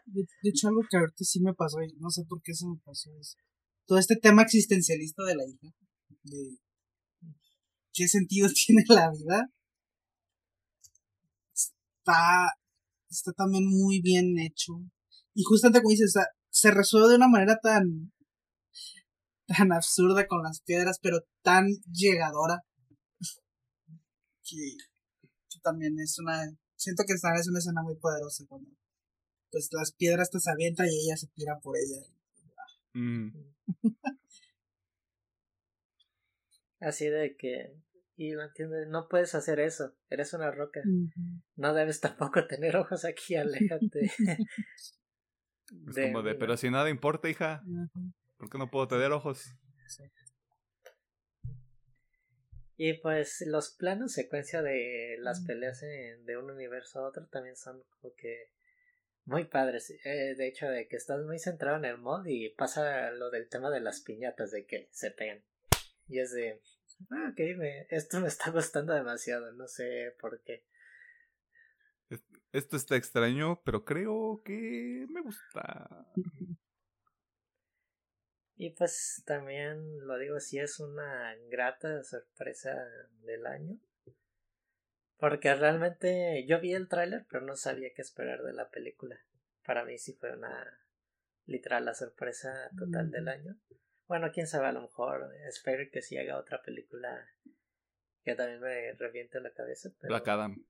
[0.05, 2.77] De, hecho, algo que ahorita sí me pasó, y no sé por qué se me
[2.83, 3.37] pasó eso.
[3.85, 5.67] Todo este tema existencialista de la hija.
[6.23, 6.57] De
[7.93, 9.49] qué sentido tiene la vida.
[11.53, 12.53] Está,
[13.09, 14.73] está también muy bien hecho.
[15.33, 16.13] Y justamente como dices,
[16.49, 18.11] se resuelve de una manera tan
[19.47, 22.59] tan absurda con las piedras, pero tan llegadora
[24.43, 24.75] que,
[25.49, 26.45] que también es una
[26.79, 28.69] siento que esta es una escena muy poderosa cuando
[29.51, 32.05] pues las piedras te se avientan y ella se tira por ella.
[32.93, 33.29] Mm.
[36.79, 37.75] Así de que.
[38.15, 39.95] Y lo entiendes, no puedes hacer eso.
[40.09, 40.81] Eres una roca.
[41.55, 44.11] No debes tampoco tener ojos aquí, aléjate.
[45.87, 48.11] Es como de, pero si nada importa, hija, Ujú.
[48.37, 49.53] ¿por qué no puedo tener ojos?
[52.75, 57.55] Y pues los planos secuencia de las peleas en- de un universo a otro también
[57.55, 58.49] son como que
[59.25, 59.91] muy padres.
[60.03, 63.49] Eh, de hecho, de que estás muy centrado en el mod y pasa lo del
[63.49, 65.43] tema de las piñatas, de que se pegan.
[66.07, 66.61] Y es de,
[67.11, 70.65] ah, ok, me, esto me está gustando demasiado, no sé por qué.
[72.51, 76.07] Esto está extraño, pero creo que me gusta.
[78.55, 82.75] Y pues también lo digo así, es una grata sorpresa
[83.21, 83.79] del año.
[85.19, 89.19] Porque realmente yo vi el tráiler, pero no sabía qué esperar de la película.
[89.65, 90.79] Para mí sí fue una
[91.45, 93.55] literal la sorpresa total del año.
[94.07, 97.27] Bueno, quién sabe, a lo mejor espero que sí haga otra película
[98.23, 99.89] que también me reviente la cabeza.
[99.99, 100.13] Pero...
[100.13, 100.65] Black Adam.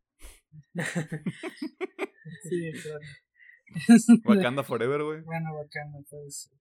[2.43, 2.99] Sí, claro.
[4.26, 5.21] Wakanda Forever, güey.
[5.21, 6.51] Bueno, bacán, pues.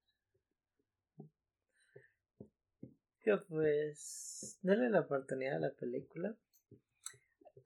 [3.20, 6.36] Que pues denle la oportunidad a la película.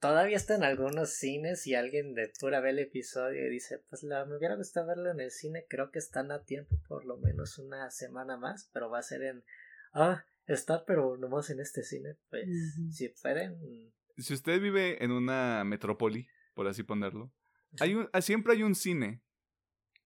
[0.03, 4.03] Todavía está en algunos cines y alguien de pura ve el episodio y dice, pues
[4.03, 7.15] la, me hubiera gustado verlo en el cine, creo que están a tiempo por lo
[7.15, 9.45] menos una semana más, pero va a ser en...
[9.93, 12.49] Ah, está pero nomás en este cine, pues
[12.91, 13.93] si pueden...
[14.17, 17.31] Si usted vive en una metrópoli, por así ponerlo,
[17.79, 19.23] hay un, ah, siempre hay un cine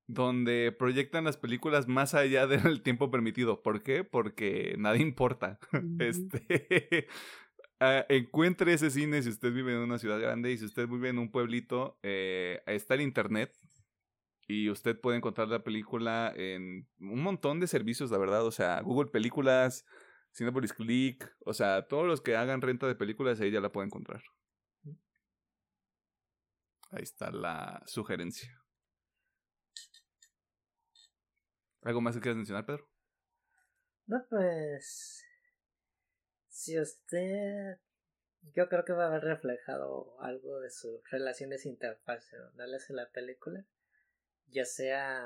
[0.06, 3.64] donde proyectan las películas más allá del tiempo permitido.
[3.64, 4.04] ¿Por qué?
[4.04, 5.60] Porque nada importa.
[6.00, 7.08] Este,
[7.80, 11.10] ah, encuentre ese cine si usted vive en una ciudad grande y si usted vive
[11.10, 13.54] en un pueblito, eh, está el internet
[14.48, 18.46] y usted puede encontrar la película en un montón de servicios, la verdad.
[18.46, 19.86] O sea, Google Películas,
[20.34, 23.88] Cinepolis Click, o sea, todos los que hagan renta de películas ahí ya la puede
[23.88, 24.24] encontrar.
[26.92, 28.50] Ahí está la sugerencia.
[31.82, 32.90] ¿Algo más que quieras mencionar, Pedro?
[34.08, 35.27] No, pues...
[36.58, 37.78] Si usted...
[38.56, 43.64] Yo creo que va a haber reflejado algo de sus relaciones interpersonales en la película.
[44.48, 45.22] Ya sea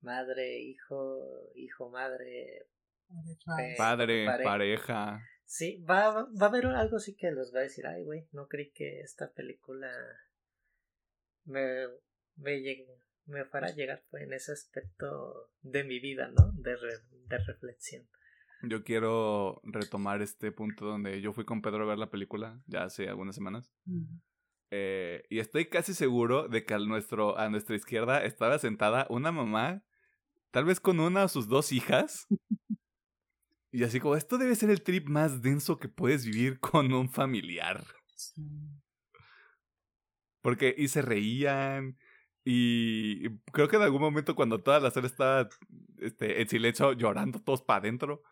[0.00, 2.68] madre, hijo, hijo, madre.
[3.10, 5.20] Eh, Padre, pare- pareja.
[5.44, 8.28] Sí, va, va va a haber algo así que los va a decir, ay, güey,
[8.32, 9.90] no creí que esta película
[11.44, 11.86] me,
[12.36, 12.86] me, llegue-
[13.26, 16.52] me fuera a llegar pues, en ese aspecto de mi vida, ¿no?
[16.54, 18.08] De, re- de reflexión.
[18.62, 22.84] Yo quiero retomar este punto donde yo fui con Pedro a ver la película ya
[22.84, 23.72] hace algunas semanas.
[24.70, 29.32] Eh, y estoy casi seguro de que a, nuestro, a nuestra izquierda estaba sentada una
[29.32, 29.82] mamá,
[30.50, 32.26] tal vez con una o sus dos hijas.
[33.72, 37.08] Y así como, esto debe ser el trip más denso que puedes vivir con un
[37.08, 37.84] familiar.
[38.16, 38.42] Sí.
[40.42, 41.96] Porque y se reían.
[42.44, 45.48] Y creo que en algún momento cuando toda la sala estaba
[45.98, 48.22] este, en silencio llorando todos para adentro,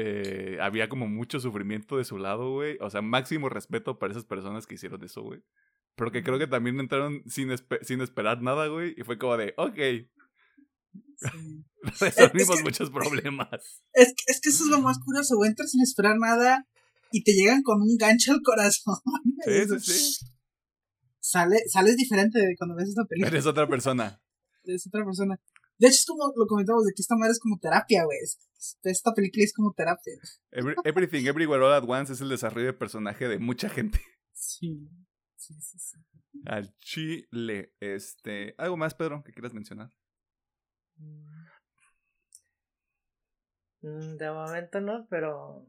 [0.00, 2.76] eh, había como mucho sufrimiento de su lado, güey.
[2.80, 5.42] O sea, máximo respeto para esas personas que hicieron eso, güey.
[5.96, 8.94] Porque creo que también entraron sin, espe- sin esperar nada, güey.
[8.96, 9.78] Y fue como de, ok,
[11.20, 11.64] Sí.
[12.00, 13.48] resolvimos Es que- muchos problemas.
[13.92, 15.50] Es, que, es que eso es lo más curioso, güey.
[15.50, 16.66] Entras sin esperar nada
[17.10, 18.96] y te llegan con un gancho al corazón.
[19.44, 20.26] Sí, sí, sí.
[21.20, 23.28] Sale, sales diferente de cuando ves esta película.
[23.30, 24.20] Eres otra persona.
[24.64, 25.36] Es otra persona.
[25.78, 28.18] De hecho, es como lo comentamos, de que esta madre es como terapia, güey.
[28.22, 28.38] Es-
[28.82, 30.12] Esta película es como terapia.
[30.50, 34.00] Every- Everything, Everywhere, All at Once es el desarrollo de personaje de mucha gente.
[34.32, 34.88] Sí.
[35.36, 35.96] Sí, sí, sí.
[36.46, 37.72] Al chile.
[37.80, 38.54] Este.
[38.58, 39.90] ¿Algo más, Pedro, que quieras mencionar?
[43.82, 45.66] Mm, De momento no, pero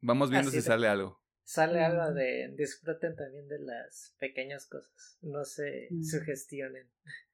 [0.00, 1.20] Vamos viendo Así si de- sale algo.
[1.44, 2.14] sale algo Ujú.
[2.14, 5.18] de disfruten también de las pequeñas cosas.
[5.20, 6.02] No se Ujú.
[6.04, 6.90] sugestionen.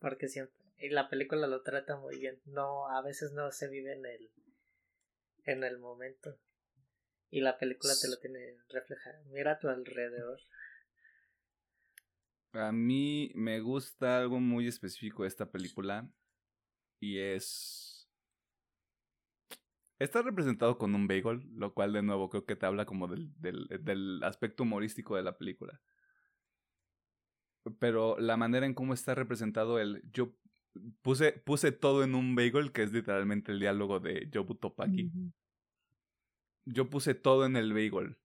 [0.00, 0.59] Porque siempre.
[0.80, 2.40] Y la película lo trata muy bien.
[2.46, 4.30] No, a veces no se vive en el.
[5.44, 6.38] en el momento.
[7.30, 9.22] Y la película te lo tiene reflejado.
[9.26, 10.40] Mira a tu alrededor.
[12.52, 16.10] A mí me gusta algo muy específico de esta película.
[16.98, 18.08] Y es.
[19.98, 23.30] Está representado con un bagel, lo cual de nuevo creo que te habla como del,
[23.38, 25.78] del, del aspecto humorístico de la película.
[27.78, 30.02] Pero la manera en cómo está representado el.
[30.10, 30.34] Yo
[31.02, 35.10] puse, puse todo en un bagel, que es literalmente el diálogo de Jobu Topaki.
[36.64, 38.16] Yo puse todo en el bagel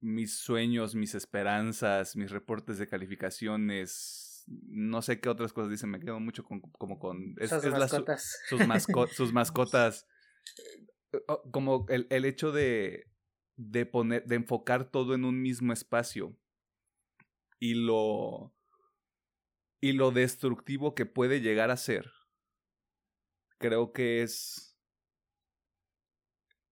[0.00, 6.00] mis sueños, mis esperanzas, mis reportes de calificaciones, no sé qué otras cosas dicen, me
[6.00, 7.34] quedo mucho con, como con...
[7.48, 8.42] sus, mascotas.
[8.48, 10.06] sus, sus mascotas.
[11.50, 13.10] Como el, el hecho de,
[13.56, 16.36] de poner, de enfocar todo en un mismo espacio
[17.58, 18.54] y lo...
[19.80, 22.10] y lo destructivo que puede llegar a ser.
[23.58, 24.68] Creo que es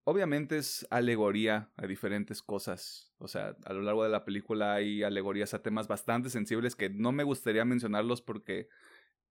[0.08, 3.12] Obviamente es alegoría a diferentes cosas.
[3.18, 6.88] O sea, a lo largo de la película hay alegorías a temas bastante sensibles que
[6.90, 8.68] no me gustaría mencionarlos porque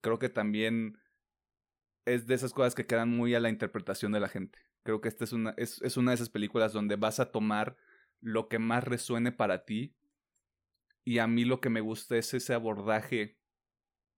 [0.02, 1.00] creo que también
[2.04, 4.60] es de esas cosas que quedan muy a la interpretación de la gente.
[4.84, 7.78] Creo que esta es una, es, es una de esas películas donde vas a tomar
[8.20, 9.96] lo que más resuene para ti.
[11.06, 13.38] Y a mí lo que me gusta es ese abordaje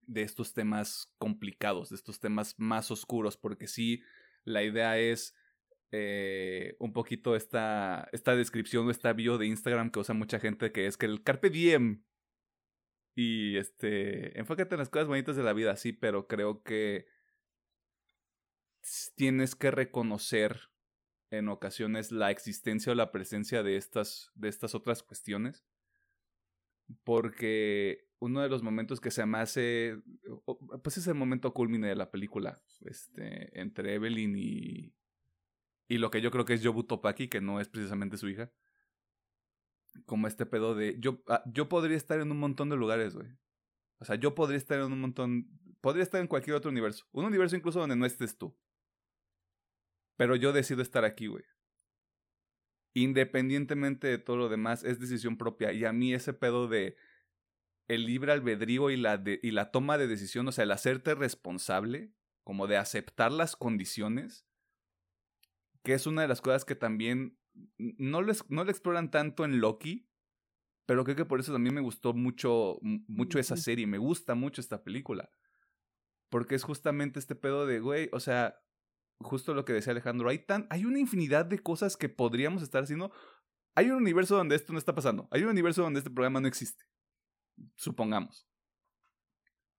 [0.08, 4.02] de estos temas complicados, de estos temas más oscuros, porque sí,
[4.44, 5.36] la idea es
[5.92, 10.72] eh, un poquito esta, esta descripción o esta bio de Instagram que usa mucha gente,
[10.72, 12.04] que es que el Carpe Diem.
[13.14, 17.06] Y este, enfócate en las cosas bonitas de la vida, sí, pero creo que
[19.16, 20.70] tienes que reconocer
[21.30, 25.66] en ocasiones la existencia o la presencia de estas, de estas otras cuestiones.
[27.04, 30.00] Porque uno de los momentos que se me hace,
[30.82, 34.92] pues es el momento culmine de la película, este, entre Evelyn y,
[35.88, 38.52] y lo que yo creo que es Yobu Topaki, que no es precisamente su hija.
[40.04, 40.96] Como este pedo de.
[41.00, 43.28] Yo, ah, yo podría estar en un montón de lugares, güey.
[43.98, 45.48] O sea, yo podría estar en un montón.
[45.80, 47.06] Podría estar en cualquier otro universo.
[47.10, 48.56] Un universo incluso donde no estés tú.
[50.16, 51.44] Pero yo decido estar aquí, güey.
[52.92, 55.72] Independientemente de todo lo demás, es decisión propia.
[55.72, 56.96] Y a mí ese pedo de
[57.88, 61.14] el libre albedrío y la, de, y la toma de decisión, o sea, el hacerte
[61.14, 62.12] responsable,
[62.44, 64.46] como de aceptar las condiciones,
[65.82, 67.38] que es una de las cosas que también
[67.78, 70.08] no lo, no lo exploran tanto en Loki,
[70.86, 74.60] pero creo que por eso también me gustó mucho, mucho esa serie, me gusta mucho
[74.60, 75.30] esta película.
[76.30, 78.58] Porque es justamente este pedo de, güey, o sea,
[79.20, 82.82] justo lo que decía Alejandro, hay, tan, hay una infinidad de cosas que podríamos estar
[82.82, 83.12] haciendo.
[83.74, 86.48] Hay un universo donde esto no está pasando, hay un universo donde este programa no
[86.48, 86.84] existe,
[87.76, 88.46] supongamos.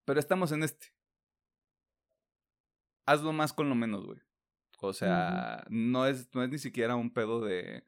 [0.06, 0.88] Pero estamos en este.
[3.06, 4.20] Hazlo más con lo menos, güey.
[4.82, 7.84] O sea, no, es, no es ni siquiera un pedo de...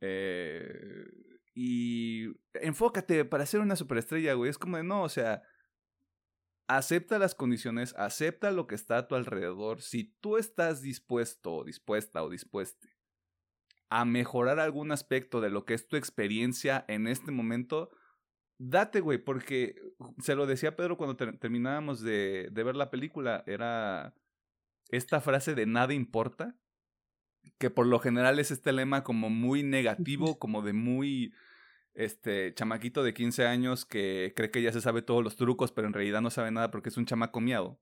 [0.00, 1.06] Eh,
[1.54, 4.50] y enfócate para ser una superestrella, güey.
[4.50, 5.42] Es como de, no, o sea,
[6.66, 9.80] acepta las condiciones, acepta lo que está a tu alrededor.
[9.80, 12.94] Si tú estás dispuesto o dispuesta o dispueste
[13.88, 17.90] a mejorar algún aspecto de lo que es tu experiencia en este momento,
[18.70, 19.76] date, güey, porque
[20.18, 24.14] se lo decía Pedro cuando terminábamos de, de ver la película, era
[24.88, 26.56] esta frase de nada importa,
[27.58, 31.32] que por lo general es este lema como muy negativo, como de muy
[31.94, 35.86] este chamaquito de 15 años que cree que ya se sabe todos los trucos, pero
[35.86, 37.80] en realidad no sabe nada porque es un chamaco miado.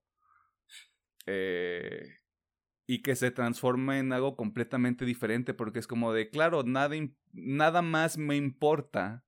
[1.27, 2.17] Eh,
[2.87, 6.97] y que se transforma en algo completamente diferente porque es como de, claro, nada,
[7.33, 9.25] nada más me importa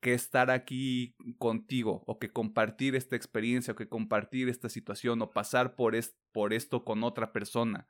[0.00, 5.30] que estar aquí contigo o que compartir esta experiencia o que compartir esta situación o
[5.30, 5.94] pasar por,
[6.32, 7.86] por esto con otra persona.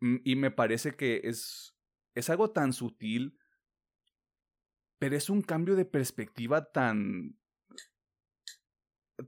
[0.00, 1.76] Mm, y me parece que es,
[2.14, 3.38] es algo tan sutil,
[4.98, 7.38] pero es un cambio de perspectiva tan,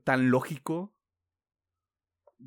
[0.03, 0.95] tan lógico.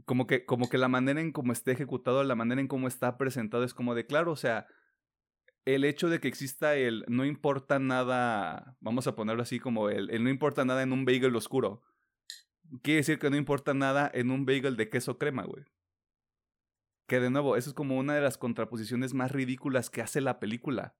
[0.05, 3.19] Como que, como que la manera en cómo está ejecutado, la manera en cómo está
[3.19, 4.67] presentado es como de claro, o sea,
[5.65, 10.11] el hecho de que exista el no importa nada, vamos a ponerlo así como el,
[10.11, 11.83] el no importa nada en un bagel oscuro.
[12.83, 15.65] Quiere decir que no importa nada en un bagel de queso crema, güey.
[17.07, 20.41] Que de nuevo, eso es como una de las contraposiciones más ridículas que hace la
[20.41, 20.97] película.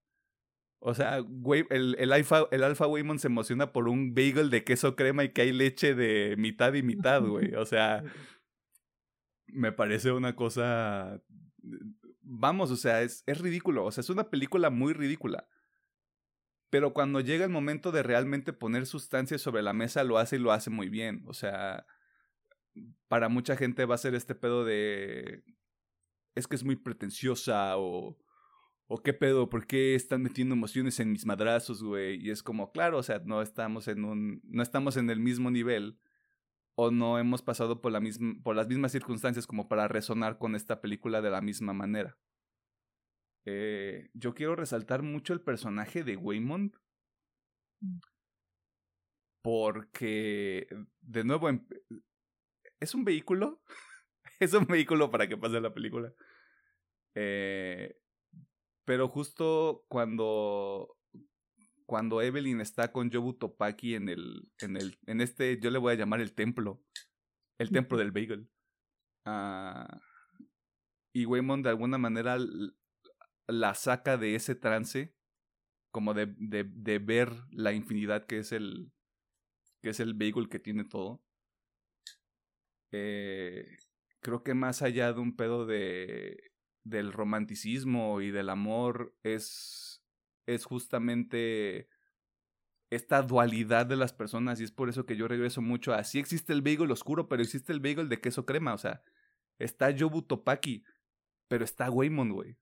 [0.79, 4.63] O sea, güey, el, el, alfa, el alfa Waymon se emociona por un bagel de
[4.63, 7.55] queso crema y que hay leche de mitad y mitad, güey.
[7.55, 8.03] O sea,
[9.47, 11.21] me parece una cosa
[12.23, 13.85] vamos, o sea, es, es ridículo.
[13.85, 15.47] O sea, es una película muy ridícula.
[16.69, 20.39] Pero cuando llega el momento de realmente poner sustancias sobre la mesa, lo hace y
[20.39, 21.23] lo hace muy bien.
[21.27, 21.85] O sea,
[23.07, 25.43] para mucha gente va a ser este pedo de.
[26.35, 28.17] Es que es muy pretenciosa o.
[28.87, 32.19] O qué pedo, ¿por qué están metiendo emociones en mis madrazos, güey?
[32.25, 34.41] Y es como, claro, o sea, no estamos en un.
[34.43, 35.99] No estamos en el mismo nivel.
[36.75, 40.55] O no hemos pasado por, la misma, por las mismas circunstancias como para resonar con
[40.55, 42.17] esta película de la misma manera.
[43.45, 46.75] Eh, yo quiero resaltar mucho el personaje de Waymond.
[49.43, 50.67] Porque,
[51.01, 51.65] de nuevo, em,
[52.79, 53.61] es un vehículo.
[54.39, 56.13] es un vehículo para que pase la película.
[57.15, 57.95] Eh,
[58.85, 60.97] pero justo cuando
[61.93, 65.93] cuando Evelyn está con Yobu Topaki en el en el en este yo le voy
[65.93, 66.81] a llamar el templo,
[67.59, 68.49] el templo del bagel.
[69.27, 70.01] Ah,
[71.13, 72.39] y Waymond de alguna manera
[73.47, 75.15] la saca de ese trance
[75.91, 78.91] como de, de, de ver la infinidad que es el
[79.83, 81.23] que es el bagel que tiene todo
[82.91, 83.67] eh,
[84.19, 86.53] creo que más allá de un pedo de
[86.83, 89.92] del romanticismo y del amor es
[90.45, 91.87] es justamente
[92.89, 96.19] esta dualidad de las personas y es por eso que yo regreso mucho a sí
[96.19, 99.01] existe el bagel oscuro pero existe el bagel de queso crema o sea
[99.57, 100.83] está Yobu Topaki
[101.47, 102.57] pero está Waymond güey.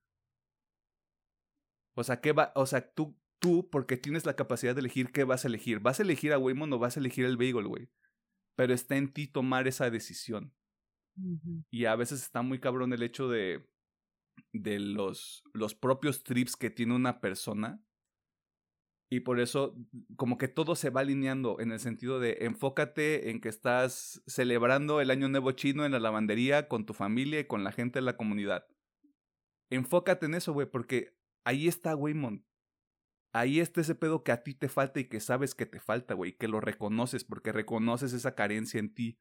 [1.94, 5.24] O sea qué va o sea tú tú porque tienes la capacidad de elegir qué
[5.24, 7.90] vas a elegir vas a elegir a Waymond o vas a elegir el bagel güey
[8.54, 10.52] pero está en ti tomar esa decisión.
[11.70, 13.66] Y a veces está muy cabrón el hecho de,
[14.52, 17.82] de los, los propios trips que tiene una persona.
[19.10, 19.76] Y por eso,
[20.16, 25.02] como que todo se va alineando en el sentido de enfócate en que estás celebrando
[25.02, 28.06] el Año Nuevo Chino en la lavandería con tu familia y con la gente de
[28.06, 28.66] la comunidad.
[29.68, 31.14] Enfócate en eso, güey, porque
[31.44, 32.42] ahí está Waymond.
[33.34, 36.14] Ahí está ese pedo que a ti te falta y que sabes que te falta,
[36.14, 39.18] güey, que lo reconoces porque reconoces esa carencia en ti.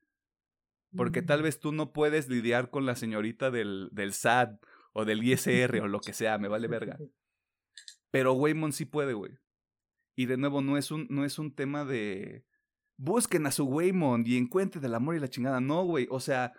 [0.96, 1.44] Porque tal mm.
[1.44, 4.58] vez tú no puedes lidiar con la señorita del, del SAD
[4.94, 6.98] o del ISR o lo que sea, me vale verga.
[8.12, 9.38] Pero Waymond sí puede, güey.
[10.16, 12.46] Y de nuevo, no es un, no es un tema de
[12.98, 15.60] busquen a su Waymond y encuentren el amor y la chingada.
[15.60, 16.08] No, güey.
[16.12, 16.54] O sea,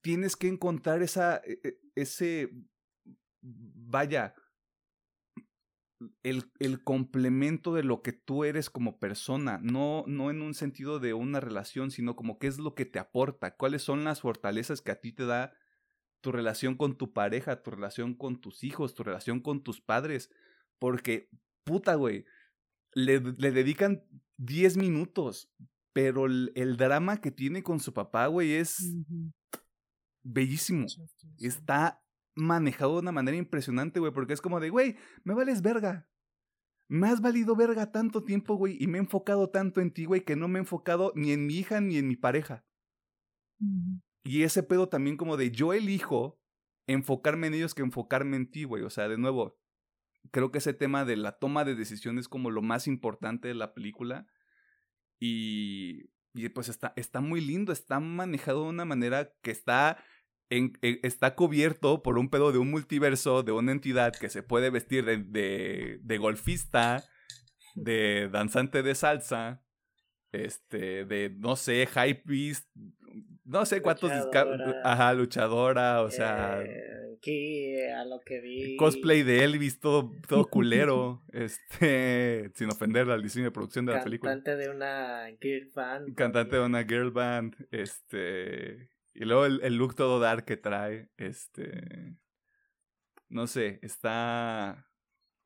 [0.00, 2.50] tienes que encontrar esa, e, e, ese,
[3.42, 4.34] vaya,
[6.22, 11.00] el, el, complemento de lo que tú eres como persona, no, no en un sentido
[11.00, 14.80] de una relación, sino como qué es lo que te aporta, cuáles son las fortalezas
[14.80, 15.52] que a ti te da
[16.20, 20.30] tu relación con tu pareja, tu relación con tus hijos, tu relación con tus padres,
[20.78, 21.30] porque,
[21.64, 22.24] puta, güey,
[22.94, 24.04] le, le dedican
[24.38, 25.52] 10 minutos,
[25.92, 28.96] pero el, el, drama que tiene con su papá, güey, es
[30.22, 30.86] bellísimo.
[31.38, 32.02] Está
[32.34, 36.08] manejado de una manera impresionante, güey, porque es como de, güey, me vales verga.
[36.88, 40.24] Me has valido verga tanto tiempo, güey, y me he enfocado tanto en ti, güey,
[40.24, 42.64] que no me he enfocado ni en mi hija ni en mi pareja.
[44.24, 46.40] Y ese pedo también como de yo elijo
[46.86, 48.82] enfocarme en ellos que enfocarme en ti, güey.
[48.82, 49.58] O sea, de nuevo,
[50.30, 53.54] creo que ese tema de la toma de decisiones es como lo más importante de
[53.54, 54.26] la película.
[55.20, 59.98] Y, y pues está, está muy lindo, está manejado de una manera que está
[60.50, 65.04] está cubierto por un pedo de un multiverso, de una entidad que se puede vestir
[65.04, 67.04] de, de, golfista,
[67.74, 69.62] de danzante de salsa,
[70.32, 72.66] este, de, no sé, high beast,
[73.48, 74.12] no sé cuántos...
[74.12, 74.82] Luchadora.
[74.84, 76.62] Ajá, luchadora, o sea...
[76.62, 78.76] Eh, a lo que vi...
[78.76, 84.04] Cosplay de Elvis, todo, todo culero, este, sin ofender al diseño de producción de la
[84.04, 84.32] película.
[84.32, 86.14] Cantante de una girl band.
[86.14, 88.90] Cantante de una girl band, este...
[89.14, 92.16] Y luego el, look todo dark que trae, este...
[93.28, 94.86] No sé, está...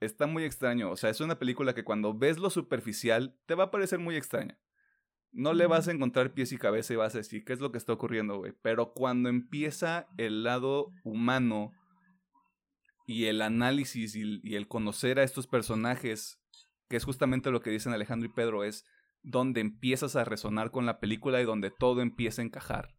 [0.01, 0.91] Está muy extraño.
[0.91, 4.16] O sea, es una película que cuando ves lo superficial te va a parecer muy
[4.16, 4.59] extraña.
[5.32, 7.72] No le vas a encontrar pies y cabeza y vas a decir, ¿qué es lo
[7.72, 8.52] que está ocurriendo, güey?
[8.62, 11.72] Pero cuando empieza el lado humano
[13.06, 16.38] y el análisis y, y, el conocer a estos personajes,
[16.88, 18.84] que es justamente lo que dicen Alejandro y Pedro, es
[19.22, 22.94] donde empiezas a resonar con la película y donde todo empieza a encajar.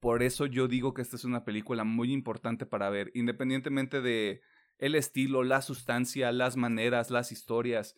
[0.00, 4.40] Por eso yo digo que esta es una película muy importante para ver, independientemente de
[4.78, 7.96] el estilo, la sustancia, las maneras, las historias.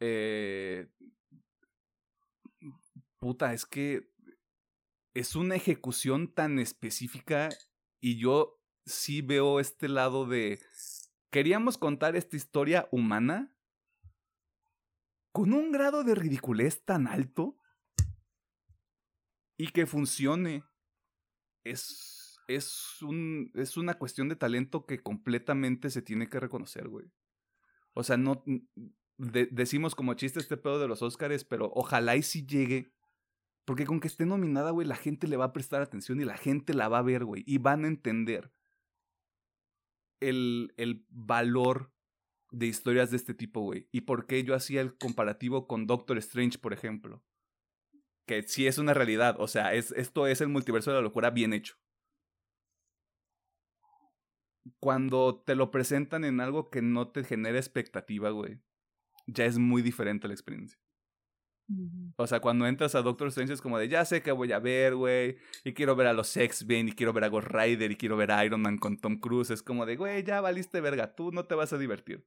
[0.00, 0.88] Eh,
[3.20, 4.10] puta, es que
[5.14, 7.50] es una ejecución tan específica
[8.00, 10.58] y yo sí veo este lado de
[11.30, 13.54] queríamos contar esta historia humana
[15.32, 17.56] con un grado de ridiculez tan alto
[19.56, 20.64] y que funcione
[21.64, 27.12] es, es, un, es una cuestión de talento que completamente se tiene que reconocer, güey.
[27.92, 28.42] O sea, no
[29.18, 32.92] decimos como chiste este pedo de los Oscars, pero ojalá y si llegue.
[33.70, 36.36] Porque con que esté nominada, güey, la gente le va a prestar atención y la
[36.36, 37.44] gente la va a ver, güey.
[37.46, 38.52] Y van a entender
[40.18, 41.92] el, el valor
[42.50, 43.88] de historias de este tipo, güey.
[43.92, 47.22] Y por qué yo hacía el comparativo con Doctor Strange, por ejemplo.
[48.26, 49.36] Que sí es una realidad.
[49.38, 51.76] O sea, es, esto es el multiverso de la locura bien hecho.
[54.80, 58.58] Cuando te lo presentan en algo que no te genera expectativa, güey,
[59.28, 60.80] ya es muy diferente la experiencia.
[62.16, 64.58] O sea, cuando entras a Doctor Strange es como de, ya sé que voy a
[64.58, 67.96] ver, güey, y quiero ver a los X-Men, y quiero ver a Ghost Rider, y
[67.96, 69.50] quiero ver a Iron Man con Tom Cruise.
[69.50, 72.26] Es como de, güey, ya valiste verga, tú no te vas a divertir.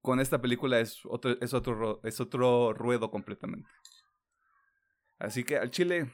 [0.00, 3.68] Con esta película es otro, es otro, es otro ruedo completamente.
[5.18, 6.12] Así que al chile,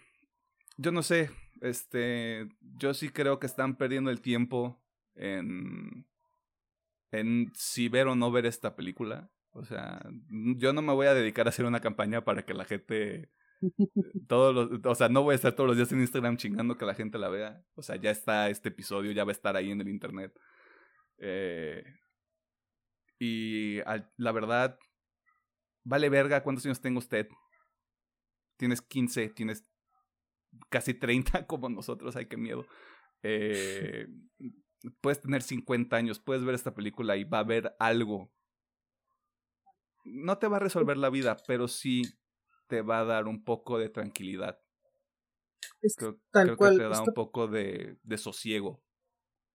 [0.76, 4.82] yo no sé, este, yo sí creo que están perdiendo el tiempo
[5.14, 6.06] en,
[7.10, 9.30] en si ver o no ver esta película.
[9.52, 10.02] O sea,
[10.56, 13.30] yo no me voy a dedicar a hacer una campaña para que la gente
[14.28, 16.86] todos los, o sea, no voy a estar todos los días en Instagram chingando que
[16.86, 17.64] la gente la vea.
[17.74, 20.32] O sea, ya está este episodio, ya va a estar ahí en el internet.
[21.18, 21.84] Eh,
[23.18, 23.78] y
[24.16, 24.78] la verdad,
[25.84, 27.28] vale verga cuántos años tengo usted.
[28.56, 29.64] Tienes 15, tienes
[30.68, 32.66] casi 30 como nosotros, ay, qué miedo.
[33.22, 34.08] Eh,
[35.00, 38.32] puedes tener 50 años, puedes ver esta película y va a haber algo
[40.04, 42.02] no te va a resolver la vida, pero sí
[42.68, 44.58] te va a dar un poco de tranquilidad.
[45.80, 48.82] Es creo, tal cual, que te da un poco de, de sosiego.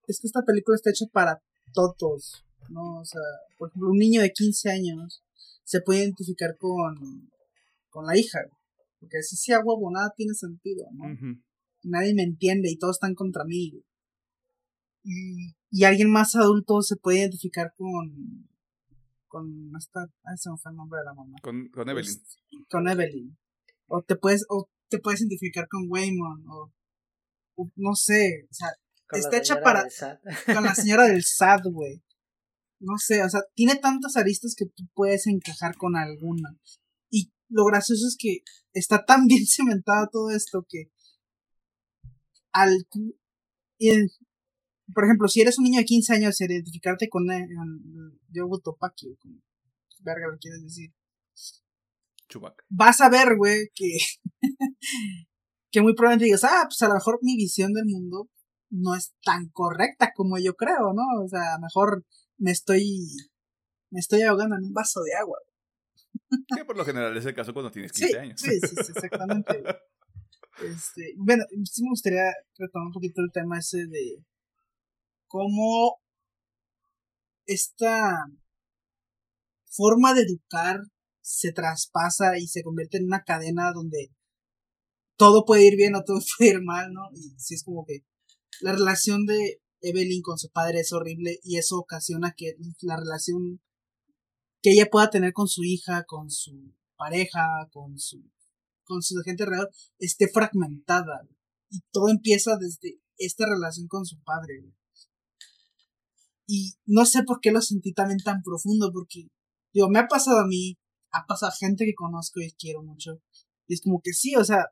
[0.07, 1.41] Es que esta película está hecha para
[1.73, 2.99] todos, ¿no?
[2.99, 3.21] O sea,
[3.57, 5.23] por ejemplo, un niño de 15 años
[5.63, 7.29] se puede identificar con,
[7.89, 8.39] con la hija,
[8.99, 11.37] porque si sí, a huevo, nada tiene sentido, ¿no?
[11.83, 13.83] Nadie me entiende y todos están contra mí.
[15.03, 18.49] Y, y alguien más adulto se puede identificar con,
[19.37, 21.37] con esta, ay, se me fue el nombre de la mamá.
[21.41, 22.09] Con, con Evelyn.
[22.09, 23.37] Este, con Evelyn.
[23.87, 26.71] O te puedes, o te puedes identificar con Waymon, o,
[27.75, 28.69] no sé, o sea,
[29.11, 29.85] está hecha para,
[30.53, 32.03] con la señora del SAT, güey.
[32.79, 36.55] No sé, o sea, tiene tantas aristas que tú puedes encajar con alguna.
[37.09, 38.39] Y lo gracioso es que
[38.73, 40.91] está tan bien cimentado todo esto que
[42.51, 42.87] al
[44.93, 47.25] por ejemplo, si eres un niño de 15 años, identificarte con
[48.29, 49.41] Yogo Topaki, con
[49.99, 50.93] verga lo quieres decir.
[52.29, 52.63] Chubac.
[52.69, 53.97] Vas a ver, güey, que,
[55.71, 58.29] que muy probablemente digas, ah, pues a lo mejor mi visión del mundo
[58.69, 61.23] no es tan correcta como yo creo, ¿no?
[61.23, 62.05] O sea, mejor
[62.37, 63.07] me estoy,
[63.91, 65.39] me estoy ahogando en un vaso de agua.
[66.55, 68.41] Que por lo general es el caso cuando tienes 15 años.
[68.41, 69.63] Sí, sí, sí, exactamente.
[70.63, 74.25] este, bueno, sí me gustaría retomar un poquito el tema ese de
[75.27, 75.99] cómo
[77.45, 78.11] esta
[79.69, 80.79] forma de educar
[81.21, 84.11] se traspasa y se convierte en una cadena donde
[85.17, 87.09] todo puede ir bien o todo puede ir mal, ¿no?
[87.13, 88.05] Y sí es como que
[88.61, 93.61] la relación de Evelyn con su padre es horrible y eso ocasiona que la relación
[94.61, 98.23] que ella pueda tener con su hija, con su pareja, con su
[98.87, 101.27] con su gente alrededor esté fragmentada.
[101.69, 104.63] Y todo empieza desde esta relación con su padre.
[106.47, 109.27] Y no sé por qué lo sentí también tan profundo, porque,
[109.73, 110.77] digo, me ha pasado a mí,
[111.11, 113.19] ha pasado a gente que conozco y quiero mucho.
[113.67, 114.67] Y es como que sí, o sea,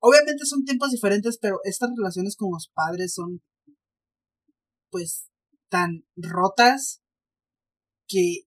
[0.00, 3.40] obviamente son tiempos diferentes, pero estas relaciones con los padres son,
[4.90, 5.28] pues,
[5.70, 7.00] tan rotas
[8.08, 8.42] que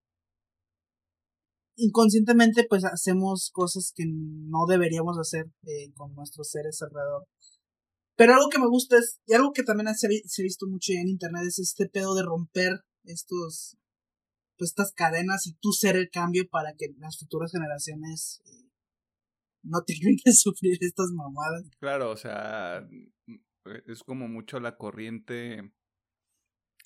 [1.78, 7.26] inconscientemente pues hacemos cosas que no deberíamos hacer eh, con nuestros seres alrededor.
[8.18, 11.08] Pero algo que me gusta es, y algo que también se, ha visto mucho en
[11.08, 13.78] internet, es este pedo de romper estos,
[14.58, 18.72] pues estas cadenas y tú ser el cambio para que las futuras generaciones eh,
[19.64, 21.70] no tengan que sufrir estas mamadas.
[21.80, 22.88] Claro, o sea,
[23.86, 25.72] es como mucho la corriente.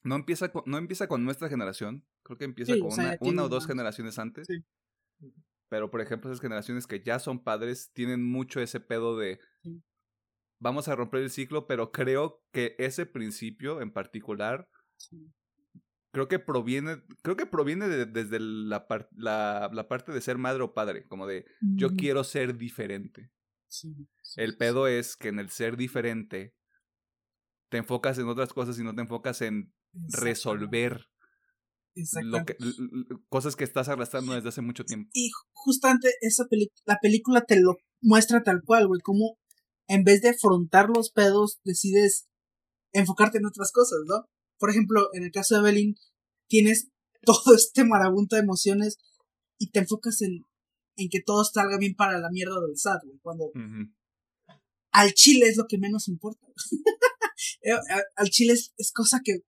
[0.04, 2.92] No empieza con, no empieza con nuestra generación, creo que empieza con
[3.22, 4.48] una, o dos generaciones antes.
[5.70, 9.40] Pero, por ejemplo, esas generaciones que ya son padres tienen mucho ese pedo de
[10.62, 14.70] vamos a romper el ciclo, pero creo que ese principio en particular,
[16.12, 18.86] creo que proviene, creo que proviene desde la,
[19.18, 23.32] la, parte de ser madre o padre, como de yo quiero ser diferente.
[24.38, 26.54] el pedo es que en el ser diferente
[27.70, 31.08] te enfocas en otras cosas y no te enfocas en resolver
[32.22, 32.56] lo que,
[33.30, 35.10] cosas que estás arrastrando desde hace mucho tiempo.
[35.14, 36.46] Y justamente esa
[36.86, 39.41] la película te lo muestra tal cual, güey, como
[39.92, 42.28] en vez de afrontar los pedos, decides
[42.94, 44.26] enfocarte en otras cosas, ¿no?
[44.62, 45.96] por ejemplo, en el caso de Evelyn,
[46.48, 46.90] tienes
[47.24, 48.98] todo este marabunto de emociones
[49.58, 50.46] y te enfocas en,
[50.96, 53.20] en que todo salga bien para la mierda del SAT, güey.
[53.22, 53.52] Cuando
[54.92, 56.48] al chile es lo que menos importa.
[57.64, 57.72] Eh,
[58.16, 59.40] al chile es, es cosa que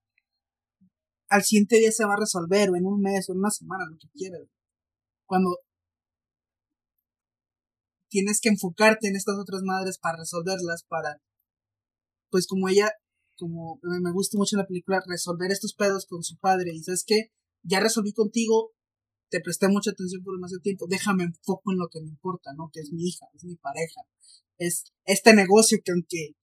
[1.30, 3.86] al siguiente día se va a resolver, o en un mes, o en una semana,
[3.88, 4.42] lo que quieras.
[5.28, 5.60] Cuando
[8.14, 11.20] tienes que enfocarte en estas otras madres para resolverlas, para,
[12.30, 12.92] pues como ella,
[13.36, 16.76] como me gusta mucho la película, resolver estos pedos con su padre.
[16.76, 17.32] Y sabes qué,
[17.64, 18.72] ya resolví contigo,
[19.32, 22.70] te presté mucha atención por demasiado tiempo, déjame enfoco en lo que me importa, ¿no?
[22.72, 24.02] Que es mi hija, es mi pareja,
[24.60, 26.36] es este negocio que aunque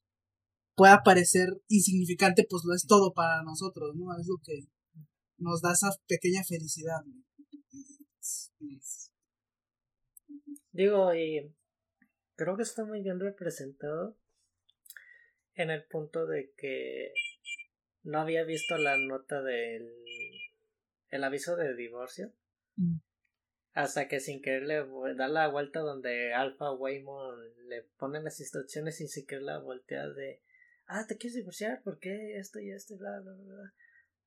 [0.74, 4.18] pueda parecer insignificante, pues lo es todo para nosotros, ¿no?
[4.18, 4.66] Es lo que
[5.38, 6.98] nos da esa pequeña felicidad.
[7.06, 7.22] ¿no?
[10.72, 11.59] Digo, y
[12.40, 14.16] creo que está muy bien representado
[15.56, 17.12] en el punto de que
[18.02, 19.92] no había visto la nota del
[21.10, 22.32] el aviso de divorcio
[22.76, 22.96] Mm.
[23.74, 29.02] hasta que sin querer le da la vuelta donde Alpha Waymon le pone las instrucciones
[29.02, 30.40] y sin querer la voltea de
[30.86, 33.74] ah te quieres divorciar ¿por qué esto y esto y bla bla bla bla?".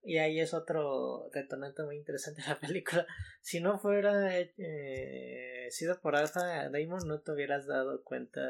[0.04, 3.08] Y ahí es otro detonante muy interesante de la película
[3.42, 8.42] si no fuera eh, sido por Alpha Damon no te hubieras dado cuenta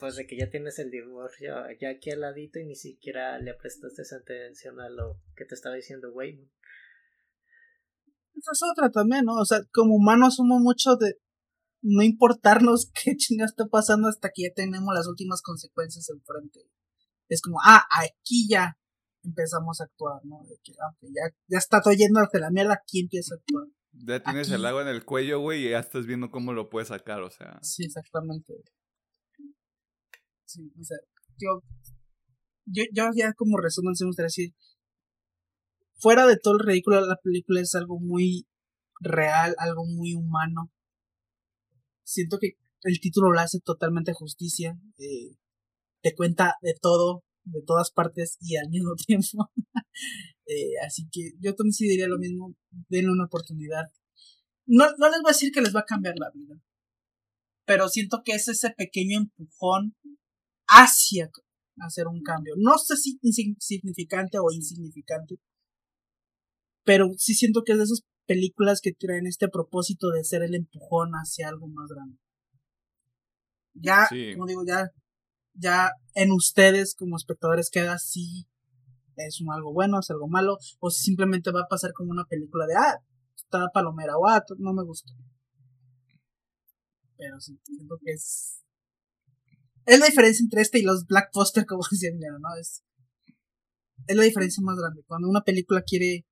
[0.00, 3.54] pues de que ya tienes el divorcio ya aquí al ladito y ni siquiera le
[3.54, 6.50] prestaste esa atención a lo que te estaba diciendo Waymon
[8.34, 9.34] Esa es otra también, ¿no?
[9.34, 11.20] O sea, como humanos somos mucho de
[11.80, 16.68] no importarnos qué chinga está pasando hasta que ya tenemos las últimas consecuencias enfrente.
[17.28, 18.76] Es como, ah, aquí ya
[19.24, 20.42] empezamos a actuar, ¿no?
[20.48, 23.66] De que, ah, ya, ya está todo yendo hacia la mierda, aquí empiezo a actuar.
[23.92, 26.68] Ya tienes Aquí- el agua en el cuello, güey, y ya estás viendo cómo lo
[26.70, 27.58] puedes sacar, o sea.
[27.62, 28.54] Sí, exactamente.
[30.44, 30.98] Sí, o sea,
[31.38, 31.62] yo,
[32.66, 34.54] yo, yo ya como resumen, se me gustaría decir,
[35.96, 38.46] fuera de todo el ridículo, la película es algo muy
[39.00, 40.70] real, algo muy humano.
[42.04, 44.76] Siento que el título le hace totalmente justicia.
[44.98, 45.36] eh,
[46.02, 49.50] te cuenta de todo, de todas partes y al mismo tiempo.
[50.46, 52.54] Eh, así que yo también sí diría lo mismo,
[52.88, 53.84] denle una oportunidad.
[54.66, 56.56] No, no les voy a decir que les va a cambiar la vida,
[57.66, 59.94] pero siento que es ese pequeño empujón
[60.68, 61.30] hacia
[61.78, 62.54] hacer un cambio.
[62.58, 65.36] No sé si insignificante o insignificante,
[66.84, 70.54] pero sí siento que es de esas películas que traen este propósito de ser el
[70.54, 72.18] empujón hacia algo más grande.
[73.74, 74.32] Ya, Sí.
[74.34, 74.90] como digo, ya,
[75.54, 78.46] ya en ustedes como espectadores queda si
[79.16, 82.24] es un algo bueno, es algo malo, o si simplemente va a pasar como una
[82.24, 82.98] película de, ah,
[83.36, 85.12] está palomera, o ah, no me gustó.
[87.16, 88.62] Pero sí, siento que es.
[89.84, 92.48] Es la diferencia entre este y los Blackbuster, como decía Emiliano, ¿no?
[92.60, 92.82] Es,
[94.06, 95.02] es la diferencia más grande.
[95.06, 96.24] Cuando una película quiere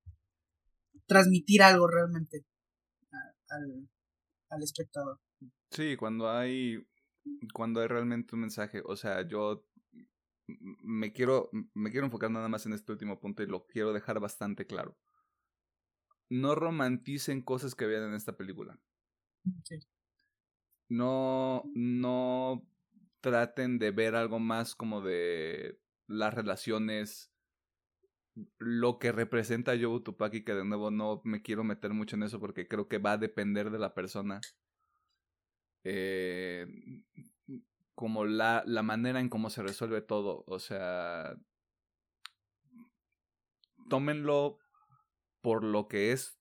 [1.05, 2.45] transmitir algo realmente
[3.49, 3.89] al,
[4.49, 5.19] al espectador.
[5.71, 6.77] Sí, cuando hay
[7.53, 9.65] cuando hay realmente un mensaje, o sea, yo
[10.47, 14.19] me quiero me quiero enfocar nada más en este último punto y lo quiero dejar
[14.19, 14.97] bastante claro.
[16.29, 18.79] No romanticen cosas que vean en esta película.
[19.63, 19.79] Sí.
[20.89, 22.67] No no
[23.21, 27.31] traten de ver algo más como de las relaciones
[28.57, 32.39] lo que representa Joe Tupaki, que de nuevo no me quiero meter mucho en eso
[32.39, 34.39] porque creo que va a depender de la persona.
[35.83, 36.67] Eh,
[37.95, 40.43] como la, la manera en cómo se resuelve todo.
[40.47, 41.35] O sea,
[43.89, 44.57] tómenlo
[45.41, 46.37] por lo que es,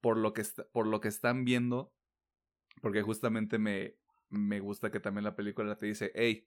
[0.00, 1.92] por lo que, está- por lo que están viendo,
[2.82, 3.96] porque justamente me,
[4.28, 6.46] me gusta que también la película te dice, hey,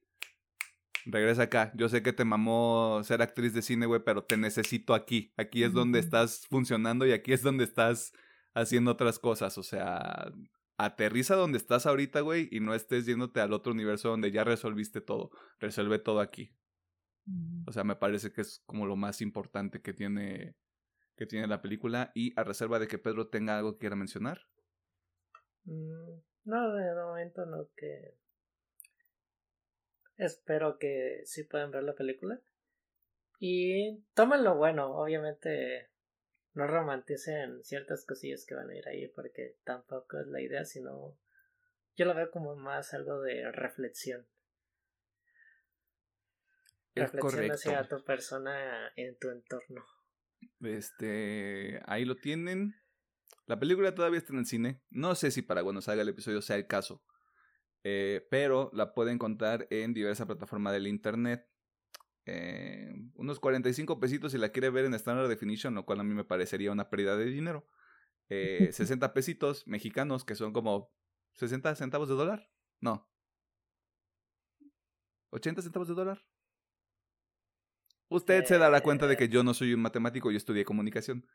[1.05, 4.93] regresa acá, yo sé que te mamó ser actriz de cine, güey, pero te necesito
[4.93, 8.14] aquí, aquí es donde estás funcionando y aquí es donde estás
[8.53, 10.31] haciendo otras cosas, o sea,
[10.78, 15.02] aterriza donde estás ahorita, güey, y no estés yéndote al otro universo donde ya resolviste
[15.02, 16.56] todo, resuelve todo aquí.
[17.66, 20.56] O sea, me parece que es como lo más importante que tiene
[21.18, 24.48] que tiene la película y a reserva de que Pedro tenga algo que quiera mencionar.
[25.66, 28.14] Mm, No, de momento no que
[30.18, 32.40] espero que sí puedan ver la película
[33.40, 35.90] y tomen lo bueno, obviamente
[36.57, 41.15] no romanticen ciertas cosillas que van a ir ahí porque tampoco es la idea, sino
[41.95, 44.27] yo lo veo como más algo de reflexión.
[46.95, 47.53] Es reflexión correcto.
[47.53, 49.85] hacia tu persona en tu entorno.
[50.61, 52.73] Este, ahí lo tienen.
[53.45, 54.81] La película todavía está en el cine.
[54.89, 57.03] No sé si para cuando salga el episodio sea el caso.
[57.84, 61.47] Eh, pero la pueden encontrar en diversas plataformas del internet.
[62.30, 66.14] Eh, unos 45 pesitos si la quiere ver en Standard Definition, lo cual a mí
[66.14, 67.66] me parecería una pérdida de dinero.
[68.30, 70.91] Eh, 60 pesitos mexicanos, que son como
[71.34, 72.52] 60 centavos de dólar.
[72.82, 73.10] No.
[75.30, 76.26] 80 centavos de dólar.
[78.10, 81.26] Usted se dará cuenta de que yo no soy un matemático, yo estudié comunicación.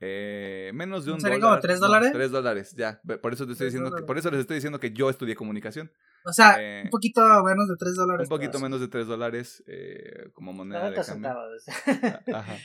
[0.00, 1.50] Eh, menos de un ¿Sería dólar.
[1.58, 2.12] como tres dólares?
[2.12, 3.00] tres dólares, ya.
[3.20, 5.34] Por eso, te estoy Tres diciendo que, por eso les estoy diciendo que yo estudié
[5.34, 5.90] comunicación.
[6.24, 8.26] O sea, Eh, un poquito menos de 3 dólares.
[8.26, 8.62] Un poquito pues.
[8.62, 11.30] menos de 3 dólares eh, como moneda de 90 cambio.
[11.66, 12.28] centavos.
[12.34, 12.56] Ajá.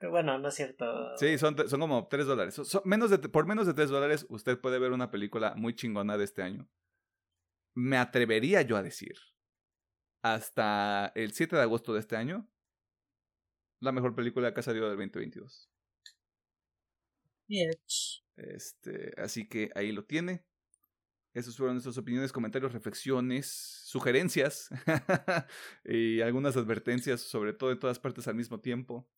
[0.10, 1.16] bueno, no es cierto.
[1.16, 2.54] Sí, son, son como 3 dólares.
[2.54, 5.74] Son- son menos de, por menos de 3 dólares usted puede ver una película muy
[5.74, 6.68] chingona de este año.
[7.74, 9.14] Me atrevería yo a decir,
[10.22, 12.48] hasta el 7 de agosto de este año,
[13.80, 15.70] la mejor película que ha salido del 2022.
[18.36, 20.44] Este, así que ahí lo tiene.
[21.34, 23.46] Esas fueron nuestras opiniones, comentarios, reflexiones,
[23.84, 24.70] sugerencias
[25.84, 29.08] y algunas advertencias, sobre todo en todas partes al mismo tiempo.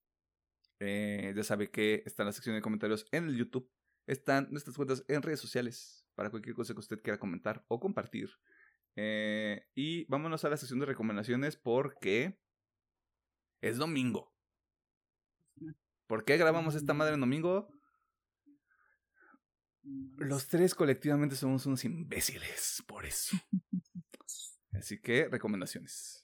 [0.80, 3.70] Eh, ya sabe que está en la sección de comentarios en el YouTube.
[4.06, 8.30] Están nuestras cuentas en redes sociales para cualquier cosa que usted quiera comentar o compartir.
[8.96, 12.38] Eh, y vámonos a la sección de recomendaciones porque
[13.62, 14.34] es domingo.
[16.06, 17.79] ¿Por qué grabamos esta madre en domingo?
[19.82, 23.36] Los tres colectivamente somos unos imbéciles, por eso.
[24.72, 26.19] Así que, recomendaciones.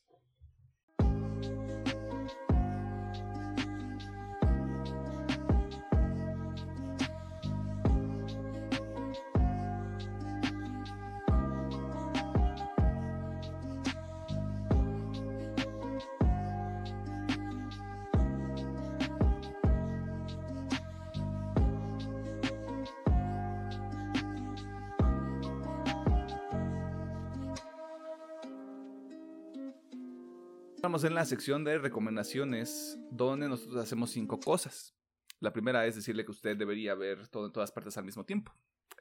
[31.05, 34.95] En la sección de recomendaciones donde nosotros hacemos cinco cosas.
[35.41, 38.53] La primera es decirle que usted debería ver todo en todas partes al mismo tiempo.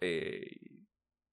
[0.02, 0.58] Eh,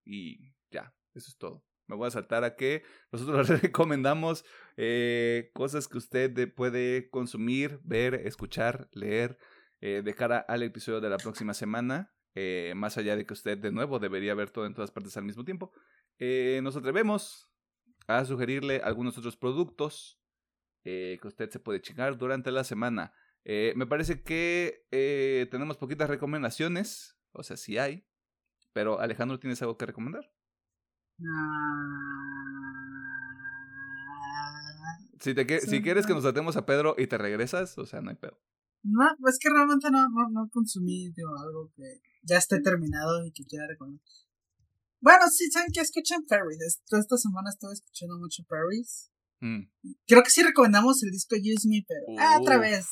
[0.05, 1.65] y ya, eso es todo.
[1.89, 4.45] Me voy a saltar a que nosotros le recomendamos
[4.77, 9.39] eh, cosas que usted de- puede consumir, ver, escuchar, leer
[9.81, 12.15] eh, de cara al episodio de la próxima semana.
[12.35, 15.25] Eh, más allá de que usted de nuevo debería ver todo en todas partes al
[15.25, 15.73] mismo tiempo.
[16.63, 17.51] Nos atrevemos
[18.07, 20.22] a sugerirle algunos otros productos
[20.85, 23.13] eh, que usted se puede chingar durante la semana.
[23.45, 28.07] Eh, me parece que eh, tenemos poquitas recomendaciones, o sea, sí hay,
[28.73, 30.33] pero Alejandro, ¿tienes algo que recomendar?
[34.03, 36.17] Ah, Si, te que- si quieres que no.
[36.21, 38.41] nos atemos a Pedro y te regresas, o sea, no hay pedo.
[38.83, 43.31] No, es que realmente no, no, no consumí digo, algo que ya esté terminado y
[43.31, 44.03] que quiera recomendar.
[45.01, 46.59] Bueno, sí, ¿saben que escuchan Paris?
[46.67, 49.12] Esta, esta semana estuve escuchando mucho Paris.
[49.43, 49.62] Mm.
[50.06, 52.86] Creo que sí recomendamos el disco Use Me, pero ah, otra vez.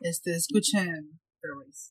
[0.00, 1.18] Este, escuchen.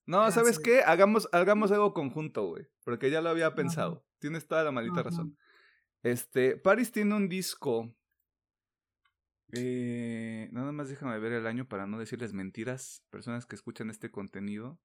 [0.05, 0.61] No, Ah, ¿sabes sí.
[0.63, 0.81] qué?
[0.83, 2.67] Hagamos, hagamos algo conjunto, güey.
[2.83, 4.05] Porque ya lo había pensado.
[4.19, 5.09] Tienes toda la maldita Ajá.
[5.09, 5.37] razón.
[6.03, 7.93] Este, Paris tiene un disco.
[9.53, 13.03] Eh, nada más déjame ver el año para no decirles mentiras.
[13.09, 14.79] Personas que escuchan este contenido.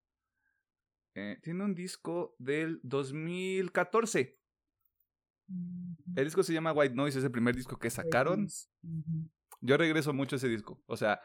[1.14, 4.38] Eh, tiene un disco del 2014.
[6.14, 8.48] El disco se llama White Noise, es el primer disco que sacaron.
[9.60, 10.82] Yo regreso mucho a ese disco.
[10.86, 11.20] O sea,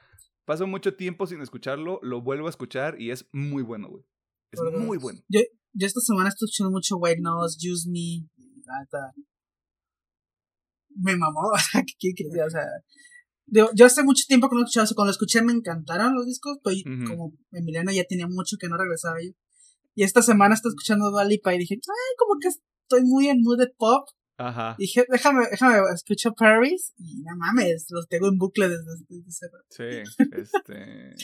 [0.45, 4.03] paso mucho tiempo sin escucharlo, lo vuelvo a escuchar y es muy bueno, güey.
[4.51, 5.19] Es muy bueno.
[5.27, 5.41] Yo,
[5.73, 8.27] yo esta semana estoy escuchando mucho White Nose, Use Me.
[8.37, 9.13] neta,
[10.95, 12.25] Me mamó, o sea, ¿qué que?
[12.41, 12.63] O sea,
[13.47, 14.95] yo hace mucho tiempo que no escuchaba eso.
[14.95, 16.75] Cuando lo escuché me encantaron los discos, pero
[17.07, 19.31] como Emiliano ya tenía mucho que no regresaba yo.
[19.95, 22.49] Y esta semana estoy escuchando Dua Lipa y dije, ay, como que
[22.87, 24.07] estoy muy en mood de pop.
[24.37, 24.75] Ajá.
[24.77, 26.93] Y dije, déjame, déjame, escucho Paris.
[26.97, 29.65] Y no mames, los tengo en bucle desde, desde ese rato.
[29.69, 31.15] Sí, este.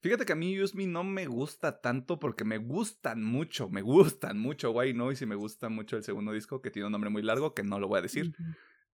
[0.00, 3.82] Fíjate que a mí Use Me no me gusta tanto porque me gustan mucho, me
[3.82, 7.10] gustan mucho White Noise y me gusta mucho el segundo disco que tiene un nombre
[7.10, 8.32] muy largo que no lo voy a decir.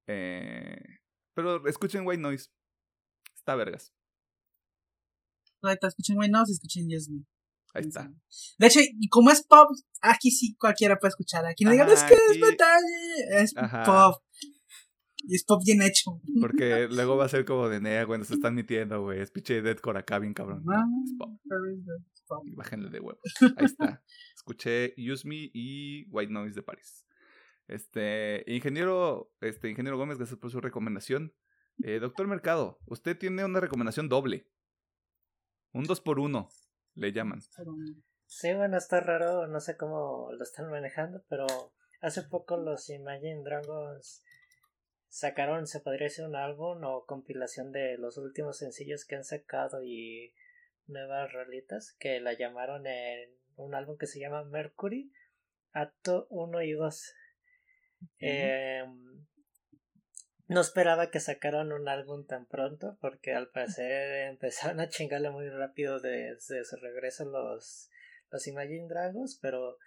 [0.07, 0.81] Eh,
[1.35, 2.51] pero escuchen White Noise.
[3.37, 3.93] Está vergas.
[5.61, 7.25] Ahorita escuchen White Nose y escuchen Use Me.
[7.75, 8.13] Ahí está.
[8.59, 9.69] De hecho, y como es pop,
[10.03, 11.47] aquí sí cualquiera puede escuchar.
[11.47, 13.43] Aquí no digan, es que es detalle.
[13.43, 13.85] Es Ajá.
[13.85, 14.23] pop.
[15.25, 16.21] Y es pop bien hecho.
[16.41, 19.21] Porque luego va a ser como de Nea cuando se están metiendo, güey.
[19.21, 20.63] Es pinche deathcore acá bien cabrón.
[20.65, 20.75] No,
[21.05, 21.31] es pop.
[22.13, 22.45] Es pop.
[22.57, 23.23] Bájenle de huevos.
[23.57, 24.03] Ahí está.
[24.37, 27.07] Escuché Use Me y White Noise de París.
[27.69, 31.33] Este, ingeniero, este, ingeniero Gómez, gracias por su recomendación.
[31.83, 34.47] Eh, doctor Mercado, usted tiene una recomendación doble.
[35.73, 36.51] Un 2 por 1
[36.95, 37.41] le llaman.
[38.27, 41.47] Sí, bueno, está raro, no sé cómo lo están manejando, pero
[42.01, 44.25] hace poco los Imagine Dragons
[45.09, 49.85] sacaron, se podría decir, un álbum o compilación de los últimos sencillos que han sacado
[49.85, 50.33] y
[50.87, 55.13] nuevas rolitas que la llamaron en un álbum que se llama Mercury,
[55.73, 57.15] acto 1 y 2.
[58.19, 59.27] Em,
[60.47, 65.49] no esperaba que sacaran un álbum tan pronto porque al parecer empezaron a chingarle muy
[65.49, 67.91] rápido desde su regreso los,
[68.31, 69.79] los Imagine Dragons, pero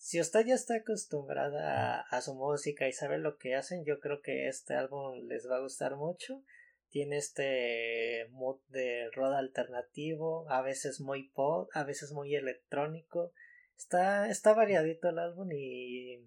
[0.00, 4.22] si usted ya está acostumbrada a, su música y sabe lo que hacen, yo creo
[4.22, 6.42] que este álbum les va a gustar mucho.
[6.88, 13.32] Tiene este mood de roda alternativo, a veces muy pop, a veces muy electrónico.
[13.76, 16.26] Está, está variadito el álbum y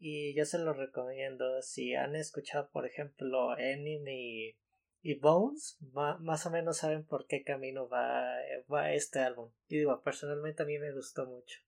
[0.00, 1.60] y yo se lo recomiendo.
[1.62, 4.56] Si han escuchado, por ejemplo, Enemy
[5.02, 8.34] y, Bones, más o menos saben por qué camino va,
[8.72, 9.52] va este álbum.
[9.68, 11.60] Y digo, personalmente a mí me gustó mucho.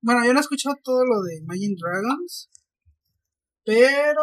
[0.00, 2.50] Bueno, yo no he escuchado todo lo de Imagine Dragons,
[3.64, 4.22] pero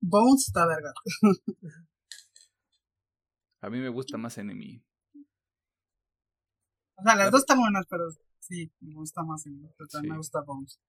[0.00, 0.92] Bones está verga.
[3.60, 4.84] a mí me gusta más Enemy.
[6.96, 8.04] O sea, las dos están buenas, pero
[8.42, 10.80] Sí, me gusta más en pero también me gusta Bones.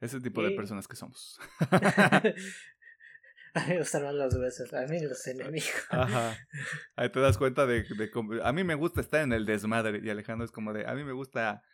[0.00, 1.40] Ese tipo de personas que somos.
[1.70, 5.86] a mí me gustan más los besos, a mí los enemigos.
[5.90, 6.36] Ajá.
[6.96, 10.00] Ahí te das cuenta de, de A mí me gusta estar en el desmadre.
[10.04, 10.86] Y Alejandro es como de.
[10.86, 11.64] A mí me gusta.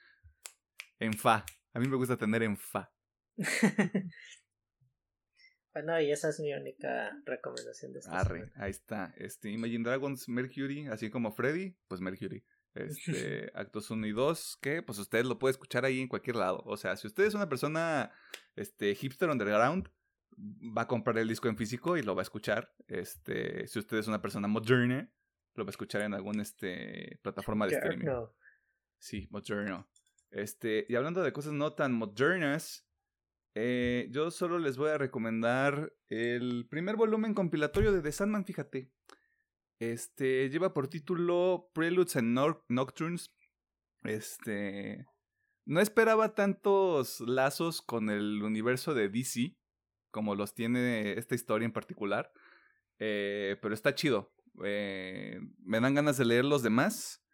[0.98, 1.44] En fa.
[1.74, 2.90] A mí me gusta tener en fa.
[5.74, 9.12] bueno, y esa es mi única recomendación de esta Arre, ahí está.
[9.18, 12.42] Este, Imagine Dragons, Mercury, así como Freddy, pues Mercury.
[12.74, 16.62] Este, actos 1 y 2, que pues usted lo puede escuchar ahí en cualquier lado.
[16.66, 18.12] O sea, si usted es una persona
[18.54, 19.88] este, hipster underground,
[20.38, 22.72] va a comprar el disco en físico y lo va a escuchar.
[22.86, 25.12] Este, si usted es una persona moderna,
[25.54, 28.06] lo va a escuchar en alguna este, plataforma de streaming.
[28.98, 29.88] Sí, moderno.
[30.30, 32.86] Este, y hablando de cosas no tan modernas,
[33.54, 38.92] eh, yo solo les voy a recomendar el primer volumen compilatorio de The Sandman, fíjate.
[39.80, 42.38] Este lleva por título Preludes and
[42.68, 43.34] Nocturnes.
[44.02, 45.06] Este.
[45.64, 49.56] No esperaba tantos lazos con el universo de DC
[50.10, 52.30] como los tiene esta historia en particular.
[52.98, 54.34] Eh, pero está chido.
[54.62, 57.24] Eh, me dan ganas de leer los demás.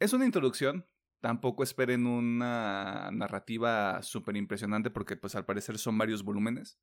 [0.00, 0.86] Es una introducción.
[1.20, 6.78] Tampoco esperen una narrativa súper impresionante porque pues al parecer son varios volúmenes.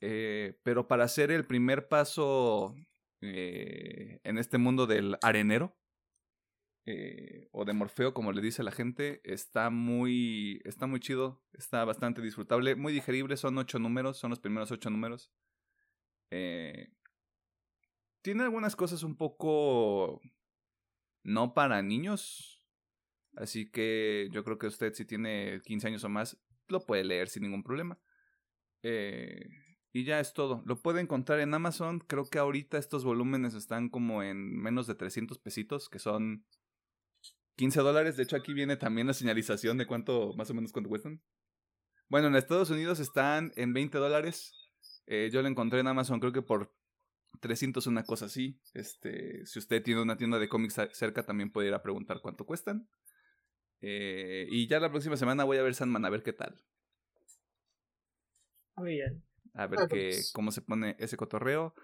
[0.00, 2.74] Eh, pero para hacer el primer paso
[3.24, 5.76] eh, en este mundo del arenero.
[6.86, 11.82] Eh, o de Morfeo, como le dice la gente, está muy, está muy chido, está
[11.86, 15.32] bastante disfrutable, muy digerible, son ocho números, son los primeros ocho números.
[16.30, 16.92] Eh,
[18.20, 20.20] tiene algunas cosas un poco
[21.22, 22.66] no para niños,
[23.36, 26.38] así que yo creo que usted si tiene 15 años o más
[26.68, 27.98] lo puede leer sin ningún problema.
[28.82, 29.48] Eh,
[29.94, 30.60] y ya es todo.
[30.66, 32.00] Lo puede encontrar en Amazon.
[32.00, 36.44] Creo que ahorita estos volúmenes están como en menos de 300 pesitos, que son
[37.54, 38.16] 15 dólares.
[38.16, 41.22] De hecho, aquí viene también la señalización de cuánto, más o menos cuánto cuestan.
[42.08, 44.52] Bueno, en Estados Unidos están en 20 dólares.
[45.06, 46.74] Eh, yo lo encontré en Amazon, creo que por
[47.38, 48.58] 300, una cosa así.
[48.74, 52.44] Este, si usted tiene una tienda de cómics cerca, también puede ir a preguntar cuánto
[52.44, 52.88] cuestan.
[53.80, 56.60] Eh, y ya la próxima semana voy a ver Sandman, a ver qué tal.
[58.76, 61.74] Muy bien a ver qué, cómo se pone ese cotorreo.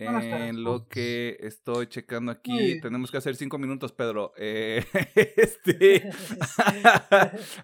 [0.00, 4.32] En lo que estoy checando aquí, tenemos que hacer cinco minutos, Pedro.
[4.36, 4.84] Eh,
[5.36, 6.08] este.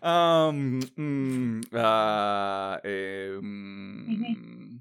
[0.02, 4.80] um, mm, uh, eh, mm,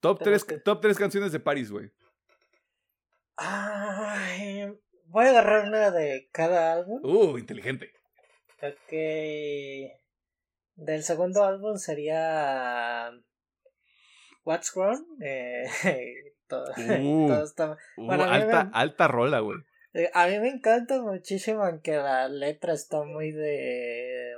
[0.00, 1.90] top, tres, top tres canciones de Paris, güey.
[5.08, 7.04] voy a agarrar una de cada álbum.
[7.04, 7.92] Uh, inteligente.
[8.62, 8.92] Ok.
[10.76, 13.12] Del segundo álbum sería
[14.44, 15.04] What's Grown.
[15.20, 15.64] Eh,
[16.46, 17.76] todo, uh, está...
[17.96, 19.58] Uh, alta, alta rola, güey.
[19.94, 24.34] Eh, a mí me encanta muchísimo, aunque la letra está muy de.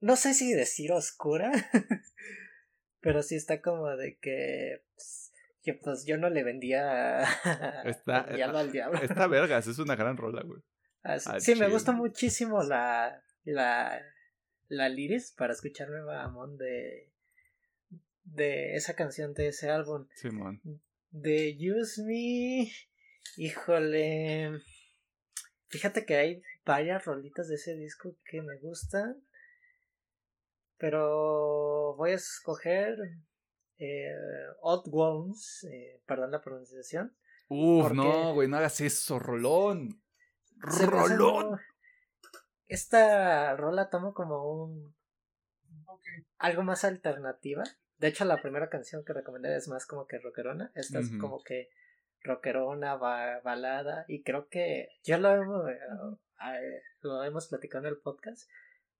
[0.00, 1.50] No sé si decir oscura,
[3.00, 4.82] pero sí está como de que.
[4.94, 5.32] Pues,
[5.62, 7.24] que pues yo no le vendía
[7.84, 9.00] está, al diablo.
[9.02, 10.60] Está vergas, es una gran rola, güey.
[11.40, 14.00] sí, me gusta muchísimo la, la,
[14.68, 17.10] la liris para escucharme mamón de
[18.26, 20.06] de esa canción de ese álbum.
[20.14, 20.60] Simón.
[21.10, 22.70] De Use Me.
[23.36, 24.60] Híjole.
[25.68, 29.22] Fíjate que hay varias rolitas de ese disco que me gustan.
[30.78, 32.98] Pero voy a escoger
[33.78, 34.12] eh,
[34.60, 37.16] Odd Ones, eh, perdón la pronunciación.
[37.48, 40.02] Uf, no, güey, no hagas eso, rolón.
[40.58, 41.58] Rolón.
[42.66, 44.96] Esta rola toma como un
[46.38, 47.62] algo más alternativa.
[47.98, 50.70] De hecho, la primera canción que recomendé es más como que rockerona.
[50.74, 51.70] Esta es como que
[52.22, 54.04] rockerona, ba- balada.
[54.08, 55.64] Y creo que ya lo hemos,
[57.00, 58.48] lo hemos platicado en el podcast.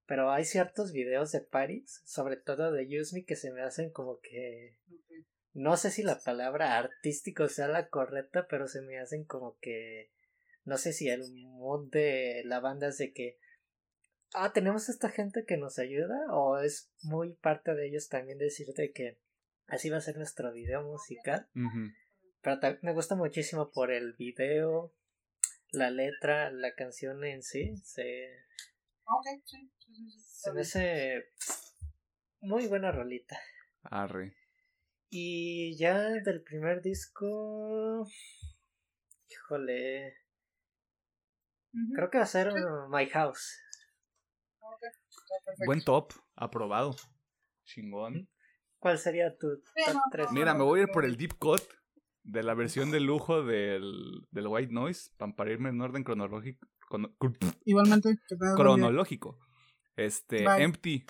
[0.07, 3.91] Pero hay ciertos videos de Paris, sobre todo de Use Me, que se me hacen
[3.91, 4.77] como que.
[5.53, 10.11] No sé si la palabra artístico sea la correcta, pero se me hacen como que.
[10.65, 13.39] No sé si el mood de la banda es de que.
[14.35, 18.93] Ah, tenemos esta gente que nos ayuda, o es muy parte de ellos también decirte
[18.93, 19.19] que
[19.67, 21.49] así va a ser nuestro video musical.
[22.43, 24.93] Pero me gusta muchísimo por el video,
[25.71, 27.77] la letra, la canción en sí.
[27.79, 28.47] Se,
[29.09, 31.33] Ok, sí, sí, sí, sí, se me hace
[32.41, 33.39] muy buena rolita.
[33.83, 34.37] Arre.
[35.11, 38.09] Y ya del primer disco.
[39.29, 40.17] Híjole.
[41.95, 43.61] Creo que va a ser uh, My House.
[45.45, 45.67] Perfecto.
[45.67, 46.97] Buen top, aprobado.
[47.65, 48.29] Chingón.
[48.79, 50.33] ¿Cuál sería tu top no, 3?
[50.33, 51.61] Mira, me voy a ir por el deep cut
[52.23, 56.67] de la versión de lujo del, del White Noise pa- para irme en orden cronológico.
[56.89, 57.15] crono-
[57.65, 59.39] Igualmente, que cronológico.
[59.97, 60.63] Este, Bye.
[60.63, 61.07] Empty.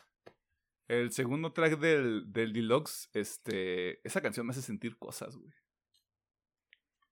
[0.89, 5.53] El segundo track del, del Deluxe, este, esa canción me hace sentir cosas, güey.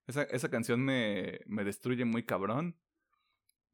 [0.06, 2.78] Esa, esa canción me, me destruye muy cabrón.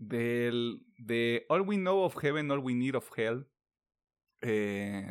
[0.01, 3.47] Del, de All We Know of Heaven, All We Need of Hell.
[4.41, 5.07] Eh,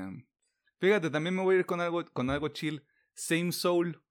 [0.79, 2.83] fíjate, también me voy a ir con algo, con algo chill.
[3.13, 4.01] Same Soul.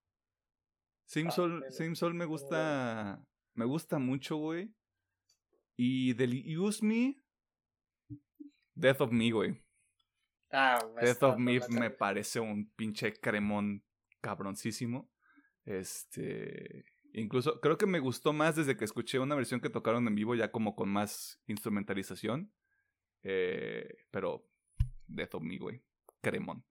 [1.05, 1.65] Same Ah, Soul.
[1.69, 3.21] Same Soul me gusta,
[3.55, 4.73] me gusta mucho, güey.
[5.75, 7.21] Y del Use Me,
[8.73, 9.61] Death of Me, güey.
[10.51, 13.83] Ah, Death of Me me parece un pinche cremón
[14.21, 15.11] cabroncísimo.
[15.65, 16.85] Este.
[17.13, 20.35] Incluso creo que me gustó más desde que escuché una versión que tocaron en vivo,
[20.35, 22.51] ya como con más instrumentalización.
[23.23, 24.47] Eh, pero
[25.07, 25.81] Death of Me, güey.
[26.21, 26.63] Cremón.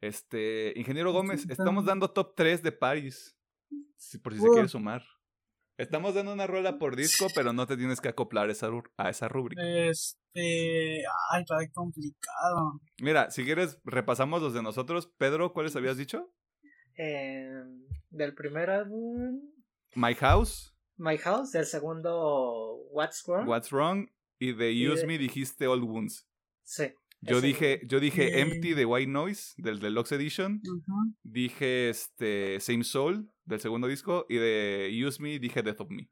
[0.00, 0.72] Este.
[0.76, 3.36] Ingeniero Gómez, Sí, estamos dando top 3 de Paris.
[3.96, 5.02] si- por si se quiere sumar.
[5.76, 9.28] Estamos dando una rola por disco, pero no te tienes que acoplar esa a esa
[9.28, 9.62] rúbrica.
[9.62, 11.02] Este.
[11.30, 12.80] Ay, está complicado.
[13.02, 15.06] Mira, si quieres, repasamos los de nosotros.
[15.18, 16.32] Pedro, ¿cuáles habías dicho?
[16.98, 17.50] Eh,
[18.10, 19.40] del primer álbum,
[19.94, 21.52] My House, My House.
[21.52, 23.48] Del segundo, What's Wrong.
[23.48, 24.08] What's Wrong
[24.38, 26.26] y de Y Use de- Me dijiste All Wounds.
[26.64, 26.92] Sí.
[27.22, 28.40] Yo ese dije, yo dije.
[28.40, 30.62] Empty de White Noise del Deluxe Edition.
[31.22, 36.08] Dije este Same Soul del segundo disco y de Use Me dije Death of Me.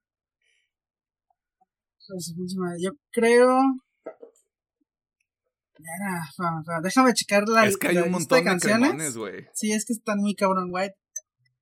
[2.06, 3.58] Pues, última, Yo creo.
[5.80, 9.46] Era, déjame checar la, es que hay la un lista montón de cremones, güey.
[9.54, 10.96] Sí, es que están muy cabrón, White.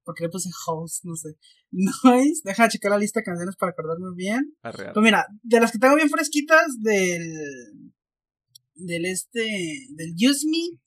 [0.06, 1.36] Porque le puse host, no sé.
[1.72, 4.56] Noise, deja checar la lista de canciones para acordarme bien.
[4.62, 7.92] Pues mira, de las que tengo bien fresquitas del.
[8.74, 9.44] Del este.
[9.90, 10.78] Del Use Me.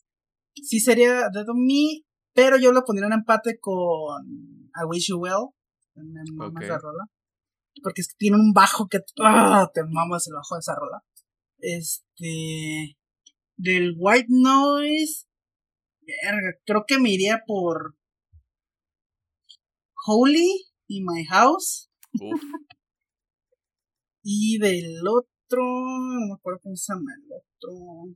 [0.64, 2.06] Sí sería Dead of Me.
[2.34, 4.26] Pero yo lo pondría en empate con
[4.74, 5.50] I Wish You Well.
[5.96, 6.64] Me mama Ok.
[6.64, 7.04] esa rola.
[7.84, 9.00] Porque es que tiene un bajo que.
[9.22, 9.70] ¡ah!
[9.74, 11.04] Te mamas el bajo de esa rola.
[11.58, 12.98] Este.
[13.58, 15.26] Del White Noise.
[16.24, 17.99] Verga, creo que me iría por.
[20.06, 21.90] Holy y My House.
[22.20, 22.42] Uf,
[24.24, 28.14] Y del otro, no me acuerdo cómo se llama el otro.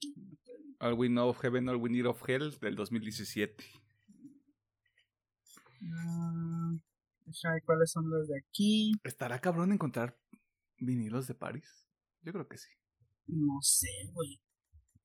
[0.80, 3.64] All We Know of Heaven, All We Need of Hell del 2017.
[5.81, 6.72] Ah,
[7.26, 8.93] deja ver cuáles son los de aquí.
[9.03, 10.18] ¿Estará cabrón encontrar
[10.77, 11.88] vinilos de Paris?
[12.22, 12.69] Yo creo que sí.
[13.27, 14.41] No sé, güey.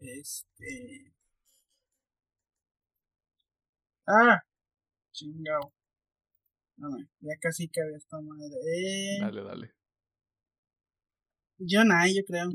[0.00, 1.14] Este.
[4.06, 4.40] Ah,
[7.20, 8.54] ya casi que había esta madre.
[8.76, 9.74] Eh, Dale, dale.
[11.58, 12.50] John I, yo creo.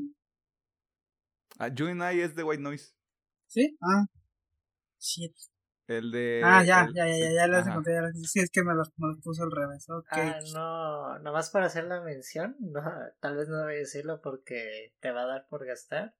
[1.59, 2.93] Ah, and I es de White Noise.
[3.47, 3.77] ¿Sí?
[3.81, 4.05] Ah.
[4.99, 5.35] Shit.
[5.87, 6.41] El de.
[6.43, 7.71] Ah, ya, el- ya, ya, ya, ya las ajá.
[7.71, 7.93] encontré.
[7.93, 9.85] Ya las, sí, es que me los, me los puso al revés.
[10.09, 12.81] Ah, no, nomás para hacer la mención, no,
[13.19, 16.15] tal vez no voy a decirlo porque te va a dar por gastar.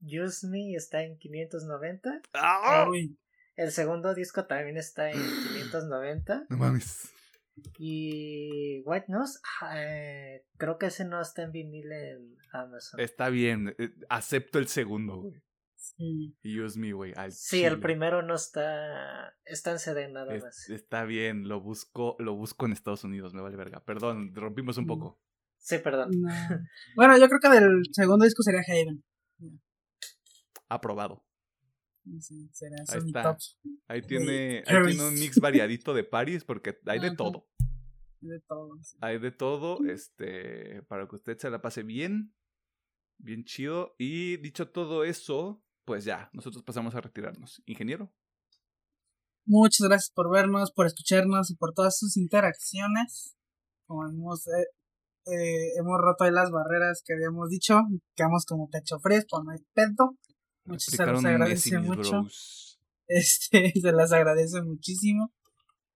[0.00, 2.20] Use Me está en 590.
[2.34, 2.86] ¡Ah!
[2.88, 3.18] Uy,
[3.58, 6.46] El segundo disco también está en 590.
[6.48, 7.10] No mames.
[7.76, 13.00] Y White Nose, ah, eh, creo que ese no está en vinil en Amazon.
[13.00, 13.74] Está bien.
[13.78, 15.42] eh, Acepto el segundo, güey.
[15.74, 16.36] sí.
[16.42, 17.12] Y Use Me, güey.
[17.30, 19.34] Sí, el primero no está.
[19.44, 20.70] Está en CD nada Es- más.
[20.70, 23.80] está bien, lo busco, lo busco en Estados Unidos, me vale verga.
[23.84, 24.88] Perdón, rompimos un Mm.
[24.88, 25.20] poco.
[25.58, 26.10] Sí, perdón.
[26.12, 26.28] No.
[26.94, 29.02] Bueno, yo creo que del segundo disco sería Haven.
[30.68, 31.24] Aprobado.
[32.08, 32.18] Ahí
[32.82, 33.22] ese mi está.
[33.22, 33.38] top.
[33.86, 37.46] Ahí tiene, ahí tiene un mix variadito de Paris porque hay de todo.
[38.20, 38.70] De todo.
[38.82, 38.96] sí.
[39.00, 42.34] Hay de todo, este, para que usted se la pase bien,
[43.18, 43.94] bien chido.
[43.98, 47.62] Y dicho todo eso, pues ya, nosotros pasamos a retirarnos.
[47.66, 48.12] Ingeniero.
[49.46, 53.34] Muchas gracias por vernos, por escucharnos y por todas sus interacciones.
[53.86, 54.66] Como hemos, eh,
[55.26, 57.80] eh, hemos roto ahí las barreras que habíamos dicho.
[58.14, 60.18] Quedamos como pecho fresco, no hay pedo.
[60.68, 62.22] Muchas se un agradece mucho.
[62.22, 62.64] bros.
[63.10, 65.32] Este, se las agradece muchísimo.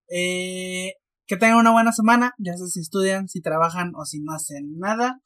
[0.09, 0.95] Eh,
[1.27, 4.79] que tengan una buena semana, ya sea si estudian, si trabajan o si no hacen
[4.79, 5.21] nada.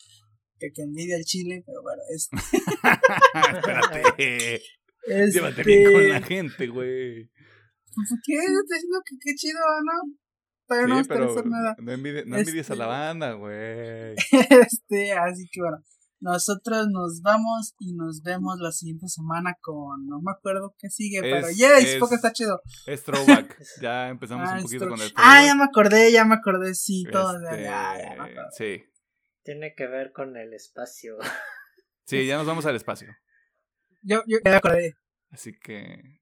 [0.59, 2.29] Que, que envidia el chile, pero bueno, es,
[3.57, 4.03] Espérate.
[4.17, 4.63] este,
[5.33, 7.31] Llévate bien con la gente, güey.
[7.95, 8.35] pues, ¿Qué?
[8.69, 10.17] Te digo que qué chido, ¿no?
[10.67, 11.77] Todavía no Sí, a pero hacer nada.
[11.79, 14.15] no envidies, no envidies a la Este- banda, güey.
[14.33, 15.79] Este, así que bueno,
[16.21, 21.21] nosotros nos vamos y nos vemos la siguiente semana con, no me acuerdo qué sigue,
[21.21, 22.61] pero Es- yes, es- porque está chido.
[22.87, 23.59] Es throwback.
[23.83, 25.57] Ya empezamos Ah, un poquito con el Ah, ya throwback.
[25.59, 27.37] me acordé, ya me acordé, sí, todo.
[27.37, 28.49] Este, ya, ya, me acordé.
[28.57, 28.85] sí.
[29.45, 31.17] Tiene que ver con el espacio.
[32.05, 33.09] Sí, ya nos vamos al espacio.
[34.03, 34.97] Yo, yo ya me acordé.
[35.31, 36.21] Así que.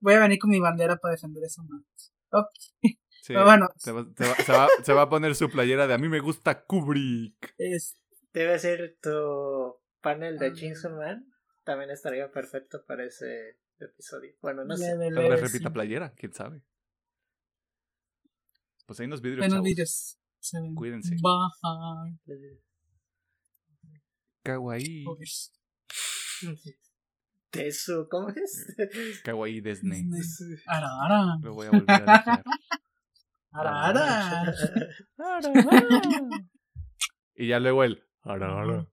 [0.00, 2.12] Voy a venir con mi bandera para defender eso más.
[2.30, 2.48] Ok,
[3.22, 5.86] Sí, pero bueno, se, va, se va- se va- se va a poner su playera
[5.88, 7.54] de a mí me gusta Kubrick.
[7.58, 7.96] es,
[8.36, 10.52] Debe ser tu panel de Ah.
[10.52, 11.32] Chainsaw Man.
[11.64, 14.34] También estaría perfecto para ese episodio.
[14.42, 14.90] Bueno, no sé.
[14.90, 16.60] Tal vez repita playera, quién sabe.
[18.84, 20.74] Pues ahí nos vidrios, ven.
[20.74, 21.16] Cuídense.
[21.16, 22.60] Bye.
[24.42, 25.06] Kawaii.
[27.50, 28.76] Tesu, ¿cómo es?
[29.24, 30.04] Kawaii Disney.
[30.66, 32.44] Ara, ara, Lo voy a volver a dejar.
[33.52, 34.54] ara, ara.
[37.38, 38.02] Y ya luego el.
[38.26, 38.86] Ara, ara.